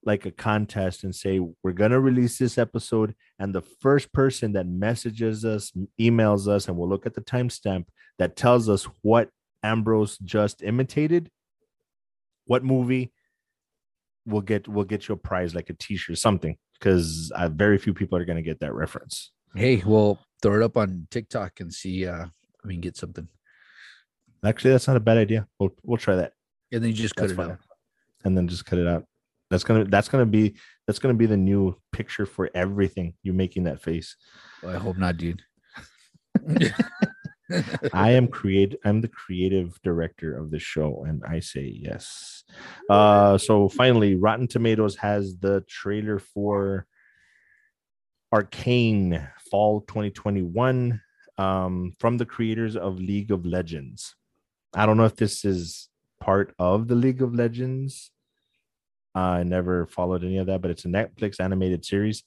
like 0.04 0.24
a 0.24 0.30
contest 0.30 1.02
and 1.02 1.14
say 1.14 1.40
we're 1.62 1.72
gonna 1.72 2.00
release 2.00 2.38
this 2.38 2.58
episode, 2.58 3.14
and 3.38 3.54
the 3.54 3.62
first 3.80 4.12
person 4.12 4.52
that 4.52 4.66
messages 4.66 5.44
us, 5.44 5.72
emails 6.00 6.46
us, 6.46 6.68
and 6.68 6.76
we'll 6.76 6.88
look 6.88 7.06
at 7.06 7.14
the 7.14 7.20
timestamp 7.20 7.86
that 8.18 8.36
tells 8.36 8.68
us 8.68 8.84
what 9.02 9.30
Ambrose 9.62 10.16
just 10.18 10.62
imitated, 10.62 11.28
what 12.46 12.62
movie, 12.64 13.12
we'll 14.26 14.42
get 14.42 14.68
we'll 14.68 14.84
get 14.84 15.08
you 15.08 15.14
a 15.14 15.18
prize 15.18 15.54
like 15.54 15.70
a 15.70 15.74
T-shirt, 15.74 16.18
something, 16.18 16.56
because 16.78 17.32
uh, 17.34 17.48
very 17.48 17.78
few 17.78 17.92
people 17.94 18.16
are 18.16 18.24
gonna 18.24 18.42
get 18.42 18.60
that 18.60 18.74
reference. 18.74 19.32
Hey, 19.54 19.82
well, 19.84 20.18
throw 20.42 20.56
it 20.56 20.62
up 20.62 20.76
on 20.76 21.08
TikTok 21.10 21.60
and 21.60 21.72
see. 21.72 22.06
uh 22.06 22.26
I 22.26 22.68
mean, 22.68 22.80
get 22.80 22.96
something, 22.96 23.28
Actually, 24.46 24.72
that's 24.72 24.86
not 24.88 24.96
a 24.96 25.00
bad 25.00 25.18
idea. 25.18 25.46
We'll 25.58 25.70
we'll 25.82 25.98
try 25.98 26.16
that, 26.16 26.32
and 26.72 26.82
then 26.82 26.90
you 26.90 26.96
just 26.96 27.16
cut 27.16 27.24
That's 27.24 27.32
it 27.32 27.36
fine. 27.36 27.50
out. 27.52 27.58
and 28.24 28.36
then 28.36 28.48
just 28.48 28.64
cut 28.64 28.78
it 28.78 28.86
out. 28.86 29.04
That's 29.50 29.64
gonna 29.64 29.84
that's 29.84 30.08
gonna 30.08 30.26
be 30.26 30.56
that's 30.86 30.98
gonna 30.98 31.14
be 31.14 31.26
the 31.26 31.36
new 31.36 31.76
picture 31.92 32.26
for 32.26 32.50
everything. 32.54 33.14
You're 33.22 33.34
making 33.34 33.64
that 33.64 33.82
face. 33.82 34.16
Well, 34.62 34.74
I 34.74 34.78
hope 34.78 34.96
not, 34.98 35.16
dude. 35.16 35.42
I 37.92 38.10
am 38.10 38.26
create. 38.26 38.76
I'm 38.84 39.00
the 39.00 39.08
creative 39.08 39.80
director 39.82 40.36
of 40.36 40.50
the 40.50 40.58
show, 40.58 41.04
and 41.06 41.22
I 41.28 41.38
say 41.40 41.62
yes. 41.80 42.42
Uh, 42.90 43.38
so 43.38 43.68
finally, 43.68 44.16
Rotten 44.16 44.48
Tomatoes 44.48 44.96
has 44.96 45.36
the 45.38 45.60
trailer 45.68 46.18
for 46.18 46.86
Arcane 48.32 49.28
Fall 49.50 49.82
2021 49.82 51.00
um, 51.38 51.92
from 52.00 52.18
the 52.18 52.26
creators 52.26 52.76
of 52.76 52.98
League 52.98 53.30
of 53.30 53.46
Legends. 53.46 54.16
I 54.76 54.84
don't 54.84 54.98
know 54.98 55.06
if 55.06 55.16
this 55.16 55.44
is 55.44 55.88
part 56.20 56.54
of 56.58 56.86
the 56.86 56.94
League 56.94 57.22
of 57.22 57.34
Legends. 57.34 58.10
I 59.14 59.42
never 59.42 59.86
followed 59.86 60.22
any 60.22 60.36
of 60.36 60.46
that, 60.48 60.60
but 60.60 60.70
it's 60.70 60.84
a 60.84 60.88
Netflix 60.88 61.40
animated 61.40 61.86
series. 61.86 62.22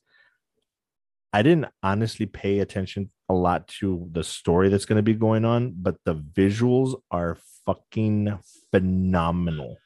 I 1.32 1.44
didn't 1.44 1.68
honestly 1.84 2.26
pay 2.26 2.60
attention 2.60 3.12
a 3.30 3.36
lot 3.36 3.68
to 3.80 4.10
the 4.12 4.24
story 4.24 4.70
that's 4.70 4.86
going 4.86 4.98
to 4.98 5.04
be 5.04 5.14
going 5.14 5.46
on, 5.46 5.76
but 5.78 5.98
the 6.06 6.16
visuals 6.16 7.00
are 7.12 7.38
fucking 7.68 8.40
phenomenal. 8.72 9.78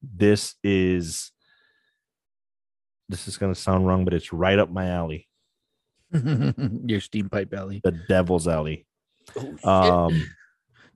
This 0.00 0.54
is 0.62 1.32
this 3.08 3.26
is 3.26 3.36
going 3.36 3.52
to 3.52 3.60
sound 3.60 3.88
wrong, 3.88 4.04
but 4.04 4.14
it's 4.14 4.32
right 4.32 4.60
up 4.60 4.70
my 4.70 4.86
alley, 4.90 5.26
Your 6.12 7.00
steam 7.00 7.28
pipe 7.28 7.52
alley. 7.52 7.80
the 7.82 7.98
devil's 8.08 8.46
alley. 8.46 8.86
Oh, 9.36 9.42
shit. 9.42 9.66
Um, 9.66 10.30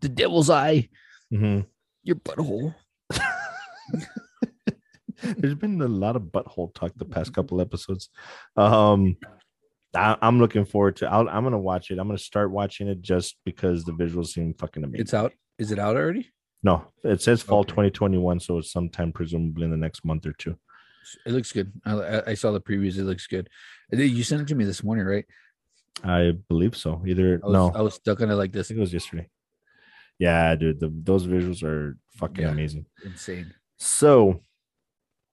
the 0.00 0.08
devil's 0.08 0.50
eye. 0.50 0.88
mhm. 1.32 1.66
Your 2.02 2.16
butthole. 2.16 2.74
There's 5.38 5.54
been 5.54 5.80
a 5.80 5.88
lot 5.88 6.16
of 6.16 6.22
butthole 6.24 6.74
talk 6.74 6.92
the 6.96 7.04
past 7.04 7.32
couple 7.32 7.60
episodes. 7.60 8.10
Um, 8.56 9.16
I, 9.94 10.16
I'm 10.20 10.38
looking 10.38 10.64
forward 10.64 10.96
to. 10.96 11.10
I'll, 11.10 11.28
I'm 11.28 11.44
gonna 11.44 11.58
watch 11.58 11.90
it. 11.90 11.98
I'm 11.98 12.06
gonna 12.08 12.18
start 12.18 12.50
watching 12.50 12.88
it 12.88 13.00
just 13.00 13.36
because 13.44 13.84
the 13.84 13.92
visuals 13.92 14.28
seem 14.28 14.52
fucking 14.54 14.84
amazing. 14.84 15.00
It's 15.00 15.14
out. 15.14 15.32
Is 15.58 15.70
it 15.70 15.78
out 15.78 15.96
already? 15.96 16.30
no, 16.62 16.86
it 17.04 17.20
says 17.22 17.42
fall 17.42 17.60
Okay. 17.60 17.70
2021, 17.70 18.40
so 18.40 18.58
it's 18.58 18.72
sometime 18.72 19.12
presumably 19.12 19.64
in 19.64 19.70
the 19.70 19.76
next 19.76 20.04
month 20.04 20.26
or 20.26 20.32
two. 20.32 20.56
It 21.26 21.32
looks 21.32 21.52
good. 21.52 21.72
I, 21.86 21.92
I- 21.92 22.30
I 22.30 22.34
saw 22.34 22.50
the 22.52 22.60
previews. 22.60 22.98
It 22.98 23.04
looks 23.04 23.26
good. 23.26 23.48
You 23.92 24.24
sent 24.24 24.42
it 24.42 24.48
to 24.48 24.54
me 24.54 24.64
this 24.64 24.82
morning, 24.82 25.04
right? 25.06 25.24
I 26.02 26.32
believe 26.48 26.74
so. 26.76 27.02
Either 27.06 27.40
I 27.42 27.46
was, 27.46 27.52
no, 27.52 27.72
I 27.74 27.82
was 27.82 27.94
stuck 27.94 28.20
on 28.20 28.30
it 28.30 28.34
like 28.34 28.50
I 28.50 28.52
this. 28.58 28.68
think 28.68 28.78
it 28.78 28.80
was 28.80 28.92
yesterday. 28.92 29.28
Yeah, 30.18 30.54
dude, 30.54 30.80
the, 30.80 30.92
those 30.94 31.26
visuals 31.26 31.62
are 31.62 31.96
fucking 32.16 32.44
Yeah. 32.44 32.50
amazing. 32.52 32.86
Insane. 33.04 33.52
So 33.78 34.40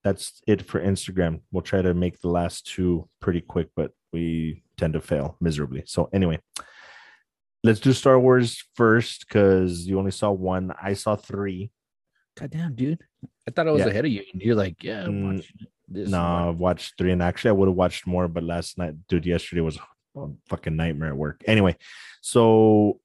that's 0.04 0.42
it 0.48 0.64
for 0.64 0.82
Instagram. 0.82 1.42
We'll 1.52 1.62
try 1.62 1.82
to 1.82 1.94
make 1.94 2.20
the 2.22 2.30
last 2.30 2.66
two 2.66 3.08
pretty 3.20 3.42
quick, 3.42 3.70
but 3.76 3.92
we 4.12 4.64
tend 4.78 4.94
to 4.94 5.02
fail 5.02 5.38
miserably. 5.40 5.84
So 5.86 6.10
anyway, 6.12 6.40
let's 7.64 7.80
do 7.80 7.94
Star 7.94 8.20
Wars 8.20 8.64
first 8.76 9.28
because 9.28 9.86
you 9.88 10.00
only 10.00 10.12
saw 10.12 10.32
one. 10.32 10.74
I 10.82 10.94
saw 10.94 11.16
three. 11.16 11.70
God 12.40 12.50
damn, 12.50 12.74
dude. 12.74 13.04
I 13.48 13.52
thought 13.52 13.68
I 13.68 13.72
was 13.72 13.82
Yeah. 13.82 13.88
ahead 13.90 14.06
of 14.06 14.12
you. 14.12 14.24
And 14.34 14.42
you're 14.42 14.56
like, 14.56 14.84
yeah, 14.84 15.04
I'm 15.04 15.12
Mm, 15.22 15.36
watching 15.38 15.68
this. 15.88 16.10
No, 16.10 16.18
and 16.18 16.50
I've 16.50 16.58
watched 16.58 16.98
three, 16.98 17.12
and 17.12 17.22
actually 17.22 17.50
I 17.50 17.54
would 17.54 17.68
have 17.68 17.78
watched 17.78 18.08
more, 18.08 18.28
but 18.28 18.44
last 18.44 18.78
night, 18.80 18.96
dude, 19.08 19.26
yesterday 19.28 19.62
was 19.62 19.78
a 20.16 20.28
fucking 20.50 20.76
nightmare 20.76 21.10
at 21.10 21.18
work. 21.18 21.44
Anyway, 21.46 21.76
so. 22.22 23.00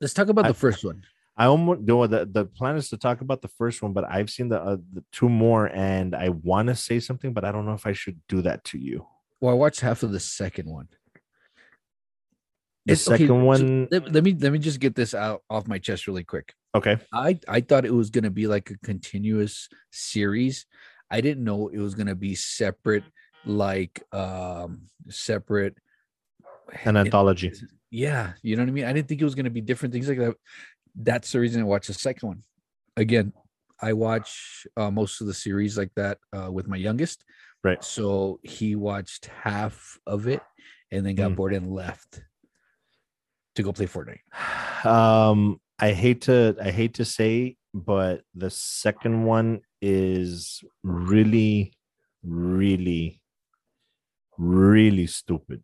Let's 0.00 0.14
talk 0.14 0.28
about 0.28 0.44
I- 0.46 0.48
the 0.48 0.54
first 0.54 0.84
one. 0.84 1.02
I 1.36 1.46
almost 1.46 1.80
no 1.80 2.06
the, 2.06 2.26
the 2.26 2.44
plan 2.44 2.76
is 2.76 2.88
to 2.90 2.96
talk 2.96 3.20
about 3.20 3.42
the 3.42 3.48
first 3.48 3.82
one, 3.82 3.92
but 3.92 4.04
I've 4.08 4.30
seen 4.30 4.48
the, 4.50 4.62
uh, 4.62 4.76
the 4.92 5.02
two 5.10 5.28
more, 5.28 5.66
and 5.66 6.14
I 6.14 6.28
want 6.28 6.68
to 6.68 6.76
say 6.76 7.00
something, 7.00 7.32
but 7.32 7.44
I 7.44 7.50
don't 7.50 7.66
know 7.66 7.72
if 7.74 7.88
I 7.88 7.92
should 7.92 8.20
do 8.28 8.40
that 8.42 8.62
to 8.66 8.78
you. 8.78 9.04
Well, 9.40 9.52
I 9.52 9.56
watched 9.56 9.80
half 9.80 10.04
of 10.04 10.12
the 10.12 10.20
second 10.20 10.68
one. 10.70 10.86
The 12.86 12.92
It's- 12.92 13.08
okay, 13.08 13.14
second 13.24 13.26
so 13.40 13.44
one, 13.44 13.88
let, 13.90 14.12
let 14.12 14.22
me 14.22 14.32
let 14.38 14.52
me 14.52 14.60
just 14.60 14.78
get 14.78 14.94
this 14.94 15.12
out 15.12 15.42
off 15.50 15.66
my 15.66 15.78
chest 15.78 16.06
really 16.06 16.22
quick. 16.22 16.54
okay, 16.72 16.98
I 17.12 17.40
I 17.48 17.60
thought 17.62 17.84
it 17.84 17.92
was 17.94 18.10
gonna 18.10 18.30
be 18.30 18.46
like 18.46 18.70
a 18.70 18.78
continuous 18.84 19.68
series. 19.90 20.66
I 21.10 21.20
didn't 21.20 21.42
know 21.42 21.66
it 21.66 21.78
was 21.78 21.96
gonna 21.96 22.14
be 22.14 22.36
separate, 22.36 23.02
like 23.44 24.04
um 24.12 24.82
separate. 25.08 25.76
An 26.84 26.96
anthology. 26.96 27.52
Yeah, 27.90 28.32
you 28.42 28.56
know 28.56 28.62
what 28.62 28.68
I 28.68 28.72
mean. 28.72 28.84
I 28.84 28.92
didn't 28.92 29.08
think 29.08 29.20
it 29.20 29.24
was 29.24 29.34
gonna 29.34 29.50
be 29.50 29.60
different 29.60 29.92
things 29.92 30.08
like 30.08 30.18
that. 30.18 30.34
That's 30.96 31.30
the 31.32 31.40
reason 31.40 31.60
I 31.60 31.64
watched 31.64 31.88
the 31.88 31.94
second 31.94 32.28
one. 32.28 32.42
Again, 32.96 33.32
I 33.80 33.92
watch 33.92 34.66
uh, 34.76 34.90
most 34.90 35.20
of 35.20 35.26
the 35.26 35.34
series 35.34 35.76
like 35.76 35.92
that 35.96 36.18
uh, 36.32 36.50
with 36.50 36.68
my 36.68 36.76
youngest. 36.76 37.24
Right. 37.62 37.82
So 37.82 38.40
he 38.42 38.76
watched 38.76 39.26
half 39.26 39.98
of 40.06 40.28
it 40.28 40.40
and 40.90 41.04
then 41.04 41.14
got 41.14 41.32
Mm. 41.32 41.36
bored 41.36 41.54
and 41.54 41.66
left 41.72 42.22
to 43.56 43.62
go 43.62 43.72
play 43.72 43.86
Fortnite. 43.86 44.86
Um, 44.86 45.60
I 45.78 45.92
hate 45.92 46.22
to 46.22 46.56
I 46.62 46.70
hate 46.70 46.94
to 46.94 47.04
say, 47.04 47.56
but 47.72 48.22
the 48.34 48.50
second 48.50 49.24
one 49.24 49.60
is 49.80 50.62
really, 50.82 51.72
really, 52.22 53.20
really 54.38 55.06
stupid. 55.06 55.62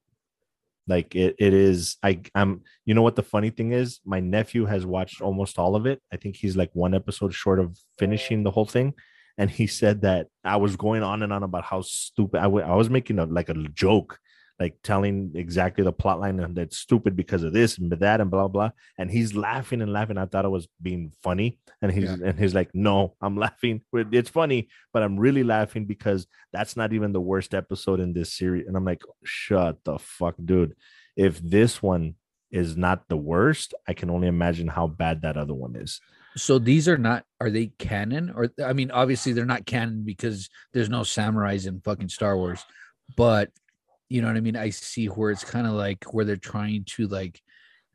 Like 0.90 1.14
it, 1.14 1.36
it 1.38 1.54
is. 1.54 1.96
I, 2.02 2.20
I'm. 2.34 2.62
You 2.84 2.94
know 2.94 3.02
what 3.06 3.16
the 3.16 3.22
funny 3.34 3.50
thing 3.50 3.70
is? 3.72 4.00
My 4.04 4.20
nephew 4.20 4.64
has 4.66 4.84
watched 4.84 5.20
almost 5.20 5.58
all 5.58 5.76
of 5.76 5.86
it. 5.86 5.98
I 6.12 6.16
think 6.16 6.34
he's 6.36 6.56
like 6.56 6.70
one 6.74 6.94
episode 7.00 7.32
short 7.32 7.60
of 7.60 7.78
finishing 7.98 8.42
the 8.42 8.50
whole 8.50 8.66
thing, 8.76 8.94
and 9.38 9.48
he 9.48 9.66
said 9.66 10.02
that 10.02 10.26
I 10.44 10.56
was 10.56 10.74
going 10.76 11.02
on 11.02 11.22
and 11.22 11.32
on 11.32 11.44
about 11.44 11.64
how 11.64 11.82
stupid. 11.82 12.38
I 12.40 12.48
wa- 12.48 12.68
I 12.72 12.74
was 12.74 12.90
making 12.90 13.18
a 13.20 13.26
like 13.26 13.48
a 13.48 13.54
joke, 13.84 14.18
like 14.60 14.76
telling 14.82 15.32
exactly 15.34 15.82
the 15.82 15.92
plot 15.92 16.20
line 16.20 16.38
and 16.38 16.54
that's 16.54 16.76
stupid 16.76 17.16
because 17.16 17.42
of 17.42 17.54
this 17.54 17.78
and 17.78 17.90
that 17.90 18.20
and 18.20 18.30
blah 18.30 18.46
blah. 18.46 18.70
And 18.98 19.10
he's 19.10 19.34
laughing 19.34 19.80
and 19.80 19.92
laughing. 19.92 20.18
I 20.18 20.26
thought 20.26 20.44
it 20.44 20.50
was 20.50 20.68
being 20.82 21.12
funny, 21.22 21.58
and 21.80 21.90
he's 21.90 22.04
Yeah. 22.10 22.16
and 22.26 22.38
he's 22.38 22.54
like, 22.54 22.70
"No, 22.74 23.16
I'm 23.22 23.36
laughing. 23.46 23.80
It's 23.92 24.28
funny, 24.30 24.68
but 24.92 25.02
I'm 25.02 25.18
really 25.18 25.42
laughing 25.44 25.86
because 25.86 26.26
that's 26.52 26.76
not 26.76 26.92
even 26.92 27.12
the 27.12 27.20
worst 27.20 27.54
episode 27.54 28.00
in 28.00 28.12
this 28.12 28.34
series." 28.34 28.66
And 28.66 28.76
I'm 28.76 28.84
like, 28.84 29.02
"Shut 29.24 29.78
the 29.84 29.98
fuck, 29.98 30.34
dude! 30.44 30.74
If 31.16 31.38
this 31.40 31.82
one 31.82 32.16
is 32.50 32.76
not 32.76 33.08
the 33.08 33.16
worst, 33.16 33.72
I 33.88 33.94
can 33.94 34.10
only 34.10 34.28
imagine 34.28 34.68
how 34.68 34.86
bad 34.88 35.22
that 35.22 35.36
other 35.38 35.54
one 35.54 35.74
is." 35.74 36.00
So 36.36 36.58
these 36.58 36.86
are 36.86 36.98
not 36.98 37.24
are 37.40 37.50
they 37.50 37.68
canon 37.78 38.30
or 38.30 38.50
I 38.64 38.72
mean 38.72 38.90
obviously 38.92 39.32
they're 39.32 39.44
not 39.46 39.66
canon 39.66 40.04
because 40.04 40.48
there's 40.72 40.88
no 40.88 41.00
samurais 41.00 41.66
in 41.66 41.80
fucking 41.80 42.08
Star 42.10 42.36
Wars. 42.36 42.62
But 43.16 43.50
you 44.10 44.20
know 44.20 44.28
what 44.28 44.36
I 44.36 44.40
mean? 44.40 44.56
I 44.56 44.68
see 44.70 45.06
where 45.06 45.30
it's 45.30 45.44
kind 45.44 45.66
of 45.66 45.72
like 45.72 46.12
where 46.12 46.24
they're 46.26 46.36
trying 46.36 46.84
to 46.96 47.06
like 47.08 47.40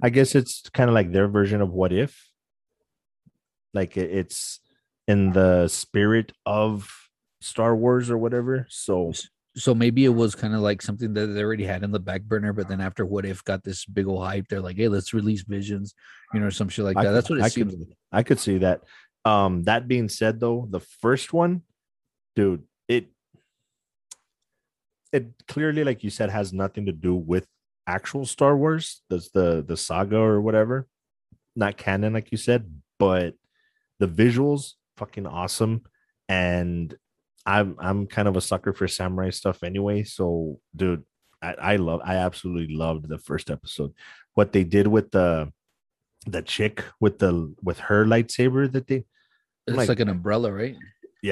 I 0.01 0.09
guess 0.09 0.33
it's 0.35 0.67
kind 0.73 0.89
of 0.89 0.93
like 0.93 1.11
their 1.11 1.27
version 1.27 1.61
of 1.61 1.71
what 1.71 1.93
if. 1.93 2.29
Like 3.73 3.97
it's 3.97 4.59
in 5.07 5.31
the 5.31 5.67
spirit 5.67 6.31
of 6.45 6.89
Star 7.41 7.75
Wars 7.75 8.09
or 8.09 8.17
whatever. 8.17 8.65
So 8.69 9.11
so 9.57 9.73
maybe 9.75 10.03
it 10.03 10.09
was 10.09 10.35
kind 10.35 10.53
of 10.53 10.61
like 10.61 10.81
something 10.81 11.13
that 11.13 11.27
they 11.27 11.41
already 11.43 11.63
had 11.65 11.83
in 11.83 11.91
the 11.91 11.99
back 11.99 12.23
burner, 12.23 12.51
but 12.51 12.67
then 12.67 12.81
after 12.81 13.05
what 13.05 13.25
if 13.25 13.41
got 13.43 13.63
this 13.63 13.85
big 13.85 14.05
old 14.07 14.25
hype, 14.25 14.47
they're 14.49 14.59
like, 14.61 14.75
hey, 14.75 14.89
let's 14.89 15.13
release 15.13 15.43
visions, 15.43 15.93
you 16.33 16.39
know, 16.41 16.49
some 16.49 16.67
shit 16.67 16.83
like 16.83 16.95
that. 16.97 17.03
could- 17.03 17.11
That's 17.13 17.29
what 17.29 17.39
it 17.39 17.43
I 17.45 17.47
seems 17.49 17.71
could- 17.71 17.79
like. 17.87 17.97
I 18.11 18.23
could 18.23 18.39
see 18.39 18.57
that. 18.59 18.81
Um, 19.23 19.63
that 19.63 19.87
being 19.87 20.09
said, 20.09 20.39
though, 20.41 20.67
the 20.69 20.81
first 20.81 21.31
one, 21.33 21.61
dude, 22.35 22.63
it 22.89 23.07
it 25.15 25.25
clearly, 25.47 25.83
like 25.83 26.03
you 26.03 26.09
said, 26.09 26.29
has 26.29 26.53
nothing 26.53 26.85
to 26.85 26.91
do 26.91 27.15
with 27.15 27.47
actual 27.87 28.25
Star 28.25 28.55
Wars. 28.57 29.01
That's 29.09 29.29
the 29.29 29.63
the 29.65 29.77
saga 29.77 30.17
or 30.17 30.41
whatever, 30.41 30.87
not 31.55 31.77
canon, 31.77 32.13
like 32.13 32.31
you 32.31 32.37
said, 32.37 32.69
but 32.99 33.35
the 33.99 34.07
visuals 34.07 34.73
fucking 34.97 35.25
awesome, 35.27 35.81
and 36.29 36.93
I'm 37.45 37.75
I'm 37.79 38.07
kind 38.07 38.27
of 38.27 38.35
a 38.37 38.41
sucker 38.41 38.73
for 38.73 38.87
samurai 38.87 39.29
stuff 39.31 39.63
anyway. 39.63 40.03
So, 40.03 40.59
dude, 40.75 41.03
I, 41.41 41.53
I 41.53 41.75
love, 41.77 42.01
I 42.03 42.15
absolutely 42.15 42.75
loved 42.75 43.07
the 43.07 43.19
first 43.19 43.49
episode. 43.49 43.93
What 44.33 44.51
they 44.51 44.63
did 44.63 44.87
with 44.87 45.11
the 45.11 45.51
the 46.27 46.41
chick 46.41 46.83
with 46.99 47.19
the 47.19 47.53
with 47.61 47.79
her 47.79 48.03
lightsaber 48.05 48.71
that 48.71 48.87
they 48.87 49.05
It's 49.67 49.77
like- 49.77 49.89
like, 49.89 49.99
an 49.99 50.09
umbrella, 50.09 50.51
right? 50.51 50.75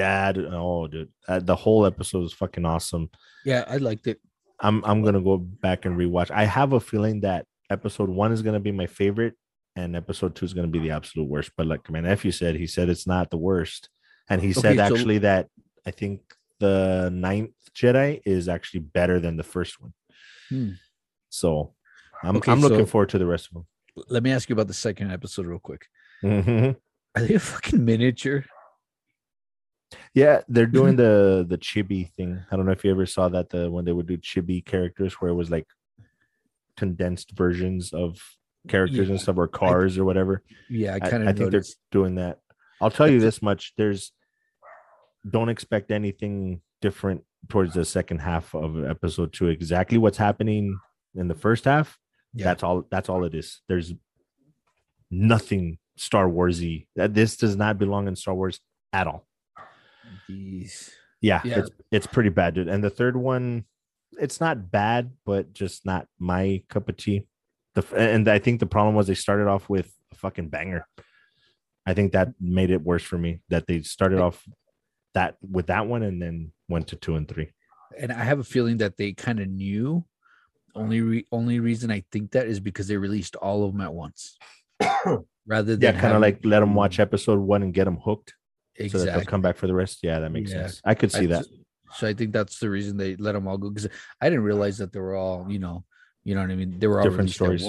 Yeah 0.00 0.32
dude, 0.32 0.52
oh 0.52 0.86
dude 0.92 1.10
uh, 1.30 1.40
the 1.50 1.56
whole 1.64 1.82
episode 1.92 2.24
is 2.28 2.32
fucking 2.42 2.66
awesome 2.74 3.04
Yeah, 3.50 3.62
I 3.74 3.76
liked 3.88 4.06
it. 4.12 4.18
i'm 4.66 4.76
i'm 4.88 5.00
gonna 5.06 5.24
go 5.30 5.36
back 5.66 5.80
and 5.86 5.94
rewatch 6.02 6.30
i 6.42 6.44
have 6.58 6.70
a 6.78 6.80
feeling 6.90 7.16
that 7.28 7.42
episode 7.76 8.08
one 8.24 8.32
is 8.36 8.42
gonna 8.46 8.64
be 8.68 8.72
my 8.82 8.88
favorite 9.00 9.34
and 9.80 9.88
episode 10.02 10.32
two 10.36 10.44
is 10.48 10.54
gonna 10.56 10.74
be 10.76 10.82
the 10.86 10.92
absolute 10.98 11.28
worst 11.34 11.50
but 11.56 11.66
like 11.72 11.84
my 11.96 12.00
nephew 12.10 12.32
said 12.40 12.52
he 12.62 12.66
said 12.74 12.86
it's 12.94 13.06
not 13.14 13.26
the 13.30 13.42
worst 13.50 13.82
and 14.30 14.38
he 14.46 14.52
said 14.52 14.72
Okay, 14.78 14.88
so- 14.88 14.94
actually 14.94 15.18
that 15.28 15.44
i 15.86 15.90
think 16.00 16.14
the 16.64 16.76
ninth 17.28 17.50
jedi 17.78 18.20
is 18.34 18.48
actually 18.56 18.80
better 18.98 19.16
than 19.24 19.34
the 19.42 19.48
first 19.56 19.74
one 19.82 19.92
Hmm. 20.50 20.70
so 21.40 21.48
i'm, 22.22 22.36
Okay, 22.36 22.52
I'm 22.52 22.60
looking 22.60 22.86
so- 22.86 22.92
forward 22.92 23.10
to 23.14 23.18
the 23.18 23.26
rest 23.34 23.46
of 23.48 23.52
them. 23.54 23.66
Let 24.14 24.22
me 24.26 24.30
ask 24.36 24.44
you 24.48 24.54
about 24.58 24.66
the 24.74 24.74
second 24.88 25.12
episode 25.12 25.46
real 25.46 25.60
quick. 25.70 25.82
them 26.22 26.76
Are 27.16 27.22
they 27.22 27.34
a 27.34 27.38
fucking 27.38 27.82
miniature? 27.84 28.44
Yeah, 30.14 30.42
they're 30.48 30.66
doing 30.66 30.96
the 30.96 31.44
the 31.48 31.58
chibi 31.58 32.10
thing. 32.12 32.42
I 32.50 32.56
don't 32.56 32.66
know 32.66 32.72
if 32.72 32.84
you 32.84 32.90
ever 32.90 33.06
saw 33.06 33.28
that 33.30 33.50
the 33.50 33.70
when 33.70 33.84
they 33.84 33.92
would 33.92 34.06
do 34.06 34.16
chibi 34.18 34.64
characters 34.64 35.14
where 35.14 35.30
it 35.30 35.34
was 35.34 35.50
like 35.50 35.66
condensed 36.76 37.32
versions 37.32 37.92
of 37.92 38.20
characters 38.68 39.10
and 39.10 39.20
stuff 39.20 39.36
or 39.36 39.48
cars 39.48 39.98
or 39.98 40.04
whatever. 40.04 40.42
Yeah, 40.68 40.92
I 40.92 40.96
I, 40.96 41.10
kind 41.10 41.26
I 41.26 41.30
of 41.30 41.38
think 41.38 41.50
they're 41.50 41.62
doing 41.90 42.16
that. 42.16 42.40
I'll 42.80 42.90
tell 42.90 43.08
you 43.08 43.20
this 43.20 43.42
much: 43.42 43.72
there's 43.76 44.12
don't 45.28 45.48
expect 45.48 45.90
anything 45.90 46.60
different 46.80 47.24
towards 47.48 47.74
the 47.74 47.84
second 47.84 48.18
half 48.18 48.54
of 48.54 48.84
episode 48.84 49.32
two. 49.32 49.48
Exactly 49.48 49.98
what's 49.98 50.18
happening 50.18 50.78
in 51.14 51.28
the 51.28 51.34
first 51.34 51.64
half. 51.64 51.98
Yeah. 52.34 52.44
That's 52.44 52.62
all. 52.62 52.86
That's 52.90 53.08
all 53.08 53.24
it 53.24 53.34
is. 53.34 53.60
There's 53.68 53.94
nothing 55.10 55.78
Star 55.96 56.26
Warsy. 56.28 56.86
That 56.96 57.14
this 57.14 57.36
does 57.36 57.56
not 57.56 57.78
belong 57.78 58.08
in 58.08 58.16
Star 58.16 58.34
Wars 58.34 58.60
at 58.92 59.06
all. 59.06 59.26
Jeez. 60.28 60.90
Yeah, 61.20 61.40
Yeah. 61.44 61.60
it's 61.60 61.70
it's 61.90 62.06
pretty 62.06 62.28
bad, 62.30 62.54
dude. 62.54 62.68
And 62.68 62.82
the 62.84 62.90
third 62.90 63.16
one, 63.16 63.64
it's 64.18 64.40
not 64.40 64.70
bad, 64.70 65.12
but 65.24 65.52
just 65.52 65.86
not 65.86 66.06
my 66.18 66.62
cup 66.68 66.88
of 66.88 66.96
tea. 66.96 67.26
The 67.74 67.84
and 67.96 68.28
I 68.28 68.38
think 68.38 68.60
the 68.60 68.66
problem 68.66 68.94
was 68.94 69.06
they 69.06 69.14
started 69.14 69.46
off 69.48 69.68
with 69.68 69.92
a 70.12 70.16
fucking 70.16 70.48
banger. 70.48 70.86
I 71.86 71.94
think 71.94 72.12
that 72.12 72.28
made 72.40 72.70
it 72.70 72.82
worse 72.82 73.02
for 73.02 73.18
me 73.18 73.40
that 73.48 73.66
they 73.66 73.82
started 73.82 74.18
off 74.20 74.42
that 75.14 75.36
with 75.42 75.66
that 75.66 75.86
one 75.86 76.02
and 76.02 76.20
then 76.20 76.52
went 76.68 76.88
to 76.88 76.96
two 76.96 77.16
and 77.16 77.28
three. 77.28 77.50
And 77.98 78.10
I 78.12 78.24
have 78.24 78.38
a 78.38 78.44
feeling 78.44 78.78
that 78.78 78.96
they 78.96 79.12
kind 79.12 79.40
of 79.40 79.48
knew. 79.48 80.04
Only 80.74 81.00
re- 81.00 81.26
only 81.30 81.60
reason 81.60 81.90
I 81.92 82.02
think 82.10 82.32
that 82.32 82.46
is 82.48 82.58
because 82.58 82.88
they 82.88 82.96
released 82.96 83.36
all 83.36 83.64
of 83.64 83.72
them 83.72 83.80
at 83.80 83.94
once, 83.94 84.36
rather 85.46 85.76
than 85.76 85.80
Yeah, 85.80 85.92
kind 85.92 85.96
of 85.96 86.02
having 86.02 86.20
like 86.20 86.40
let 86.44 86.60
them 86.60 86.74
watch 86.74 86.98
episode 86.98 87.38
one 87.38 87.62
and 87.62 87.72
get 87.72 87.84
them 87.84 87.98
hooked, 87.98 88.34
so 88.76 88.82
that 88.82 88.84
exactly. 88.84 89.12
they'll 89.12 89.30
come 89.30 89.42
back 89.42 89.56
for 89.56 89.66
the 89.66 89.74
rest. 89.74 90.00
Yeah, 90.02 90.20
that 90.20 90.32
makes 90.32 90.50
Yeah. 90.50 90.62
sense. 90.62 90.80
I 90.84 90.94
could 90.94 91.12
see 91.12 91.24
I- 91.24 91.26
that. 91.26 91.46
So 91.96 92.08
I 92.08 92.14
think 92.14 92.32
that's 92.32 92.58
the 92.58 92.68
reason 92.68 92.96
they 92.96 93.14
let 93.16 93.32
them 93.32 93.46
all 93.46 93.56
go 93.56 93.68
because 93.70 93.88
I 94.20 94.28
didn't 94.28 94.44
realize 94.44 94.78
that 94.78 94.92
they 94.92 94.98
were 94.98 95.14
all, 95.14 95.46
you 95.48 95.60
know, 95.60 95.84
you 96.24 96.34
know 96.34 96.40
what 96.40 96.50
I 96.50 96.56
mean. 96.56 96.78
They 96.80 96.88
were 96.88 96.98
all 97.00 97.08
Different 97.08 97.30
stories. 97.30 97.68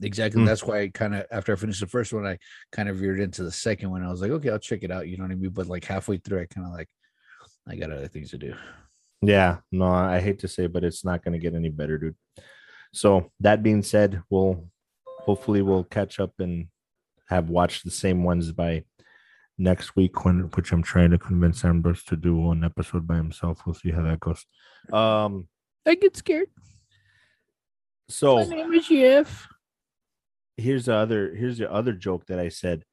Exactly. 0.00 0.42
Mm. 0.42 0.46
That's 0.46 0.62
why 0.62 0.82
I 0.82 0.88
kind 0.88 1.14
of 1.14 1.26
after 1.32 1.52
I 1.52 1.56
finished 1.56 1.80
the 1.80 1.88
first 1.88 2.12
one, 2.12 2.24
I 2.24 2.38
kind 2.70 2.88
of 2.88 2.98
veered 2.98 3.18
into 3.18 3.42
the 3.42 3.50
second 3.50 3.90
one. 3.90 4.04
I 4.04 4.10
was 4.10 4.20
like, 4.20 4.30
okay, 4.30 4.50
I'll 4.50 4.58
check 4.60 4.84
it 4.84 4.92
out. 4.92 5.08
You 5.08 5.16
know 5.16 5.24
what 5.24 5.32
I 5.32 5.36
mean? 5.36 5.50
But 5.50 5.66
like 5.66 5.84
halfway 5.84 6.18
through, 6.18 6.42
I 6.42 6.46
kind 6.46 6.66
of 6.68 6.72
like, 6.72 6.88
I 7.66 7.74
got 7.74 7.90
other 7.90 8.06
things 8.06 8.30
to 8.30 8.38
do. 8.38 8.54
Yeah, 9.22 9.58
no, 9.72 9.86
I 9.86 10.20
hate 10.20 10.38
to 10.40 10.48
say, 10.48 10.66
but 10.66 10.84
it's 10.84 11.04
not 11.04 11.24
going 11.24 11.32
to 11.32 11.38
get 11.38 11.54
any 11.54 11.70
better, 11.70 11.98
dude. 11.98 12.14
So 12.92 13.32
that 13.40 13.62
being 13.62 13.82
said, 13.82 14.22
we'll 14.30 14.68
hopefully 15.06 15.62
we'll 15.62 15.84
catch 15.84 16.20
up 16.20 16.34
and 16.38 16.68
have 17.28 17.48
watched 17.48 17.84
the 17.84 17.90
same 17.90 18.22
ones 18.22 18.52
by 18.52 18.84
next 19.58 19.96
week, 19.96 20.24
when 20.24 20.50
which 20.54 20.72
I'm 20.72 20.82
trying 20.82 21.10
to 21.10 21.18
convince 21.18 21.64
Ambrose 21.64 22.04
to 22.04 22.16
do 22.16 22.36
one 22.36 22.64
episode 22.64 23.06
by 23.06 23.16
himself. 23.16 23.62
We'll 23.66 23.74
see 23.74 23.90
how 23.90 24.02
that 24.02 24.20
goes. 24.20 24.44
Um, 24.92 25.48
I 25.86 25.94
get 25.94 26.16
scared. 26.16 26.48
so 28.08 28.36
my 28.36 28.44
name 28.44 28.72
is 28.74 28.88
Jeff. 28.88 29.48
here's 30.56 30.86
the 30.86 30.94
other 30.94 31.34
here's 31.34 31.58
the 31.58 31.70
other 31.70 31.92
joke 31.92 32.26
that 32.26 32.38
I 32.38 32.48
said. 32.48 32.84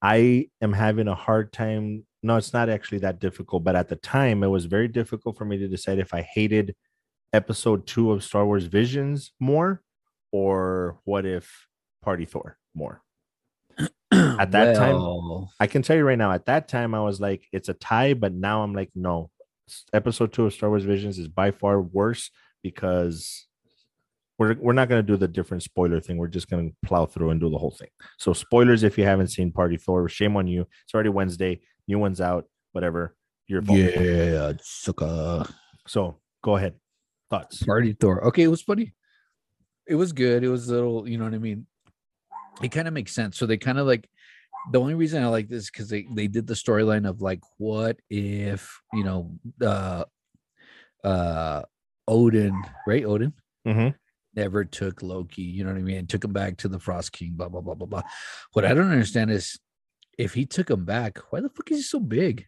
I 0.00 0.48
am 0.60 0.72
having 0.72 1.08
a 1.08 1.14
hard 1.14 1.52
time. 1.52 2.04
No, 2.22 2.36
it's 2.36 2.52
not 2.52 2.68
actually 2.68 2.98
that 2.98 3.18
difficult, 3.20 3.64
but 3.64 3.76
at 3.76 3.88
the 3.88 3.96
time 3.96 4.42
it 4.42 4.48
was 4.48 4.66
very 4.66 4.88
difficult 4.88 5.36
for 5.36 5.44
me 5.44 5.58
to 5.58 5.68
decide 5.68 5.98
if 5.98 6.14
I 6.14 6.22
hated 6.22 6.74
episode 7.32 7.86
two 7.86 8.12
of 8.12 8.24
Star 8.24 8.46
Wars 8.46 8.64
Visions 8.64 9.32
more 9.40 9.82
or 10.32 10.98
what 11.04 11.26
if 11.26 11.66
Party 12.02 12.24
Thor 12.24 12.58
more. 12.74 13.02
At 14.12 14.52
that 14.52 14.76
time- 14.76 15.46
I 15.60 15.66
can 15.66 15.82
tell 15.82 15.96
you 15.96 16.04
right 16.04 16.18
now, 16.18 16.32
at 16.32 16.46
that 16.46 16.68
time 16.68 16.94
I 16.94 17.00
was 17.00 17.20
like, 17.20 17.46
it's 17.52 17.68
a 17.68 17.74
tie, 17.74 18.14
but 18.14 18.32
now 18.32 18.62
I'm 18.62 18.74
like, 18.74 18.90
no. 18.94 19.30
Episode 19.92 20.32
two 20.32 20.46
of 20.46 20.54
Star 20.54 20.70
Wars 20.70 20.84
Visions 20.84 21.18
is 21.18 21.28
by 21.28 21.50
far 21.50 21.80
worse 21.80 22.30
because 22.62 23.46
we're 24.38 24.54
we're 24.60 24.72
not 24.72 24.88
gonna 24.88 25.02
do 25.02 25.16
the 25.16 25.28
different 25.28 25.62
spoiler 25.62 26.00
thing. 26.00 26.16
We're 26.16 26.28
just 26.28 26.48
gonna 26.48 26.70
plow 26.86 27.04
through 27.04 27.30
and 27.30 27.40
do 27.40 27.50
the 27.50 27.58
whole 27.58 27.72
thing. 27.72 27.88
So 28.18 28.32
spoilers 28.32 28.82
if 28.82 28.96
you 28.96 29.04
haven't 29.04 29.28
seen 29.28 29.52
Party 29.52 29.76
Thor, 29.76 30.08
shame 30.08 30.36
on 30.36 30.46
you. 30.46 30.66
It's 30.84 30.94
already 30.94 31.10
Wednesday, 31.10 31.60
new 31.86 31.98
one's 31.98 32.20
out, 32.20 32.46
whatever. 32.72 33.14
Your 33.46 33.60
fault. 33.62 33.78
yeah, 33.78 34.52
sucker. 34.62 35.44
So 35.86 36.18
go 36.42 36.56
ahead. 36.56 36.74
Thoughts. 37.28 37.62
Party 37.62 37.92
Thor. 37.92 38.24
Okay, 38.28 38.44
it 38.44 38.48
was 38.48 38.62
funny. 38.62 38.94
It 39.86 39.96
was 39.96 40.12
good. 40.12 40.44
It 40.44 40.48
was 40.48 40.68
a 40.70 40.74
little, 40.74 41.08
you 41.08 41.18
know 41.18 41.24
what 41.24 41.34
I 41.34 41.38
mean? 41.38 41.66
It 42.62 42.68
kind 42.72 42.88
of 42.88 42.94
makes 42.94 43.12
sense. 43.12 43.38
So 43.38 43.46
they 43.46 43.56
kind 43.56 43.78
of 43.78 43.86
like 43.86 44.08
the 44.72 44.80
only 44.80 44.94
reason 44.94 45.22
I 45.22 45.28
like 45.28 45.48
this 45.48 45.70
because 45.70 45.88
they 45.88 46.06
they 46.14 46.26
did 46.26 46.46
the 46.46 46.54
storyline 46.54 47.08
of 47.08 47.22
like, 47.22 47.40
what 47.58 47.98
if 48.10 48.80
you 48.92 49.04
know 49.04 49.38
uh 49.62 50.04
uh 51.04 51.62
Odin, 52.06 52.64
right? 52.86 53.04
Odin 53.04 53.32
Mhm. 53.66 53.94
never 54.34 54.64
took 54.64 55.02
Loki, 55.02 55.42
you 55.42 55.64
know 55.64 55.70
what 55.72 55.78
I 55.78 55.82
mean? 55.82 56.06
Took 56.06 56.24
him 56.24 56.32
back 56.32 56.56
to 56.58 56.68
the 56.68 56.78
Frost 56.80 57.12
King, 57.12 57.32
blah 57.34 57.48
blah 57.48 57.60
blah 57.60 57.74
blah 57.74 57.86
blah. 57.86 58.02
What 58.52 58.64
I 58.64 58.74
don't 58.74 58.90
understand 58.90 59.30
is 59.30 59.58
if 60.18 60.34
he 60.34 60.46
took 60.46 60.70
him 60.70 60.84
back, 60.84 61.18
why 61.30 61.40
the 61.40 61.48
fuck 61.48 61.70
is 61.70 61.78
he 61.78 61.82
so 61.82 62.00
big? 62.00 62.46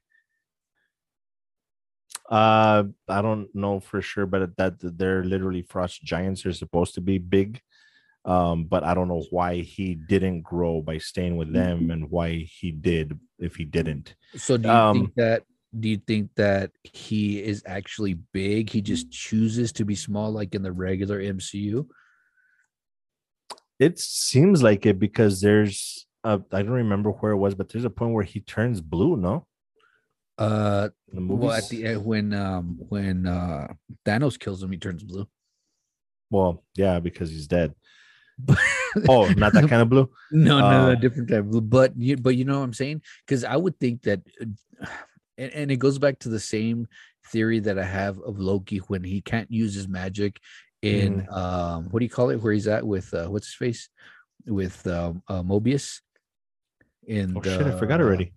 Uh 2.28 2.84
I 3.08 3.22
don't 3.22 3.54
know 3.54 3.80
for 3.80 4.00
sure, 4.02 4.26
but 4.26 4.56
that 4.56 4.74
they're 4.80 5.24
literally 5.24 5.62
frost 5.62 6.02
giants. 6.02 6.42
They're 6.42 6.52
supposed 6.52 6.94
to 6.94 7.00
be 7.00 7.18
big. 7.18 7.60
Um, 8.24 8.64
but 8.64 8.84
I 8.84 8.92
don't 8.92 9.08
know 9.08 9.24
why 9.30 9.56
he 9.62 9.94
didn't 9.94 10.42
grow 10.42 10.82
by 10.82 10.98
staying 10.98 11.36
with 11.38 11.52
them 11.52 11.90
and 11.90 12.10
why 12.10 12.46
he 12.60 12.70
did 12.70 13.18
if 13.38 13.56
he 13.56 13.64
didn't. 13.64 14.14
So 14.36 14.58
do 14.58 14.68
you 14.68 14.74
Um, 14.74 14.96
think 14.98 15.14
that 15.14 15.42
do 15.78 15.88
you 15.88 15.96
think 15.98 16.30
that 16.34 16.72
he 16.82 17.42
is 17.42 17.62
actually 17.64 18.14
big? 18.32 18.68
He 18.68 18.82
just 18.82 19.10
chooses 19.10 19.72
to 19.72 19.84
be 19.84 19.94
small 19.94 20.32
like 20.32 20.54
in 20.54 20.62
the 20.62 20.72
regular 20.72 21.20
MCU? 21.22 21.86
It 23.78 23.98
seems 23.98 24.62
like 24.62 24.84
it 24.84 24.98
because 24.98 25.40
there's 25.40 26.06
a, 26.22 26.40
I 26.52 26.62
don't 26.62 26.72
remember 26.72 27.10
where 27.10 27.32
it 27.32 27.38
was, 27.38 27.54
but 27.54 27.70
there's 27.70 27.86
a 27.86 27.90
point 27.90 28.12
where 28.12 28.24
he 28.24 28.40
turns 28.40 28.80
blue, 28.82 29.16
no? 29.16 29.46
Uh 30.36 30.88
well 31.12 31.52
at 31.52 31.68
the 31.68 31.84
end 31.84 32.04
when 32.04 32.32
um 32.34 32.76
when 32.88 33.26
uh 33.26 33.68
Thanos 34.04 34.38
kills 34.38 34.62
him, 34.62 34.72
he 34.72 34.78
turns 34.78 35.02
blue. 35.02 35.26
well, 36.30 36.62
yeah, 36.76 37.00
because 37.00 37.30
he's 37.30 37.46
dead. 37.46 37.74
Oh, 39.08 39.28
not 39.36 39.52
that 39.52 39.68
kind 39.68 39.82
of 39.82 39.88
blue. 39.88 40.10
no, 40.32 40.58
no, 40.58 40.66
Oh. 40.66 40.86
no, 40.92 40.94
different 40.94 41.28
type. 41.28 41.40
of 41.40 41.50
blue. 41.50 41.60
But 41.60 41.92
you, 41.96 42.16
but 42.16 42.36
you 42.36 42.44
know 42.44 42.58
what 42.58 42.64
I'm 42.64 42.72
saying? 42.74 43.02
Because 43.26 43.44
I 43.44 43.56
would 43.56 43.78
think 43.78 44.02
that, 44.02 44.20
uh, 44.40 44.86
and, 45.38 45.52
and 45.52 45.70
it 45.70 45.76
goes 45.76 45.98
back 45.98 46.18
to 46.20 46.28
the 46.28 46.40
same 46.40 46.86
theory 47.28 47.60
that 47.60 47.78
I 47.78 47.84
have 47.84 48.18
of 48.20 48.38
Loki 48.40 48.78
when 48.78 49.04
he 49.04 49.20
can't 49.20 49.50
use 49.50 49.74
his 49.74 49.86
magic 49.88 50.40
in 50.82 51.20
Mm-hmm. 51.22 51.34
um 51.34 51.84
what 51.90 52.00
do 52.00 52.04
you 52.06 52.10
call 52.10 52.30
it? 52.30 52.36
Where 52.42 52.52
he's 52.52 52.66
at 52.66 52.86
with 52.86 53.12
uh, 53.14 53.26
what's 53.28 53.48
his 53.48 53.54
face 53.54 53.88
with 54.46 54.86
um, 54.86 55.22
uh, 55.28 55.42
Mobius. 55.42 56.00
In 57.06 57.36
Oh 57.36 57.42
shit, 57.42 57.60
I 57.62 57.78
forgot 57.78 57.98
the- 57.98 58.04
already. 58.04 58.32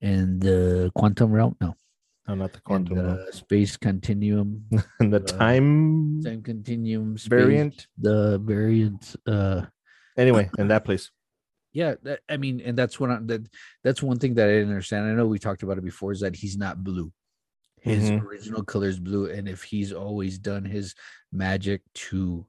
In 0.00 0.40
the 0.40 0.90
quantum 0.94 1.30
realm, 1.32 1.56
no, 1.60 1.74
No, 2.28 2.34
not 2.36 2.52
the 2.52 2.60
quantum. 2.60 2.96
the 2.96 3.02
realm. 3.04 3.18
space 3.32 3.76
continuum, 3.76 4.64
And 5.00 5.12
the 5.12 5.16
uh, 5.22 5.26
time 5.26 6.20
time 6.22 6.42
continuum 6.42 7.18
space, 7.18 7.28
variant. 7.28 7.86
the 7.98 8.38
variant. 8.38 9.16
Uh, 9.26 9.66
Anyway, 10.16 10.48
in 10.58 10.68
that 10.68 10.84
place. 10.84 11.10
yeah 11.72 11.94
that, 12.02 12.20
i 12.28 12.36
mean 12.36 12.60
and 12.60 12.76
that's 12.76 13.00
what 13.00 13.08
i 13.10 13.18
that 13.24 13.48
that's 13.82 14.02
one 14.02 14.18
thing 14.18 14.34
that 14.34 14.44
i 14.46 14.52
didn't 14.52 14.68
understand 14.68 15.06
i 15.08 15.14
know 15.16 15.26
we 15.26 15.38
talked 15.38 15.62
about 15.62 15.78
it 15.78 15.84
before 15.84 16.12
is 16.12 16.20
that 16.20 16.36
he's 16.36 16.58
not 16.58 16.84
blue 16.84 17.10
his 17.80 18.10
Mhm. 18.10 18.20
original 18.28 18.62
color 18.62 18.88
is 18.88 19.00
blue 19.00 19.30
and 19.30 19.48
if 19.48 19.62
he's 19.62 19.90
always 19.90 20.38
done 20.38 20.66
his 20.66 20.94
magic 21.32 21.80
to 21.94 22.44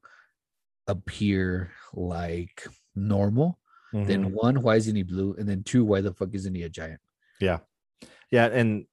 appear 0.87 1.71
like 1.93 2.67
normal 2.95 3.59
Mhm. 3.93 4.07
then 4.07 4.21
one 4.33 4.61
why 4.61 4.75
isn't 4.75 4.95
he 4.95 5.03
blue 5.03 5.33
and 5.39 5.47
then 5.47 5.63
two 5.63 5.85
why 5.85 6.01
the 6.01 6.13
fuck 6.13 6.35
isn't 6.35 6.53
he 6.55 6.63
a 6.63 6.69
giant 6.69 6.99
Yeah, 7.39 7.59
Yeah, 8.29 8.47
and 8.51 8.85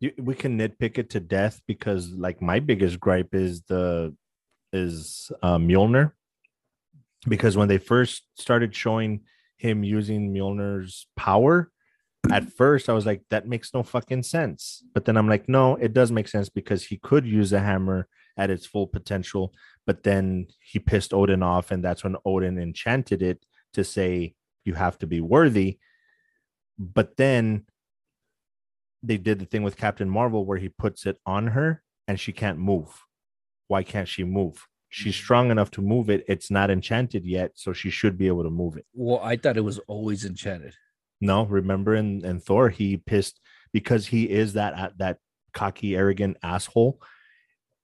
we 0.00 0.34
can 0.34 0.58
nitpick 0.58 0.98
it 0.98 1.10
to 1.10 1.20
death 1.20 1.60
because, 1.66 2.10
like, 2.10 2.40
my 2.40 2.60
biggest 2.60 3.00
gripe 3.00 3.34
is 3.34 3.62
the 3.62 4.14
is 4.72 5.32
uh, 5.42 5.56
Mjolnir, 5.56 6.12
because 7.26 7.56
when 7.56 7.68
they 7.68 7.78
first 7.78 8.24
started 8.36 8.74
showing 8.74 9.20
him 9.56 9.82
using 9.82 10.32
Mjolnir's 10.32 11.06
power, 11.16 11.70
at 12.30 12.52
first 12.52 12.88
I 12.88 12.92
was 12.92 13.06
like, 13.06 13.22
that 13.30 13.48
makes 13.48 13.72
no 13.74 13.82
fucking 13.82 14.22
sense. 14.22 14.82
But 14.94 15.04
then 15.04 15.16
I'm 15.16 15.28
like, 15.28 15.48
no, 15.48 15.76
it 15.76 15.92
does 15.92 16.12
make 16.12 16.28
sense 16.28 16.48
because 16.48 16.84
he 16.84 16.98
could 16.98 17.26
use 17.26 17.52
a 17.52 17.60
hammer 17.60 18.08
at 18.36 18.50
its 18.50 18.66
full 18.66 18.86
potential, 18.86 19.52
but 19.86 20.04
then 20.04 20.46
he 20.60 20.78
pissed 20.78 21.12
Odin 21.12 21.42
off, 21.42 21.70
and 21.72 21.82
that's 21.82 22.04
when 22.04 22.16
Odin 22.24 22.58
enchanted 22.58 23.22
it 23.22 23.44
to 23.72 23.82
say 23.82 24.34
you 24.64 24.74
have 24.74 24.98
to 24.98 25.06
be 25.06 25.20
worthy. 25.20 25.78
But 26.78 27.16
then 27.16 27.64
they 29.02 29.16
did 29.16 29.38
the 29.38 29.44
thing 29.46 29.62
with 29.62 29.76
Captain 29.76 30.08
Marvel 30.08 30.44
where 30.44 30.58
he 30.58 30.68
puts 30.68 31.06
it 31.06 31.18
on 31.24 31.48
her 31.48 31.82
and 32.06 32.18
she 32.18 32.32
can't 32.32 32.58
move. 32.58 33.04
Why 33.68 33.82
can't 33.82 34.08
she 34.08 34.24
move? 34.24 34.66
She's 34.88 35.14
strong 35.14 35.50
enough 35.50 35.70
to 35.72 35.82
move 35.82 36.08
it. 36.08 36.24
It's 36.28 36.50
not 36.50 36.70
enchanted 36.70 37.24
yet, 37.26 37.52
so 37.54 37.72
she 37.74 37.90
should 37.90 38.16
be 38.16 38.26
able 38.26 38.44
to 38.44 38.50
move 38.50 38.76
it. 38.76 38.86
well 38.94 39.20
i 39.22 39.36
thought 39.36 39.56
it 39.58 39.64
was 39.64 39.78
always 39.86 40.24
enchanted 40.24 40.74
No, 41.20 41.44
remember 41.44 41.94
in, 41.94 42.24
in 42.24 42.40
Thor, 42.40 42.70
he 42.70 42.96
pissed 42.96 43.40
because 43.72 44.06
he 44.06 44.22
is 44.30 44.52
that 44.54 44.92
that 44.98 45.18
cocky, 45.52 45.96
arrogant 45.96 46.36
asshole. 46.42 47.00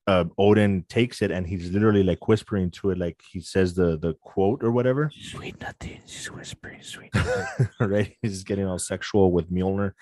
Uh, 0.06 0.24
Odin 0.38 0.84
takes 0.88 1.20
it 1.22 1.30
and 1.30 1.46
he's 1.46 1.70
literally 1.70 2.02
like 2.02 2.28
whispering 2.28 2.70
to 2.70 2.90
it, 2.90 2.98
like 2.98 3.20
he 3.32 3.40
says 3.40 3.74
the 3.74 3.98
the 3.98 4.12
quote 4.20 4.62
or 4.62 4.70
whatever. 4.70 5.10
sweet 5.32 5.58
nothing 5.60 5.98
she's 6.06 6.30
whispering 6.30 6.82
sweet 6.82 7.10
right? 7.80 8.14
He's 8.22 8.44
getting 8.44 8.66
all 8.66 8.78
sexual 8.78 9.32
with 9.32 9.50
Mjolnir, 9.50 9.92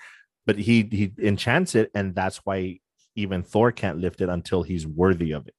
but 0.45 0.57
he 0.57 0.87
he 0.91 1.11
enchants 1.19 1.75
it, 1.75 1.91
and 1.95 2.15
that's 2.15 2.37
why 2.45 2.79
even 3.15 3.43
Thor 3.43 3.71
can't 3.71 3.99
lift 3.99 4.21
it 4.21 4.29
until 4.29 4.63
he's 4.63 4.87
worthy 4.87 5.31
of 5.31 5.47
it. 5.47 5.55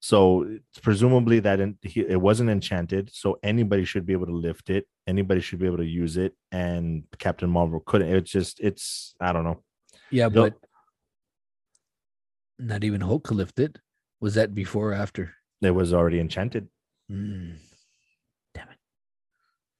So 0.00 0.42
it's 0.42 0.80
presumably 0.80 1.40
that 1.40 1.60
in, 1.60 1.78
he, 1.80 2.00
it 2.00 2.20
wasn't 2.20 2.50
enchanted, 2.50 3.10
so 3.12 3.38
anybody 3.42 3.84
should 3.84 4.04
be 4.04 4.12
able 4.12 4.26
to 4.26 4.36
lift 4.36 4.68
it. 4.68 4.86
Anybody 5.06 5.40
should 5.40 5.58
be 5.58 5.66
able 5.66 5.78
to 5.78 5.86
use 5.86 6.16
it, 6.16 6.34
and 6.52 7.04
Captain 7.18 7.48
Marvel 7.48 7.80
couldn't. 7.80 8.14
It's 8.14 8.30
just 8.30 8.60
it's 8.60 9.14
I 9.20 9.32
don't 9.32 9.44
know. 9.44 9.62
yeah 10.10 10.28
but 10.28 10.54
not 12.58 12.84
even 12.84 13.00
hulk 13.00 13.24
could 13.24 13.36
lift 13.36 13.58
it 13.58 13.78
was 14.20 14.34
that 14.34 14.54
before 14.54 14.92
or 14.92 14.94
after 14.94 15.34
It 15.62 15.70
was 15.70 15.92
already 15.92 16.20
enchanted. 16.20 16.68
Mm. 17.10 17.56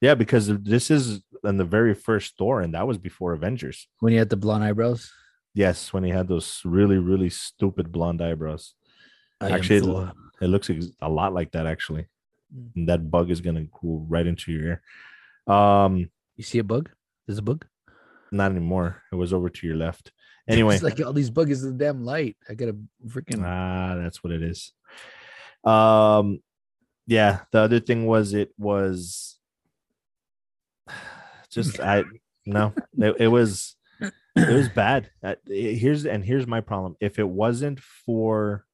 Yeah, 0.05 0.14
because 0.14 0.48
this 0.48 0.90
is 0.90 1.22
in 1.44 1.57
the 1.57 1.64
very 1.64 1.94
first 1.94 2.36
Thor, 2.36 2.61
and 2.61 2.74
that 2.74 2.86
was 2.86 2.98
before 2.98 3.32
Avengers. 3.32 3.88
when 4.00 4.12
he 4.12 4.18
had 4.18 4.28
the 4.28 4.36
blonde 4.36 4.62
eyebrows 4.62 5.11
Yes, 5.55 5.92
when 5.94 6.05
he 6.05 6.11
had 6.11 6.28
those 6.28 6.61
really 6.62 6.98
really 6.98 7.30
stupid 7.30 7.90
blonde 7.90 8.20
eyebrows. 8.20 8.74
I 9.40 9.50
Actually, 9.50 9.80
Thor. 9.80 10.12
It 10.42 10.48
looks 10.48 10.68
a 10.68 11.09
lot 11.09 11.32
like 11.32 11.52
that 11.52 11.66
actually. 11.66 12.05
Mm. 12.55 12.76
And 12.76 12.88
that 12.90 13.11
bug 13.11 13.30
is 13.30 13.40
gonna 13.40 13.64
go 13.80 14.05
right 14.07 14.26
into 14.26 14.52
your 14.52 14.64
ear. 14.70 14.82
Um, 15.57 16.11
You 16.36 16.44
see 16.44 16.59
a 16.59 16.64
bug? 16.64 16.90
There's 17.26 17.38
a 17.38 17.48
bug. 17.50 17.64
not 18.30 18.50
anymore. 18.50 19.02
It 19.11 19.16
was 19.16 19.32
over 19.32 19.48
to 19.48 19.66
your 19.66 19.76
left. 19.76 20.12
Anyway, 20.46 20.74
it's 20.74 20.84
like 20.84 21.00
all 21.00 21.14
these 21.14 21.30
bugs 21.30 21.64
in 21.64 21.72
the 21.72 21.84
damn 21.84 22.05
light. 22.05 22.36
I 22.46 22.52
gotta 22.52 22.76
freaking. 23.07 23.42
ah, 23.42 23.96
that's 23.96 24.22
what 24.22 24.30
it 24.30 24.42
is. 24.42 24.74
Um, 25.64 26.40
yeah. 27.07 27.48
The 27.50 27.61
other 27.61 27.80
thing 27.80 28.05
was 28.05 28.34
it 28.34 28.50
was 28.59 29.38
just 31.55 31.80
I 31.80 32.05
no, 32.46 32.72
it, 32.98 33.16
it 33.20 33.28
was 33.28 33.76
it 34.00 34.12
was 34.55 34.68
bad. 34.68 35.11
Uh, 35.22 35.34
here's 35.46 36.05
and 36.07 36.24
here's 36.24 36.46
my 36.46 36.61
problem. 36.61 36.96
If 37.00 37.18
it 37.18 37.28
wasn't 37.28 37.80
for 37.80 38.64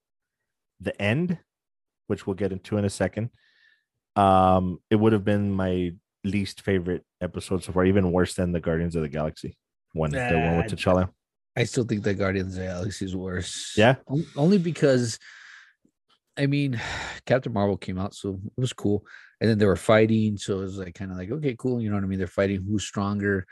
the 0.81 1.01
end, 1.01 1.39
which 2.07 2.27
we'll 2.27 2.35
get 2.37 2.53
into 2.53 2.79
in 2.79 2.85
a 2.85 2.91
second, 2.91 3.31
um, 4.17 4.81
it 4.91 4.97
would 4.97 5.13
have 5.13 5.25
been 5.25 5.51
my 5.53 5.93
least 6.25 6.63
favorite 6.63 7.05
episode 7.21 7.63
so 7.65 7.73
far, 7.73 7.85
even 7.85 8.13
worse 8.13 8.35
than 8.35 8.53
the 8.53 8.61
Guardians 8.61 8.97
of 8.97 9.03
the 9.03 9.09
Galaxy 9.09 9.57
one, 9.93 10.11
the 10.11 10.19
one 10.19 10.57
with 10.59 10.71
Nah, 10.71 10.77
T'Challa. 10.77 11.11
I 11.57 11.65
still 11.65 11.85
think 11.85 12.05
that 12.05 12.15
Guardians 12.15 12.55
of 12.55 12.61
the 12.61 12.67
Galaxy 12.67 13.05
is 13.05 13.17
worse. 13.17 13.75
Yeah? 13.77 13.97
On- 14.07 14.25
Only 14.37 14.59
because, 14.59 15.19
I 16.41 16.47
mean, 16.47 16.81
Captain 17.27 17.53
Marvel 17.53 17.77
came 17.77 17.99
out, 17.99 18.15
so 18.15 18.41
it 18.57 18.61
was 18.61 18.73
cool. 18.73 19.05
And 19.41 19.49
then 19.49 19.59
they 19.59 19.67
were 19.67 19.77
fighting, 19.77 20.37
so 20.37 20.59
it 20.59 20.63
was 20.63 20.79
like 20.79 20.95
kind 20.95 21.11
of 21.11 21.17
like 21.17 21.31
okay, 21.31 21.55
cool. 21.59 21.81
You 21.81 21.91
know 21.91 21.97
what 21.97 22.05
I 22.05 22.09
mean? 22.09 22.19
They're 22.19 22.27
fighting. 22.27 22.65
Who's 22.67 22.85
stronger? 22.85 23.47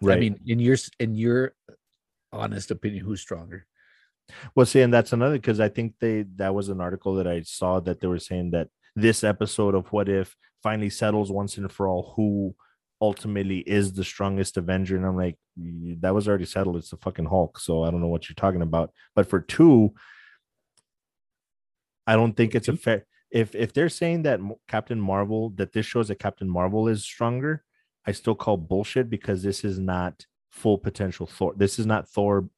Right. 0.00 0.16
I 0.16 0.20
mean, 0.20 0.38
in 0.46 0.58
your 0.58 0.76
in 1.00 1.14
your 1.14 1.54
honest 2.32 2.70
opinion, 2.70 3.04
who's 3.04 3.20
stronger? 3.20 3.66
Well, 4.54 4.66
see, 4.66 4.80
and 4.80 4.92
that's 4.92 5.12
another 5.12 5.36
because 5.36 5.60
I 5.60 5.68
think 5.68 5.94
they 6.00 6.24
that 6.36 6.54
was 6.54 6.68
an 6.68 6.80
article 6.80 7.14
that 7.16 7.26
I 7.26 7.42
saw 7.42 7.80
that 7.80 8.00
they 8.00 8.06
were 8.06 8.18
saying 8.18 8.52
that 8.52 8.68
this 8.94 9.24
episode 9.24 9.74
of 9.74 9.92
What 9.92 10.08
If 10.08 10.36
finally 10.62 10.90
settles 10.90 11.32
once 11.32 11.56
and 11.56 11.70
for 11.70 11.88
all 11.88 12.12
who 12.16 12.54
ultimately 13.00 13.58
is 13.58 13.92
the 13.92 14.04
strongest 14.04 14.56
Avenger, 14.56 14.96
and 14.96 15.04
I'm 15.04 15.16
like, 15.16 15.36
that 15.56 16.14
was 16.14 16.28
already 16.28 16.44
settled. 16.44 16.76
It's 16.76 16.90
the 16.90 16.96
fucking 16.98 17.26
Hulk. 17.26 17.58
So 17.58 17.82
I 17.82 17.90
don't 17.90 18.00
know 18.00 18.06
what 18.06 18.28
you're 18.28 18.34
talking 18.34 18.62
about. 18.62 18.92
But 19.16 19.28
for 19.28 19.40
two, 19.40 19.92
I 22.06 22.14
don't 22.14 22.36
think 22.36 22.54
it's 22.54 22.68
a 22.68 22.72
mm-hmm. 22.72 22.78
fair. 22.78 23.06
If 23.30 23.54
if 23.54 23.72
they're 23.72 23.88
saying 23.88 24.22
that 24.22 24.40
Captain 24.68 25.00
Marvel 25.00 25.50
that 25.56 25.72
this 25.72 25.86
shows 25.86 26.08
that 26.08 26.18
Captain 26.18 26.48
Marvel 26.48 26.88
is 26.88 27.04
stronger, 27.04 27.64
I 28.06 28.12
still 28.12 28.34
call 28.34 28.56
bullshit 28.56 29.08
because 29.08 29.42
this 29.42 29.64
is 29.64 29.78
not 29.78 30.26
full 30.50 30.78
potential 30.78 31.26
Thor. 31.26 31.54
This 31.56 31.78
is 31.78 31.86
not 31.86 32.08
Thor 32.08 32.48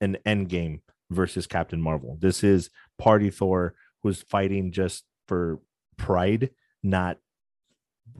an 0.00 0.18
Endgame 0.26 0.80
versus 1.10 1.46
Captain 1.46 1.80
Marvel. 1.80 2.18
This 2.20 2.44
is 2.44 2.70
Party 2.98 3.30
Thor 3.30 3.74
who's 4.02 4.22
fighting 4.22 4.72
just 4.72 5.04
for 5.26 5.60
pride, 5.96 6.50
not 6.82 7.18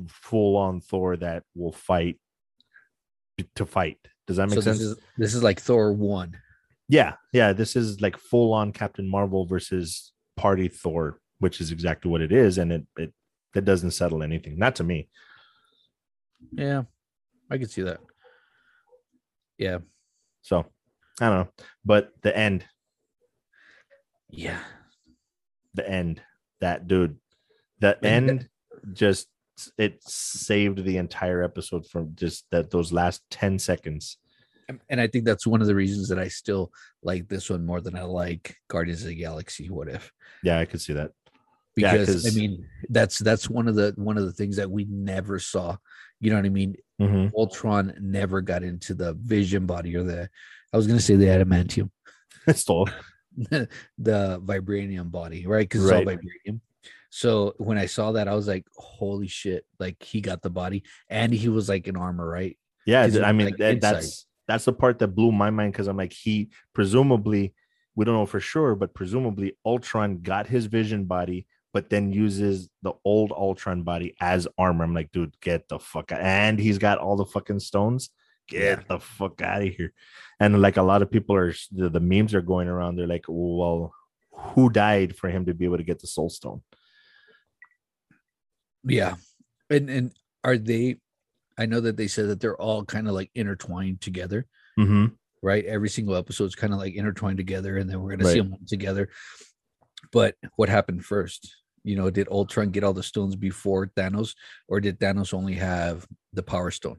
full 0.08 0.56
on 0.56 0.80
Thor 0.80 1.16
that 1.18 1.42
will 1.54 1.72
fight 1.72 2.18
to 3.56 3.66
fight. 3.66 3.98
Does 4.26 4.38
that 4.38 4.48
make 4.48 4.54
so 4.54 4.60
sense? 4.62 4.78
this 4.78 4.88
is 4.88 4.96
this 5.18 5.34
is 5.34 5.42
like 5.42 5.60
Thor 5.60 5.92
one. 5.92 6.38
yeah, 6.88 7.14
yeah. 7.32 7.52
This 7.52 7.76
is 7.76 8.00
like 8.00 8.16
full 8.16 8.54
on 8.54 8.72
Captain 8.72 9.08
Marvel 9.08 9.44
versus 9.44 10.13
Party 10.36 10.68
Thor, 10.68 11.20
which 11.38 11.60
is 11.60 11.70
exactly 11.72 12.10
what 12.10 12.20
it 12.20 12.32
is, 12.32 12.58
and 12.58 12.72
it 12.72 12.86
it 12.96 13.12
that 13.54 13.64
doesn't 13.64 13.92
settle 13.92 14.22
anything. 14.22 14.58
Not 14.58 14.76
to 14.76 14.84
me. 14.84 15.08
Yeah, 16.52 16.82
I 17.50 17.58
can 17.58 17.68
see 17.68 17.82
that. 17.82 18.00
Yeah, 19.58 19.78
So 20.42 20.66
I 21.20 21.28
don't 21.28 21.38
know, 21.38 21.48
but 21.84 22.10
the 22.22 22.36
end, 22.36 22.64
yeah. 24.28 24.58
the 25.74 25.88
end, 25.88 26.20
that 26.60 26.88
dude, 26.88 27.16
the 27.78 28.04
end, 28.04 28.48
just 28.92 29.28
it 29.78 30.02
saved 30.02 30.84
the 30.84 30.96
entire 30.96 31.44
episode 31.44 31.86
from 31.86 32.16
just 32.16 32.46
that 32.50 32.72
those 32.72 32.92
last 32.92 33.22
ten 33.30 33.60
seconds. 33.60 34.18
And- 34.88 35.00
I 35.00 35.06
think 35.06 35.24
that's 35.24 35.46
one 35.46 35.60
of 35.60 35.66
the 35.66 35.74
reasons 35.74 36.08
that 36.08 36.18
I 36.18 36.28
still 36.28 36.72
like 37.02 37.28
this 37.28 37.50
one 37.50 37.64
more 37.66 37.80
than 37.80 37.96
I 37.96 38.02
like 38.02 38.56
Guardians 38.68 39.02
of 39.02 39.08
the 39.08 39.14
Galaxy. 39.14 39.68
What 39.70 39.88
if? 39.88 40.12
Yeah, 40.42 40.58
I 40.58 40.64
could 40.64 40.80
see 40.80 40.92
that. 40.94 41.10
Yeah, 41.76 41.92
I 41.92 42.30
mean, 42.30 42.68
that's 42.88 43.18
that's 43.18 43.50
one 43.50 43.66
of 43.66 43.74
the 43.74 43.92
one 43.96 44.16
of 44.16 44.24
the 44.24 44.32
things 44.32 44.56
that 44.56 44.70
we 44.70 44.84
never 44.84 45.38
saw. 45.40 45.76
You 46.20 46.30
know 46.30 46.36
what 46.36 46.46
I 46.46 46.50
mean? 46.50 46.76
Mhm. 47.00 47.32
Ultron 47.36 47.94
never 48.00 48.40
got 48.40 48.62
into 48.62 48.94
the 48.94 49.14
Vision 49.14 49.66
body 49.66 49.96
or 49.96 50.04
the 50.04 50.28
I 50.72 50.76
was 50.76 50.86
gonna 50.86 51.00
say 51.00 51.16
the 51.16 51.26
adamantium, 51.26 51.90
Stole. 52.54 52.88
the 53.36 53.68
vibranium 53.98 55.10
body, 55.10 55.46
right? 55.46 55.68
Because 55.68 55.84
Right. 55.90 56.06
it's 56.06 56.08
all 56.08 56.16
vibranium. 56.16 56.60
So 57.10 57.54
when 57.58 57.78
I 57.78 57.86
saw 57.86 58.12
that, 58.12 58.28
I 58.28 58.34
was 58.34 58.46
like, 58.48 58.66
"Holy 58.76 59.26
shit!" 59.26 59.66
Like 59.80 60.02
he 60.02 60.20
got 60.20 60.42
the 60.42 60.50
body, 60.50 60.84
and 61.08 61.32
he 61.32 61.48
was 61.48 61.68
like 61.68 61.88
in 61.88 61.96
armor, 61.96 62.26
right? 62.28 62.56
Yeah, 62.86 63.02
I 63.24 63.32
mean 63.32 63.46
like, 63.46 63.56
that, 63.58 63.80
that's 63.80 64.26
that's 64.46 64.64
the 64.64 64.72
part 64.72 64.98
that 64.98 65.08
blew 65.08 65.32
my 65.32 65.50
mind 65.50 65.72
because 65.72 65.86
I'm 65.88 65.96
like 65.96 66.12
he 66.12 66.50
presumably 66.74 67.54
we 67.96 68.04
don't 68.04 68.14
know 68.14 68.26
for 68.26 68.40
sure, 68.40 68.74
but 68.74 68.92
presumably 68.92 69.56
Ultron 69.64 70.18
got 70.20 70.48
his 70.48 70.66
Vision 70.66 71.04
body, 71.04 71.46
but 71.72 71.90
then 71.90 72.12
uses 72.12 72.68
the 72.82 72.92
old 73.04 73.30
Ultron 73.30 73.82
body 73.84 74.16
as 74.20 74.48
armor. 74.58 74.82
I'm 74.84 74.94
like, 74.94 75.12
dude, 75.12 75.38
get 75.40 75.68
the 75.68 75.78
fuck 75.78 76.10
out! 76.12 76.20
And 76.20 76.58
he's 76.58 76.78
got 76.78 76.98
all 76.98 77.16
the 77.16 77.24
fucking 77.24 77.60
stones. 77.60 78.10
Get 78.48 78.62
Yeah. 78.62 78.84
the 78.88 78.98
fuck 78.98 79.40
out 79.42 79.62
of 79.62 79.72
here! 79.74 79.92
And 80.40 80.60
like 80.60 80.76
a 80.76 80.82
lot 80.82 81.02
of 81.02 81.10
people 81.10 81.36
are 81.36 81.54
the, 81.70 81.88
the 81.88 82.00
memes 82.00 82.34
are 82.34 82.42
going 82.42 82.68
around. 82.68 82.96
They're 82.96 83.06
like, 83.06 83.26
well, 83.28 83.94
who 84.32 84.68
died 84.70 85.16
for 85.16 85.30
him 85.30 85.46
to 85.46 85.54
be 85.54 85.64
able 85.64 85.76
to 85.78 85.84
get 85.84 86.00
the 86.00 86.08
Soul 86.08 86.28
Stone? 86.28 86.62
Yeah, 88.84 89.16
and 89.70 89.88
and 89.88 90.12
are 90.42 90.58
they? 90.58 90.98
I 91.58 91.66
know 91.66 91.80
that 91.80 91.96
they 91.96 92.08
said 92.08 92.28
that 92.28 92.40
they're 92.40 92.60
all 92.60 92.84
kind 92.84 93.06
of 93.08 93.14
like 93.14 93.30
intertwined 93.34 94.00
together, 94.00 94.46
Mm-hmm. 94.78 95.06
right? 95.42 95.64
Every 95.64 95.88
single 95.88 96.16
episode 96.16 96.46
is 96.46 96.54
kind 96.56 96.72
of 96.72 96.78
like 96.80 96.94
intertwined 96.94 97.36
together, 97.38 97.76
and 97.78 97.88
then 97.88 98.00
we're 98.00 98.16
gonna 98.16 98.28
see 98.30 98.38
them 98.40 98.52
all 98.54 98.60
together. 98.66 99.08
But 100.12 100.34
what 100.56 100.68
happened 100.68 101.04
first? 101.04 101.54
You 101.84 101.96
know, 101.96 102.10
did 102.10 102.28
Ultron 102.28 102.70
get 102.70 102.82
all 102.84 102.92
the 102.94 103.02
stones 103.02 103.36
before 103.36 103.86
Thanos, 103.88 104.34
or 104.68 104.80
did 104.80 104.98
Thanos 104.98 105.32
only 105.34 105.54
have 105.54 106.06
the 106.32 106.42
Power 106.42 106.70
Stone? 106.70 106.98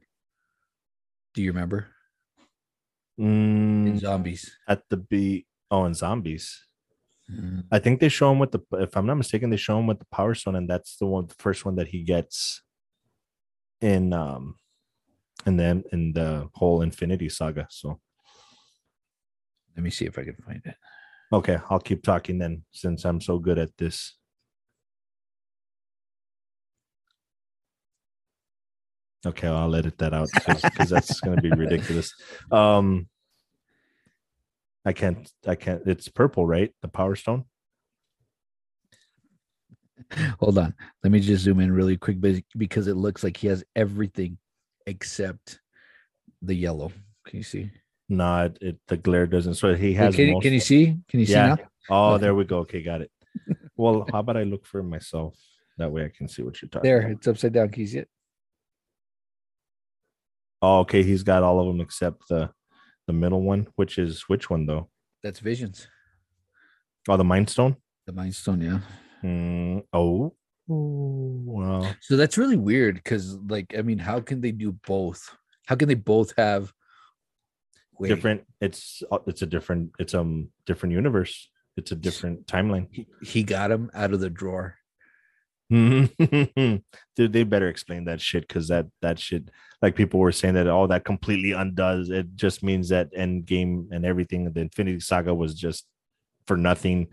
Do 1.33 1.41
you 1.41 1.51
remember? 1.51 1.87
In 3.17 3.95
Mm, 3.95 3.99
zombies. 3.99 4.57
at 4.67 4.83
the 4.89 4.97
be 4.97 5.45
oh, 5.71 5.83
and 5.85 5.95
zombies. 5.95 6.61
I 7.71 7.79
think 7.79 7.99
they 7.99 8.09
show 8.09 8.31
him 8.31 8.37
with 8.37 8.51
the 8.51 8.59
if 8.73 8.95
I'm 8.95 9.07
not 9.07 9.15
mistaken, 9.15 9.49
they 9.49 9.57
show 9.57 9.79
him 9.79 9.87
with 9.87 9.97
the 9.97 10.05
power 10.11 10.35
stone, 10.35 10.55
and 10.55 10.69
that's 10.69 10.97
the 10.97 11.07
one 11.07 11.25
the 11.25 11.33
first 11.39 11.65
one 11.65 11.75
that 11.77 11.87
he 11.87 12.03
gets 12.03 12.61
in 13.85 14.13
um 14.13 14.55
in 15.45 15.57
the 15.57 15.83
in 15.91 16.11
the 16.13 16.49
whole 16.55 16.81
Infinity 16.81 17.29
Saga. 17.29 17.67
So 17.69 17.99
Let 19.75 19.83
me 19.83 19.91
see 19.91 20.05
if 20.05 20.17
I 20.17 20.23
can 20.23 20.37
find 20.45 20.61
it. 20.65 20.75
okay, 21.31 21.57
I'll 21.69 21.79
keep 21.79 22.01
talking 22.01 22.39
then 22.39 22.63
since 22.71 23.05
I'm 23.05 23.21
so 23.21 23.37
good 23.39 23.59
at 23.59 23.77
this. 23.77 24.15
Okay, 29.25 29.47
I'll 29.47 29.75
edit 29.75 29.97
that 29.97 30.13
out 30.13 30.29
because 30.33 30.89
that's 30.89 31.19
gonna 31.21 31.41
be 31.41 31.51
ridiculous. 31.51 32.11
Um 32.51 33.07
I 34.85 34.93
can't 34.93 35.31
I 35.47 35.55
can't 35.55 35.81
it's 35.85 36.07
purple, 36.09 36.45
right? 36.45 36.73
The 36.81 36.87
power 36.87 37.15
stone. 37.15 37.45
Hold 40.39 40.57
on. 40.57 40.73
Let 41.03 41.11
me 41.11 41.19
just 41.19 41.43
zoom 41.43 41.59
in 41.59 41.71
really 41.71 41.97
quick 41.97 42.19
be- 42.19 42.45
because 42.57 42.87
it 42.87 42.95
looks 42.95 43.23
like 43.23 43.37
he 43.37 43.47
has 43.47 43.63
everything 43.75 44.37
except 44.85 45.59
the 46.41 46.53
yellow. 46.55 46.91
Can 47.25 47.37
you 47.37 47.43
see? 47.43 47.71
No, 48.09 48.45
it, 48.45 48.57
it 48.61 48.79
the 48.87 48.97
glare 48.97 49.25
doesn't. 49.25 49.55
So 49.55 49.73
he 49.73 49.93
has. 49.93 50.15
can, 50.15 50.27
you- 50.27 50.33
most 50.33 50.43
can 50.43 50.53
you 50.53 50.59
see? 50.59 50.97
Can 51.09 51.19
you 51.21 51.25
see 51.25 51.33
now? 51.33 51.57
Oh, 51.89 52.13
Okay. 52.13 52.21
there 52.21 52.35
we 52.35 52.43
go. 52.45 52.59
Okay, 52.59 52.81
got 52.81 53.01
it. 53.01 53.11
Well, 53.77 54.07
how 54.09 54.19
about 54.19 54.37
I 54.37 54.43
look 54.43 54.65
for 54.65 54.81
myself? 54.81 55.35
That 55.77 55.91
way 55.91 56.05
I 56.05 56.11
can 56.15 56.29
see 56.29 56.41
what 56.43 56.61
you're 56.61 56.69
talking. 56.69 56.87
There, 56.89 56.99
about. 56.99 57.11
it's 57.11 57.27
upside 57.27 57.51
down. 57.51 57.67
Can 57.69 57.81
you 57.81 57.87
see 57.87 57.97
it? 57.99 58.09
Oh, 60.61 60.79
okay. 60.79 61.03
He's 61.03 61.23
got 61.23 61.43
all 61.43 61.59
of 61.59 61.67
them 61.67 61.81
except 61.81 62.27
the 62.29 62.49
the 63.07 63.13
middle 63.13 63.41
one, 63.41 63.67
which 63.75 63.97
is 63.97 64.23
which 64.29 64.49
one 64.49 64.65
though? 64.65 64.89
That's 65.23 65.39
visions. 65.39 65.87
Oh, 67.09 67.17
the 67.17 67.23
Mind 67.25 67.49
Stone. 67.49 67.75
The 68.07 68.13
Mind 68.13 68.33
Stone, 68.35 68.61
yeah. 68.61 68.79
Hmm. 69.21 69.79
oh. 69.93 70.33
Ooh, 70.67 71.41
well, 71.45 71.95
So 72.01 72.17
that's 72.17 72.39
really 72.39 72.57
weird 72.57 72.95
because, 72.95 73.35
like, 73.47 73.75
I 73.77 73.83
mean, 73.83 73.99
how 73.99 74.19
can 74.19 74.41
they 74.41 74.51
do 74.51 74.71
both? 74.71 75.29
How 75.67 75.75
can 75.75 75.87
they 75.87 75.93
both 75.93 76.33
have 76.37 76.73
Wait, 77.99 78.09
different. 78.09 78.45
It's 78.59 79.03
uh, 79.11 79.19
it's 79.27 79.41
a 79.41 79.45
different. 79.45 79.91
It's 79.99 80.13
um 80.13 80.49
different 80.65 80.93
universe. 80.93 81.49
It's 81.77 81.91
a 81.91 81.95
different 81.95 82.47
timeline. 82.47 82.87
He, 82.91 83.07
he 83.21 83.43
got 83.43 83.71
him 83.71 83.91
out 83.93 84.13
of 84.13 84.19
the 84.19 84.29
drawer. 84.29 84.75
Dude, 85.69 86.83
they 87.17 87.43
better 87.43 87.69
explain 87.69 88.05
that 88.05 88.21
shit 88.21 88.47
because 88.47 88.67
that 88.67 88.85
that 89.01 89.19
shit, 89.19 89.49
like 89.81 89.95
people 89.95 90.19
were 90.19 90.31
saying 90.31 90.53
that 90.55 90.67
oh 90.67 90.87
that 90.87 91.05
completely 91.05 91.53
undoes. 91.53 92.09
It 92.09 92.35
just 92.35 92.63
means 92.63 92.89
that 92.89 93.09
end 93.15 93.45
game 93.45 93.89
and 93.91 94.05
everything. 94.05 94.51
The 94.51 94.61
Infinity 94.61 94.99
Saga 94.99 95.33
was 95.33 95.55
just 95.55 95.85
for 96.47 96.55
nothing. 96.55 97.07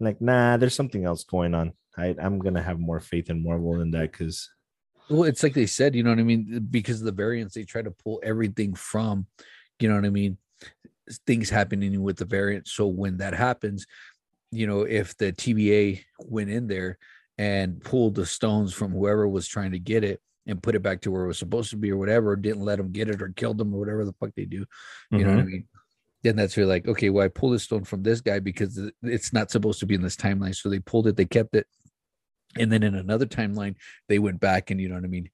Like 0.00 0.20
nah, 0.20 0.56
there's 0.56 0.74
something 0.74 1.04
else 1.04 1.24
going 1.24 1.54
on. 1.54 1.72
I 1.96 2.14
I'm 2.20 2.38
gonna 2.38 2.62
have 2.62 2.78
more 2.78 3.00
faith 3.00 3.30
in 3.30 3.42
Marvel 3.42 3.78
than 3.78 3.90
that 3.92 4.12
because 4.12 4.50
Well, 5.08 5.24
it's 5.24 5.42
like 5.42 5.54
they 5.54 5.66
said, 5.66 5.94
you 5.94 6.02
know 6.02 6.10
what 6.10 6.18
I 6.18 6.24
mean? 6.24 6.66
Because 6.70 7.00
of 7.00 7.06
the 7.06 7.12
variants, 7.12 7.54
they 7.54 7.64
try 7.64 7.82
to 7.82 7.90
pull 7.92 8.20
everything 8.24 8.74
from, 8.74 9.26
you 9.78 9.88
know 9.88 9.94
what 9.94 10.04
I 10.04 10.10
mean? 10.10 10.36
Things 11.26 11.48
happening 11.48 12.02
with 12.02 12.16
the 12.16 12.24
variant. 12.24 12.66
So 12.66 12.88
when 12.88 13.18
that 13.18 13.32
happens, 13.32 13.86
you 14.50 14.66
know, 14.66 14.82
if 14.82 15.16
the 15.16 15.32
TVA 15.32 16.04
went 16.18 16.50
in 16.50 16.66
there 16.66 16.98
and 17.38 17.80
pulled 17.80 18.16
the 18.16 18.26
stones 18.26 18.72
from 18.72 18.90
whoever 18.92 19.28
was 19.28 19.46
trying 19.46 19.72
to 19.72 19.78
get 19.78 20.02
it 20.02 20.20
and 20.46 20.62
put 20.62 20.74
it 20.74 20.82
back 20.82 21.00
to 21.02 21.10
where 21.10 21.24
it 21.24 21.28
was 21.28 21.38
supposed 21.38 21.70
to 21.70 21.76
be 21.76 21.90
or 21.92 21.96
whatever, 21.96 22.34
didn't 22.34 22.62
let 22.62 22.76
them 22.76 22.90
get 22.92 23.08
it 23.08 23.22
or 23.22 23.28
killed 23.30 23.58
them 23.58 23.72
or 23.74 23.78
whatever 23.78 24.04
the 24.04 24.12
fuck 24.14 24.30
they 24.34 24.44
do, 24.44 24.64
you 25.12 25.24
know 25.24 25.30
what 25.30 25.38
I 25.40 25.42
Mhm. 25.42 25.50
mean? 25.50 25.68
Then 26.26 26.34
that's 26.34 26.56
where 26.56 26.66
like, 26.66 26.88
okay, 26.88 27.08
well, 27.08 27.24
I 27.24 27.28
pull 27.28 27.50
this 27.50 27.62
stone 27.62 27.84
from 27.84 28.02
this 28.02 28.20
guy 28.20 28.40
because 28.40 28.80
it's 29.00 29.32
not 29.32 29.52
supposed 29.52 29.78
to 29.78 29.86
be 29.86 29.94
in 29.94 30.02
this 30.02 30.16
timeline. 30.16 30.56
So 30.56 30.68
they 30.68 30.80
pulled 30.80 31.06
it, 31.06 31.16
they 31.16 31.24
kept 31.24 31.54
it. 31.54 31.68
And 32.58 32.72
then 32.72 32.82
in 32.82 32.96
another 32.96 33.26
timeline, 33.26 33.76
they 34.08 34.18
went 34.18 34.40
back 34.40 34.72
and 34.72 34.80
you 34.80 34.88
know 34.88 34.96
what 34.96 35.04
I 35.04 35.06
mean? 35.06 35.30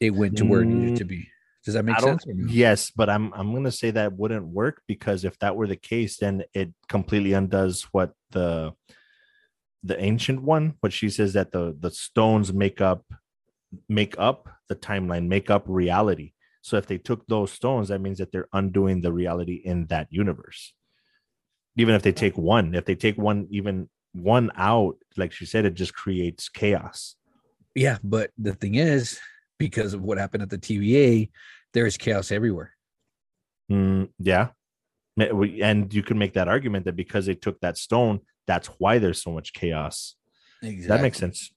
It 0.00 0.10
went 0.10 0.38
to 0.38 0.44
where 0.44 0.60
it 0.60 0.66
needed 0.66 0.98
to 0.98 1.04
mm. 1.04 1.08
be. 1.08 1.28
Does 1.64 1.74
that 1.74 1.82
make 1.82 1.98
sense? 1.98 2.24
no? 2.24 2.46
yes, 2.48 2.92
but 2.92 3.10
I'm 3.10 3.32
I'm 3.34 3.52
gonna 3.52 3.72
say 3.72 3.90
that 3.90 4.12
wouldn't 4.12 4.46
work 4.46 4.80
because 4.86 5.24
if 5.24 5.36
that 5.40 5.56
were 5.56 5.66
the 5.66 5.74
case, 5.74 6.18
then 6.18 6.44
it 6.54 6.72
completely 6.88 7.32
undoes 7.32 7.82
what 7.90 8.12
the 8.30 8.74
the 9.82 10.00
ancient 10.00 10.42
one. 10.44 10.76
but 10.80 10.92
she 10.92 11.10
says 11.10 11.32
that 11.32 11.50
the 11.50 11.76
the 11.80 11.90
stones 11.90 12.52
make 12.52 12.80
up 12.80 13.04
make 13.88 14.14
up 14.18 14.48
the 14.68 14.76
timeline, 14.76 15.26
make 15.26 15.50
up 15.50 15.64
reality. 15.66 16.32
So 16.68 16.76
if 16.76 16.86
they 16.86 16.98
took 16.98 17.26
those 17.26 17.50
stones, 17.50 17.88
that 17.88 18.02
means 18.02 18.18
that 18.18 18.30
they're 18.30 18.48
undoing 18.52 19.00
the 19.00 19.10
reality 19.10 19.54
in 19.64 19.86
that 19.86 20.08
universe. 20.10 20.74
Even 21.76 21.94
if 21.94 22.02
they 22.02 22.12
take 22.12 22.36
one, 22.36 22.74
if 22.74 22.84
they 22.84 22.94
take 22.94 23.16
one, 23.16 23.46
even 23.50 23.88
one 24.12 24.50
out, 24.54 24.96
like 25.16 25.32
she 25.32 25.46
said, 25.46 25.64
it 25.64 25.72
just 25.72 25.94
creates 25.94 26.50
chaos. 26.50 27.16
Yeah, 27.74 27.96
but 28.04 28.32
the 28.36 28.52
thing 28.52 28.74
is, 28.74 29.18
because 29.58 29.94
of 29.94 30.02
what 30.02 30.18
happened 30.18 30.42
at 30.42 30.50
the 30.50 30.58
TVA, 30.58 31.30
there 31.72 31.86
is 31.86 31.96
chaos 31.96 32.30
everywhere. 32.30 32.74
Mm, 33.72 34.10
yeah. 34.18 34.48
And 35.16 35.92
you 35.94 36.02
can 36.02 36.18
make 36.18 36.34
that 36.34 36.48
argument 36.48 36.84
that 36.84 36.96
because 36.96 37.24
they 37.24 37.34
took 37.34 37.58
that 37.60 37.78
stone, 37.78 38.20
that's 38.46 38.66
why 38.78 38.98
there's 38.98 39.22
so 39.22 39.32
much 39.32 39.54
chaos. 39.54 40.16
Exactly. 40.60 40.88
That 40.88 41.02
makes 41.02 41.18
sense. 41.18 41.50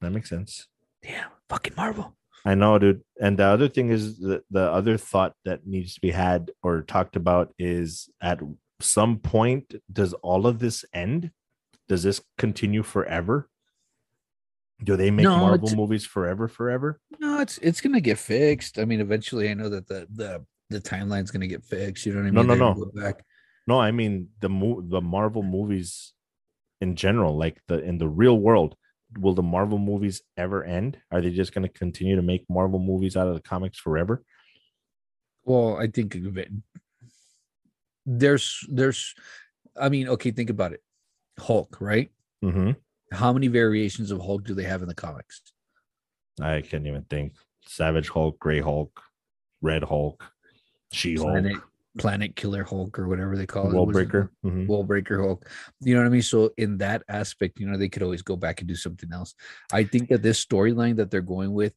That 0.00 0.12
makes 0.12 0.28
sense. 0.28 0.68
Damn, 1.02 1.30
fucking 1.48 1.74
Marvel. 1.76 2.16
I 2.44 2.54
know, 2.54 2.78
dude. 2.78 3.02
And 3.20 3.38
the 3.38 3.44
other 3.44 3.68
thing 3.68 3.90
is 3.90 4.18
the, 4.18 4.42
the 4.50 4.70
other 4.70 4.96
thought 4.96 5.34
that 5.44 5.66
needs 5.66 5.94
to 5.94 6.00
be 6.00 6.10
had 6.10 6.50
or 6.62 6.82
talked 6.82 7.16
about 7.16 7.54
is 7.58 8.08
at 8.20 8.40
some 8.80 9.18
point, 9.18 9.74
does 9.92 10.12
all 10.14 10.46
of 10.46 10.58
this 10.58 10.84
end? 10.92 11.30
Does 11.88 12.02
this 12.02 12.20
continue 12.38 12.82
forever? 12.82 13.48
Do 14.82 14.96
they 14.96 15.10
make 15.10 15.24
No, 15.24 15.36
Marvel 15.36 15.76
movies 15.76 16.04
forever, 16.04 16.48
forever? 16.48 16.98
No, 17.20 17.40
it's 17.40 17.58
it's 17.58 17.80
gonna 17.80 18.00
get 18.00 18.18
fixed. 18.18 18.78
I 18.78 18.84
mean, 18.84 19.00
eventually, 19.00 19.48
I 19.48 19.54
know 19.54 19.68
that 19.68 19.86
the 19.86 20.08
the 20.12 20.44
the 20.70 20.80
timeline's 20.80 21.30
gonna 21.30 21.46
get 21.46 21.64
fixed. 21.64 22.04
You 22.04 22.14
know 22.14 22.20
what 22.20 22.26
I 22.26 22.30
mean? 22.32 22.46
no, 22.46 22.74
They're 22.74 22.74
no. 22.74 22.90
Back. 22.94 23.24
No, 23.68 23.78
I 23.80 23.92
mean 23.92 24.28
the 24.40 24.48
mo- 24.48 24.80
the 24.80 25.00
Marvel 25.00 25.44
movies 25.44 26.12
in 26.80 26.96
general, 26.96 27.36
like 27.36 27.60
the 27.68 27.80
in 27.82 27.98
the 27.98 28.08
real 28.08 28.36
world. 28.38 28.74
Will 29.18 29.34
the 29.34 29.42
Marvel 29.42 29.78
movies 29.78 30.22
ever 30.36 30.64
end? 30.64 30.98
Are 31.10 31.20
they 31.20 31.30
just 31.30 31.54
going 31.54 31.66
to 31.66 31.72
continue 31.72 32.16
to 32.16 32.22
make 32.22 32.44
Marvel 32.48 32.78
movies 32.78 33.16
out 33.16 33.28
of 33.28 33.34
the 33.34 33.40
comics 33.40 33.78
forever? 33.78 34.22
Well, 35.44 35.76
I 35.76 35.88
think 35.88 36.16
there's 38.06 38.66
there's, 38.68 39.14
I 39.78 39.88
mean, 39.88 40.08
okay, 40.08 40.30
think 40.30 40.50
about 40.50 40.72
it. 40.72 40.82
Hulk, 41.38 41.78
right? 41.80 42.10
Mm-hmm. 42.44 42.72
How 43.12 43.32
many 43.32 43.48
variations 43.48 44.10
of 44.10 44.20
Hulk 44.20 44.44
do 44.44 44.54
they 44.54 44.64
have 44.64 44.82
in 44.82 44.88
the 44.88 44.94
comics? 44.94 45.42
I 46.40 46.60
can't 46.62 46.86
even 46.86 47.02
think. 47.04 47.34
Savage 47.66 48.08
Hulk, 48.08 48.38
Gray 48.38 48.60
Hulk, 48.60 49.00
Red 49.60 49.84
Hulk, 49.84 50.24
She 50.92 51.14
Hulk, 51.14 51.28
Planet 51.28 51.56
Planet 51.98 52.36
Killer 52.36 52.64
Hulk 52.64 52.98
or 52.98 53.06
whatever 53.08 53.36
they 53.36 53.46
call 53.46 53.70
it. 53.70 53.74
Wall 53.74 53.86
What 53.86 53.96
is 53.96 54.02
it 54.02 54.08
Breaker. 54.10 54.32
Mhm. 54.44 54.66
wall 54.66 54.82
breaker 54.84 55.20
Hulk. 55.22 55.48
You 55.80 55.94
know 55.94 56.00
what 56.00 56.06
I 56.06 56.10
mean? 56.10 56.22
So 56.22 56.50
in 56.56 56.78
that 56.78 57.02
aspect, 57.08 57.60
you 57.60 57.66
know, 57.66 57.76
they 57.76 57.88
could 57.88 58.02
always 58.02 58.22
go 58.22 58.36
back 58.36 58.60
and 58.60 58.68
do 58.68 58.74
something 58.74 59.12
else. 59.12 59.34
I 59.72 59.84
think 59.84 60.08
that 60.08 60.22
this 60.22 60.42
storyline 60.44 60.96
that 60.96 61.10
they're 61.10 61.20
going 61.20 61.52
with, 61.52 61.74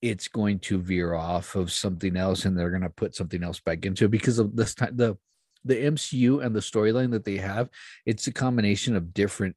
it's 0.00 0.28
going 0.28 0.60
to 0.60 0.78
veer 0.80 1.12
off 1.14 1.54
of 1.54 1.70
something 1.70 2.16
else, 2.16 2.44
and 2.44 2.56
they're 2.56 2.70
gonna 2.70 2.88
put 2.88 3.14
something 3.14 3.42
else 3.42 3.60
back 3.60 3.84
into 3.84 4.06
it 4.06 4.10
because 4.10 4.38
of 4.38 4.56
this 4.56 4.74
time 4.74 4.96
the 4.96 5.16
the 5.64 5.74
MCU 5.74 6.38
and 6.42 6.54
the 6.54 6.60
storyline 6.60 7.10
that 7.10 7.24
they 7.24 7.36
have, 7.36 7.68
it's 8.06 8.26
a 8.28 8.32
combination 8.32 8.94
of 8.96 9.12
different 9.12 9.56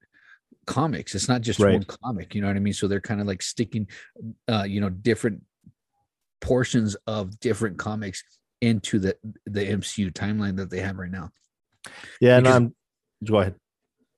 comics. 0.65 1.13
It's 1.15 1.29
not 1.29 1.41
just 1.41 1.59
Right. 1.59 1.73
one 1.73 1.83
comic. 1.83 2.33
You 2.35 2.41
know 2.41 2.47
what 2.47 2.55
I 2.57 2.59
mean? 2.59 2.73
So 2.73 2.87
they're 2.87 2.99
kind 2.99 3.21
of 3.21 3.27
like 3.27 3.41
sticking, 3.43 3.87
uh, 4.49 4.63
you 4.67 4.81
know, 4.81 4.89
different 4.89 5.43
portions 6.41 6.95
of 7.07 7.39
different 7.39 7.77
comics 7.77 8.23
into 8.61 8.99
the 8.99 9.17
the 9.45 9.65
MCU 9.65 10.11
timeline 10.13 10.57
that 10.57 10.69
they 10.69 10.79
have 10.79 10.97
right 10.97 11.11
now. 11.11 11.31
Yeah, 12.19 12.37
no, 12.39 12.41
Because- 12.43 12.55
I'm, 12.55 12.75
go 13.25 13.39
ahead. 13.39 13.55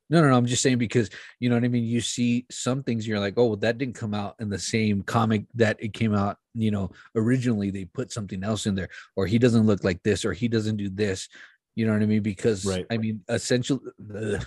No, 0.10 0.22
no, 0.22 0.30
no. 0.30 0.38
I'm 0.38 0.46
just 0.46 0.62
saying 0.62 0.78
because 0.78 1.10
you 1.40 1.50
know 1.50 1.56
what 1.56 1.64
I 1.64 1.70
mean. 1.70 1.86
You 1.86 2.02
see 2.02 2.46
some 2.52 2.84
things, 2.84 3.08
you're 3.08 3.20
like, 3.22 3.34
oh, 3.38 3.48
well, 3.48 3.56
that 3.58 3.78
didn't 3.80 3.96
come 3.96 4.14
out 4.14 4.36
in 4.40 4.50
the 4.50 4.60
same 4.60 5.02
comic 5.02 5.46
that 5.56 5.78
it 5.82 5.94
came 5.94 6.14
out. 6.14 6.38
You 6.54 6.70
know, 6.72 6.92
originally 7.16 7.72
they 7.72 7.86
put 7.86 8.12
something 8.12 8.44
else 8.44 8.68
in 8.68 8.76
there, 8.76 8.90
or 9.16 9.26
he 9.26 9.40
doesn't 9.40 9.66
look 9.66 9.84
like 9.84 10.04
this, 10.04 10.24
or 10.26 10.34
he 10.34 10.48
doesn't 10.50 10.78
do 10.78 10.90
this. 10.90 11.30
You 11.76 11.88
know 11.88 11.94
what 11.94 12.04
I 12.04 12.06
mean? 12.06 12.22
Because 12.22 12.64
Right. 12.66 12.86
I 12.92 12.98
mean, 12.98 13.22
essentially, 13.30 13.80
ugh. 14.16 14.46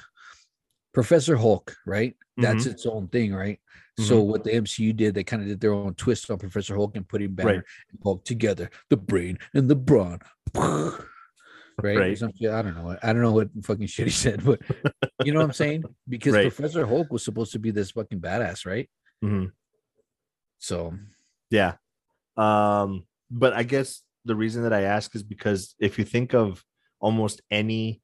Professor 0.96 1.36
Hulk, 1.36 1.76
right? 1.84 2.16
That's 2.38 2.64
Mm-hmm. 2.64 2.70
its 2.72 2.86
own 2.86 3.08
thing, 3.08 3.34
right? 3.34 3.60
So 3.98 4.20
what 4.22 4.44
the 4.44 4.50
MCU 4.52 4.96
did, 4.96 5.14
they 5.14 5.24
kind 5.24 5.42
of 5.42 5.48
did 5.48 5.60
their 5.60 5.74
own 5.74 5.92
twist 5.94 6.30
on 6.30 6.38
Professor 6.38 6.74
Hulk 6.74 6.96
and 6.96 7.06
putting 7.06 7.34
Banner 7.34 7.48
Right. 7.56 7.62
and 7.90 7.98
Hulk 8.02 8.24
together, 8.24 8.70
the 8.88 8.96
brain 8.96 9.38
and 9.52 9.68
the 9.68 9.76
brawn. 9.76 10.20
Right? 11.82 11.98
Right. 11.98 12.22
I 12.22 12.62
don't 12.62 12.74
know. 12.74 12.96
I 13.02 13.12
don't 13.12 13.20
know 13.20 13.32
what 13.32 13.50
fucking 13.62 13.86
shit 13.88 14.06
he 14.06 14.10
said, 14.10 14.42
but 14.42 14.62
you 15.26 15.32
know 15.32 15.40
what 15.40 15.44
I'm 15.44 15.52
saying? 15.52 15.84
Because 16.08 16.32
Right. 16.32 16.50
Professor 16.50 16.86
Hulk 16.86 17.12
was 17.12 17.22
supposed 17.22 17.52
to 17.52 17.58
be 17.58 17.70
this 17.70 17.90
fucking 17.90 18.20
badass, 18.20 18.64
right? 18.64 18.88
Mhm. 19.22 19.52
So 20.58 20.94
Yeah. 21.50 21.74
Um, 22.38 23.04
but 23.30 23.52
I 23.52 23.62
guess 23.64 24.02
the 24.24 24.34
reason 24.34 24.62
that 24.62 24.72
I 24.72 24.82
ask 24.96 25.14
is 25.14 25.22
because 25.22 25.74
if 25.78 25.98
you 25.98 26.06
think 26.06 26.32
of 26.32 26.64
almost 26.98 27.42
any 27.50 28.00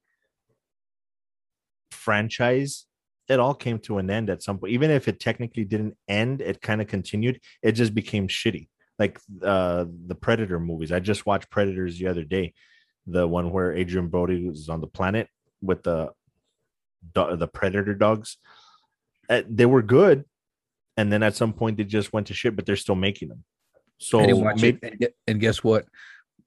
franchise, 1.92 2.86
it 3.28 3.40
all 3.40 3.54
came 3.54 3.78
to 3.80 3.98
an 3.98 4.10
end 4.10 4.30
at 4.30 4.42
some 4.42 4.58
point. 4.58 4.72
Even 4.72 4.90
if 4.90 5.08
it 5.08 5.20
technically 5.20 5.64
didn't 5.64 5.96
end, 6.08 6.40
it 6.40 6.60
kind 6.60 6.80
of 6.80 6.88
continued. 6.88 7.40
It 7.62 7.72
just 7.72 7.94
became 7.94 8.28
shitty. 8.28 8.68
Like 8.98 9.18
uh 9.42 9.86
the 10.06 10.14
Predator 10.14 10.60
movies. 10.60 10.92
I 10.92 11.00
just 11.00 11.26
watched 11.26 11.50
Predators 11.50 11.98
the 11.98 12.08
other 12.08 12.24
day. 12.24 12.52
The 13.06 13.26
one 13.26 13.50
where 13.50 13.72
Adrien 13.72 14.08
Brody 14.08 14.48
was 14.48 14.68
on 14.68 14.80
the 14.80 14.86
planet 14.86 15.28
with 15.60 15.82
the 15.82 16.10
the 17.14 17.48
Predator 17.48 17.94
dogs. 17.94 18.36
Uh, 19.28 19.42
they 19.48 19.66
were 19.66 19.82
good, 19.82 20.24
and 20.96 21.12
then 21.12 21.22
at 21.22 21.34
some 21.34 21.52
point 21.52 21.76
they 21.76 21.84
just 21.84 22.12
went 22.12 22.26
to 22.28 22.34
shit, 22.34 22.54
but 22.54 22.66
they're 22.66 22.76
still 22.76 22.94
making 22.94 23.28
them. 23.28 23.44
So 23.98 24.20
I 24.20 24.26
didn't 24.26 24.44
watch 24.44 24.60
maybe, 24.60 24.78
it. 24.82 25.14
And 25.26 25.40
guess 25.40 25.64
what? 25.64 25.86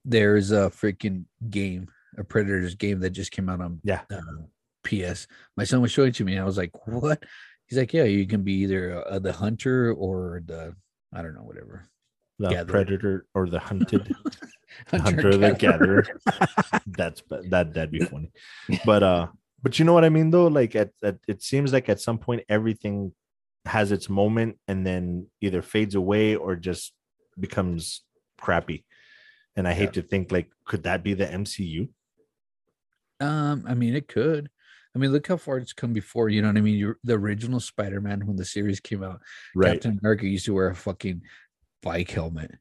There's 0.04 0.52
a 0.52 0.70
freaking 0.70 1.26
game, 1.50 1.88
a 2.18 2.24
Predators 2.24 2.76
game 2.76 3.00
that 3.00 3.10
just 3.10 3.32
came 3.32 3.50
out 3.50 3.62
on 3.62 3.82
Yeah. 3.84 4.02
uh, 4.12 4.22
PS. 4.86 5.27
My 5.57 5.65
son 5.65 5.81
was 5.81 5.91
showing 5.91 6.09
it 6.09 6.15
to 6.15 6.23
me, 6.23 6.33
and 6.33 6.41
I 6.41 6.45
was 6.45 6.57
like, 6.57 6.71
"What?" 6.88 7.23
He's 7.65 7.77
like, 7.77 7.93
"Yeah, 7.93 8.03
you 8.03 8.25
can 8.27 8.43
be 8.43 8.53
either 8.53 9.03
uh, 9.05 9.19
the 9.19 9.33
hunter 9.33 9.91
or 9.91 10.41
the 10.45 10.75
I 11.13 11.21
don't 11.21 11.36
know, 11.36 11.43
whatever." 11.43 11.89
the 12.39 12.49
gatherer. 12.49 12.65
predator 12.65 13.25
or 13.33 13.49
the 13.49 13.59
hunted 13.59 14.13
hunter 14.88 15.38
the 15.38 15.53
gatherer. 15.53 16.05
That's 16.88 17.23
that 17.49 17.73
that'd 17.73 17.91
be 17.91 17.99
funny. 17.99 18.31
But 18.86 19.03
uh, 19.03 19.27
but 19.61 19.79
you 19.79 19.86
know 19.86 19.93
what 19.93 20.05
I 20.05 20.09
mean 20.09 20.31
though. 20.31 20.47
Like 20.47 20.75
at, 20.75 20.91
at 21.03 21.17
it 21.27 21.41
seems 21.43 21.71
like 21.71 21.89
at 21.89 22.01
some 22.01 22.17
point 22.17 22.43
everything 22.49 23.13
has 23.65 23.91
its 23.91 24.09
moment 24.09 24.59
and 24.67 24.86
then 24.86 25.27
either 25.41 25.61
fades 25.61 25.95
away 25.95 26.36
or 26.36 26.55
just 26.55 26.93
becomes 27.39 28.03
crappy. 28.38 28.86
And 29.55 29.67
I 29.67 29.73
hate 29.73 29.93
to 29.93 30.01
think 30.01 30.31
like, 30.31 30.51
could 30.65 30.83
that 30.83 31.03
be 31.03 31.13
the 31.13 31.25
MCU? 31.25 31.89
Um, 33.21 33.63
I 33.67 33.73
mean, 33.73 33.95
it 33.95 34.07
could. 34.07 34.49
I 34.96 34.98
mean, 34.98 35.12
look 35.12 35.28
how 35.28 35.38
far 35.38 35.58
it's 35.58 35.74
come 35.74 35.93
before. 35.93 36.30
You 36.30 36.41
know 36.41 36.48
what 36.48 36.58
I 36.58 36.62
mean? 36.62 36.76
You're, 36.78 36.98
the 37.04 37.16
original 37.16 37.60
Spider-Man 37.60 38.26
when 38.26 38.38
the 38.38 38.46
series 38.46 38.80
came 38.80 39.04
out, 39.04 39.22
Captain 39.62 40.00
America 40.02 40.26
used 40.28 40.46
to 40.46 40.54
wear 40.54 40.70
a 40.70 40.76
fucking 40.76 41.22
bike 41.82 42.12
helmet. 42.12 42.52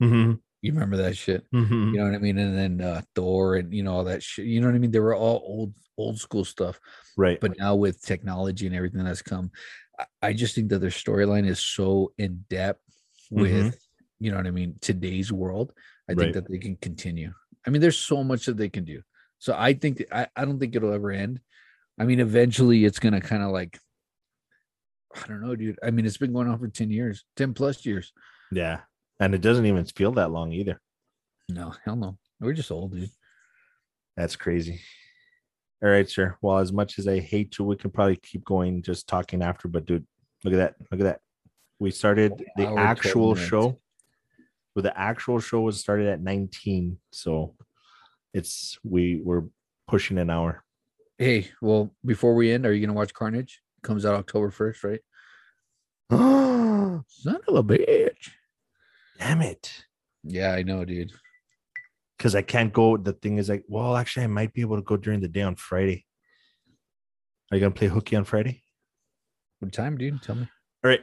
Mhm, 0.00 0.40
You 0.62 0.72
remember 0.72 0.96
that 0.98 1.16
shit? 1.16 1.44
mhm. 1.52 1.92
You 1.92 1.98
know 1.98 2.04
what 2.04 2.14
I 2.14 2.18
mean? 2.18 2.38
And 2.38 2.56
then 2.56 2.80
uh, 2.80 3.02
Thor 3.14 3.56
and 3.56 3.72
you 3.74 3.82
know 3.82 3.94
all 3.94 4.04
that 4.04 4.22
shit. 4.22 4.46
You 4.46 4.60
know 4.60 4.68
what 4.68 4.76
I 4.76 4.78
mean? 4.78 4.90
They 4.92 5.00
were 5.00 5.14
all 5.14 5.42
old, 5.44 5.74
old 5.98 6.18
school 6.18 6.44
stuff. 6.44 6.80
Right. 7.16 7.40
But 7.40 7.58
now 7.58 7.74
with 7.74 8.00
technology 8.02 8.66
and 8.66 8.74
everything 8.76 9.04
that's 9.04 9.22
come, 9.22 9.50
I, 9.98 10.06
I 10.22 10.32
just 10.32 10.54
think 10.54 10.70
that 10.70 10.78
their 10.78 10.90
storyline 10.90 11.46
is 11.46 11.58
so 11.60 12.12
in 12.18 12.44
depth 12.48 12.82
with, 13.30 13.76
you 14.20 14.30
know 14.30 14.36
what 14.36 14.46
I 14.46 14.50
mean, 14.52 14.76
today's 14.80 15.32
world. 15.32 15.72
I 16.08 16.14
Right. 16.14 16.32
think 16.32 16.34
that 16.34 16.48
they 16.48 16.58
can 16.58 16.76
continue. 16.76 17.32
I 17.66 17.70
mean, 17.70 17.80
there's 17.82 17.98
so 17.98 18.22
much 18.24 18.46
that 18.46 18.56
they 18.56 18.68
can 18.68 18.84
do. 18.84 19.02
So 19.38 19.54
I 19.56 19.74
think 19.74 20.04
I, 20.12 20.28
I 20.36 20.44
don't 20.44 20.58
think 20.60 20.74
it'll 20.76 20.92
ever 20.92 21.10
end. 21.10 21.40
I 21.98 22.04
mean, 22.04 22.20
eventually 22.20 22.84
it's 22.84 22.98
gonna 22.98 23.20
kind 23.20 23.42
of 23.42 23.50
like 23.50 23.78
I 25.14 25.26
don't 25.28 25.42
know, 25.42 25.54
dude. 25.54 25.78
I 25.82 25.90
mean, 25.90 26.06
it's 26.06 26.16
been 26.16 26.32
going 26.32 26.48
on 26.48 26.58
for 26.58 26.68
10 26.68 26.90
years, 26.90 27.24
10 27.36 27.54
plus 27.54 27.84
years. 27.84 28.12
yeah. 28.50 28.80
And 29.20 29.34
it 29.34 29.40
doesn't 29.40 29.66
even 29.66 29.84
feel 29.84 30.10
that 30.12 30.32
long 30.32 30.52
either. 30.52 30.80
No, 31.48 31.74
hell 31.84 31.94
no. 31.94 32.18
We're 32.40 32.54
just 32.54 32.72
old, 32.72 32.92
dude. 32.92 33.10
That's 34.16 34.34
crazy. 34.34 34.80
All 35.82 35.90
right, 35.90 36.08
sir. 36.08 36.36
Well, 36.42 36.58
as 36.58 36.72
much 36.72 36.98
as 36.98 37.06
I 37.06 37.20
hate 37.20 37.52
to, 37.52 37.62
we 37.62 37.76
can 37.76 37.90
probably 37.90 38.16
keep 38.16 38.44
going 38.44 38.82
just 38.82 39.06
talking 39.06 39.42
after. 39.42 39.68
But 39.68 39.84
dude, 39.84 40.06
look 40.44 40.54
at 40.54 40.56
that. 40.56 40.74
Look 40.90 41.00
at 41.00 41.04
that. 41.04 41.20
We 41.78 41.92
started 41.92 42.32
the 42.56 42.66
Hour, 42.68 42.78
actual 42.78 43.34
show. 43.36 43.80
Well, 44.74 44.82
the 44.82 44.98
actual 44.98 45.38
show 45.38 45.60
was 45.60 45.78
started 45.78 46.08
at 46.08 46.20
19. 46.20 46.98
So 47.12 47.54
it's 48.34 48.78
we 48.82 49.20
were 49.22 49.48
pushing 49.86 50.18
an 50.18 50.30
hour. 50.30 50.64
Hey, 51.22 51.52
well, 51.60 51.94
before 52.04 52.34
we 52.34 52.50
end, 52.50 52.66
are 52.66 52.72
you 52.72 52.84
gonna 52.84 52.98
watch 52.98 53.14
Carnage? 53.14 53.62
It 53.78 53.86
Comes 53.86 54.04
out 54.04 54.16
October 54.16 54.50
1st, 54.50 54.82
right? 54.82 55.00
Son 57.06 57.40
of 57.46 57.54
a 57.54 57.62
bitch. 57.62 58.30
Damn 59.20 59.42
it. 59.42 59.84
Yeah, 60.24 60.50
I 60.52 60.64
know, 60.64 60.84
dude. 60.84 61.12
Because 62.18 62.34
I 62.34 62.42
can't 62.42 62.72
go. 62.72 62.96
The 62.96 63.12
thing 63.12 63.38
is 63.38 63.48
like, 63.48 63.62
well, 63.68 63.94
actually, 63.94 64.24
I 64.24 64.26
might 64.26 64.52
be 64.52 64.62
able 64.62 64.74
to 64.74 64.82
go 64.82 64.96
during 64.96 65.20
the 65.20 65.28
day 65.28 65.42
on 65.42 65.54
Friday. 65.54 66.06
Are 67.52 67.56
you 67.56 67.60
gonna 67.60 67.70
play 67.70 67.86
hooky 67.86 68.16
on 68.16 68.24
Friday? 68.24 68.64
What 69.60 69.72
time, 69.72 69.96
dude? 69.96 70.20
Tell 70.24 70.34
me. 70.34 70.48
All 70.82 70.88
right. 70.90 71.02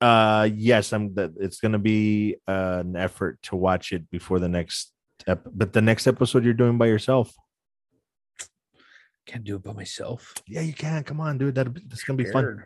Uh 0.00 0.48
yes, 0.54 0.92
I'm 0.92 1.12
that 1.14 1.32
it's 1.40 1.58
gonna 1.58 1.80
be 1.80 2.36
uh, 2.46 2.84
an 2.86 2.94
effort 2.94 3.42
to 3.42 3.56
watch 3.56 3.90
it 3.90 4.08
before 4.12 4.38
the 4.38 4.48
next 4.48 4.92
ep- 5.26 5.48
but 5.52 5.72
the 5.72 5.82
next 5.82 6.06
episode 6.06 6.44
you're 6.44 6.54
doing 6.54 6.78
by 6.78 6.86
yourself. 6.86 7.34
Can't 9.26 9.44
do 9.44 9.56
it 9.56 9.62
by 9.64 9.72
myself. 9.72 10.32
Yeah, 10.46 10.60
you 10.60 10.72
can. 10.72 11.02
Come 11.02 11.20
on, 11.20 11.36
dude. 11.38 11.54
That 11.56 11.74
that's 11.88 12.04
gonna 12.04 12.16
be 12.16 12.30
fun. 12.30 12.64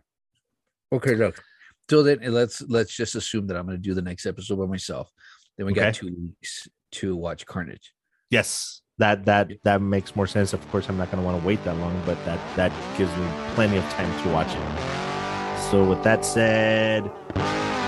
Okay, 0.93 1.15
look. 1.15 1.43
So 1.89 2.03
then 2.03 2.19
let's 2.23 2.63
let's 2.63 2.95
just 2.95 3.15
assume 3.15 3.47
that 3.49 3.57
I'm 3.57 3.67
gonna 3.67 3.79
do 3.79 3.95
the 3.95 4.03
next 4.03 4.27
episode 4.27 4.57
by 4.59 4.67
myself. 4.67 5.11
Then 5.57 5.67
we 5.67 5.73
got 5.73 5.95
two 5.95 6.15
weeks 6.15 6.69
to 6.93 7.17
watch 7.17 7.47
Carnage. 7.47 7.95
Yes. 8.31 8.83
That 8.99 9.25
that 9.25 9.51
that 9.65 9.81
makes 9.81 10.15
more 10.15 10.27
sense. 10.27 10.53
Of 10.53 10.69
course, 10.71 10.89
I'm 10.91 10.99
not 10.99 11.11
gonna 11.11 11.23
want 11.23 11.41
to 11.41 11.47
wait 11.47 11.65
that 11.65 11.77
long, 11.79 12.01
but 12.05 12.23
that 12.27 12.39
that 12.57 12.99
gives 12.99 13.11
me 13.17 13.27
plenty 13.55 13.79
of 13.79 13.85
time 13.91 14.23
to 14.23 14.29
watch 14.29 14.49
it. 14.55 15.71
So 15.71 15.85
with 15.85 16.03
that 16.03 16.23
said, 16.23 17.11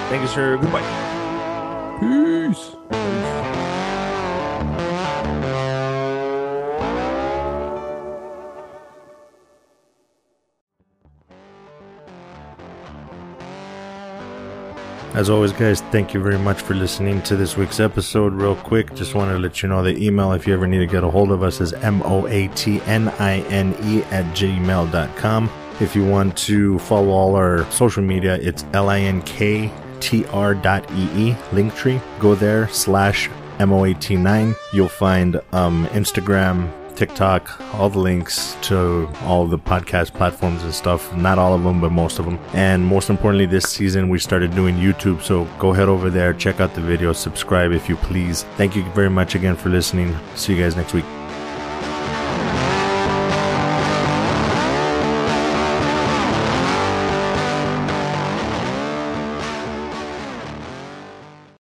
thank 0.09 0.23
you, 0.23 0.29
sir. 0.29 0.57
Goodbye. 0.57 0.81
Peace. 2.01 3.32
As 15.15 15.29
always, 15.29 15.53
guys, 15.53 15.83
thank 15.93 16.15
you 16.15 16.23
very 16.23 16.39
much 16.39 16.63
for 16.63 16.73
listening 16.73 17.21
to 17.23 17.37
this 17.37 17.55
week's 17.55 17.81
episode. 17.81 18.33
Real 18.33 18.57
quick, 18.57 18.95
just 18.95 19.15
wanted 19.15 19.35
to 19.35 19.39
let 19.41 19.63
you 19.63 19.69
know 19.69 19.83
the 19.83 19.95
email 20.03 20.33
if 20.33 20.47
you 20.47 20.55
ever 20.55 20.67
need 20.67 20.79
to 20.79 20.87
get 20.87 21.05
a 21.05 21.11
hold 21.11 21.31
of 21.31 21.43
us 21.43 21.61
is 21.61 21.75
m-o-a-t-n-i-n-e 21.75 22.53
at 24.05 24.25
gmail.com. 24.35 25.51
If 25.81 25.95
you 25.95 26.07
want 26.07 26.37
to 26.39 26.79
follow 26.79 27.11
all 27.11 27.35
our 27.35 27.71
social 27.71 28.03
media, 28.03 28.37
it's 28.37 28.65
l-i-n-k-t-r 28.73 30.55
dot 30.55 30.91
e-e, 30.93 31.33
Linktree. 31.51 32.01
Go 32.19 32.35
there, 32.35 32.69
slash 32.69 33.29
M-O-A-T-9. 33.59 34.57
You'll 34.73 34.89
find 34.89 35.41
um, 35.53 35.87
Instagram, 35.89 36.73
TikTok, 36.97 37.61
all 37.75 37.89
the 37.89 37.99
links 37.99 38.57
to 38.63 39.09
all 39.23 39.47
the 39.47 39.59
podcast 39.59 40.13
platforms 40.13 40.63
and 40.63 40.75
stuff. 40.75 41.15
Not 41.17 41.39
all 41.39 41.55
of 41.55 41.63
them, 41.63 41.81
but 41.81 41.93
most 41.93 42.19
of 42.19 42.25
them. 42.25 42.39
And 42.53 42.85
most 42.85 43.11
importantly, 43.11 43.47
this 43.47 43.65
season 43.65 44.09
we 44.09 44.19
started 44.19 44.55
doing 44.55 44.77
YouTube. 44.77 45.23
So 45.23 45.45
go 45.59 45.73
head 45.73 45.89
over 45.89 46.11
there, 46.11 46.33
check 46.35 46.61
out 46.61 46.75
the 46.75 46.81
video, 46.81 47.13
subscribe 47.13 47.73
if 47.73 47.89
you 47.89 47.97
please. 47.97 48.45
Thank 48.57 48.77
you 48.77 48.85
very 48.93 49.11
much 49.11 49.35
again 49.35 49.57
for 49.57 49.69
listening. 49.69 50.17
See 50.35 50.55
you 50.55 50.63
guys 50.63 50.77
next 50.77 50.93
week. 50.93 51.22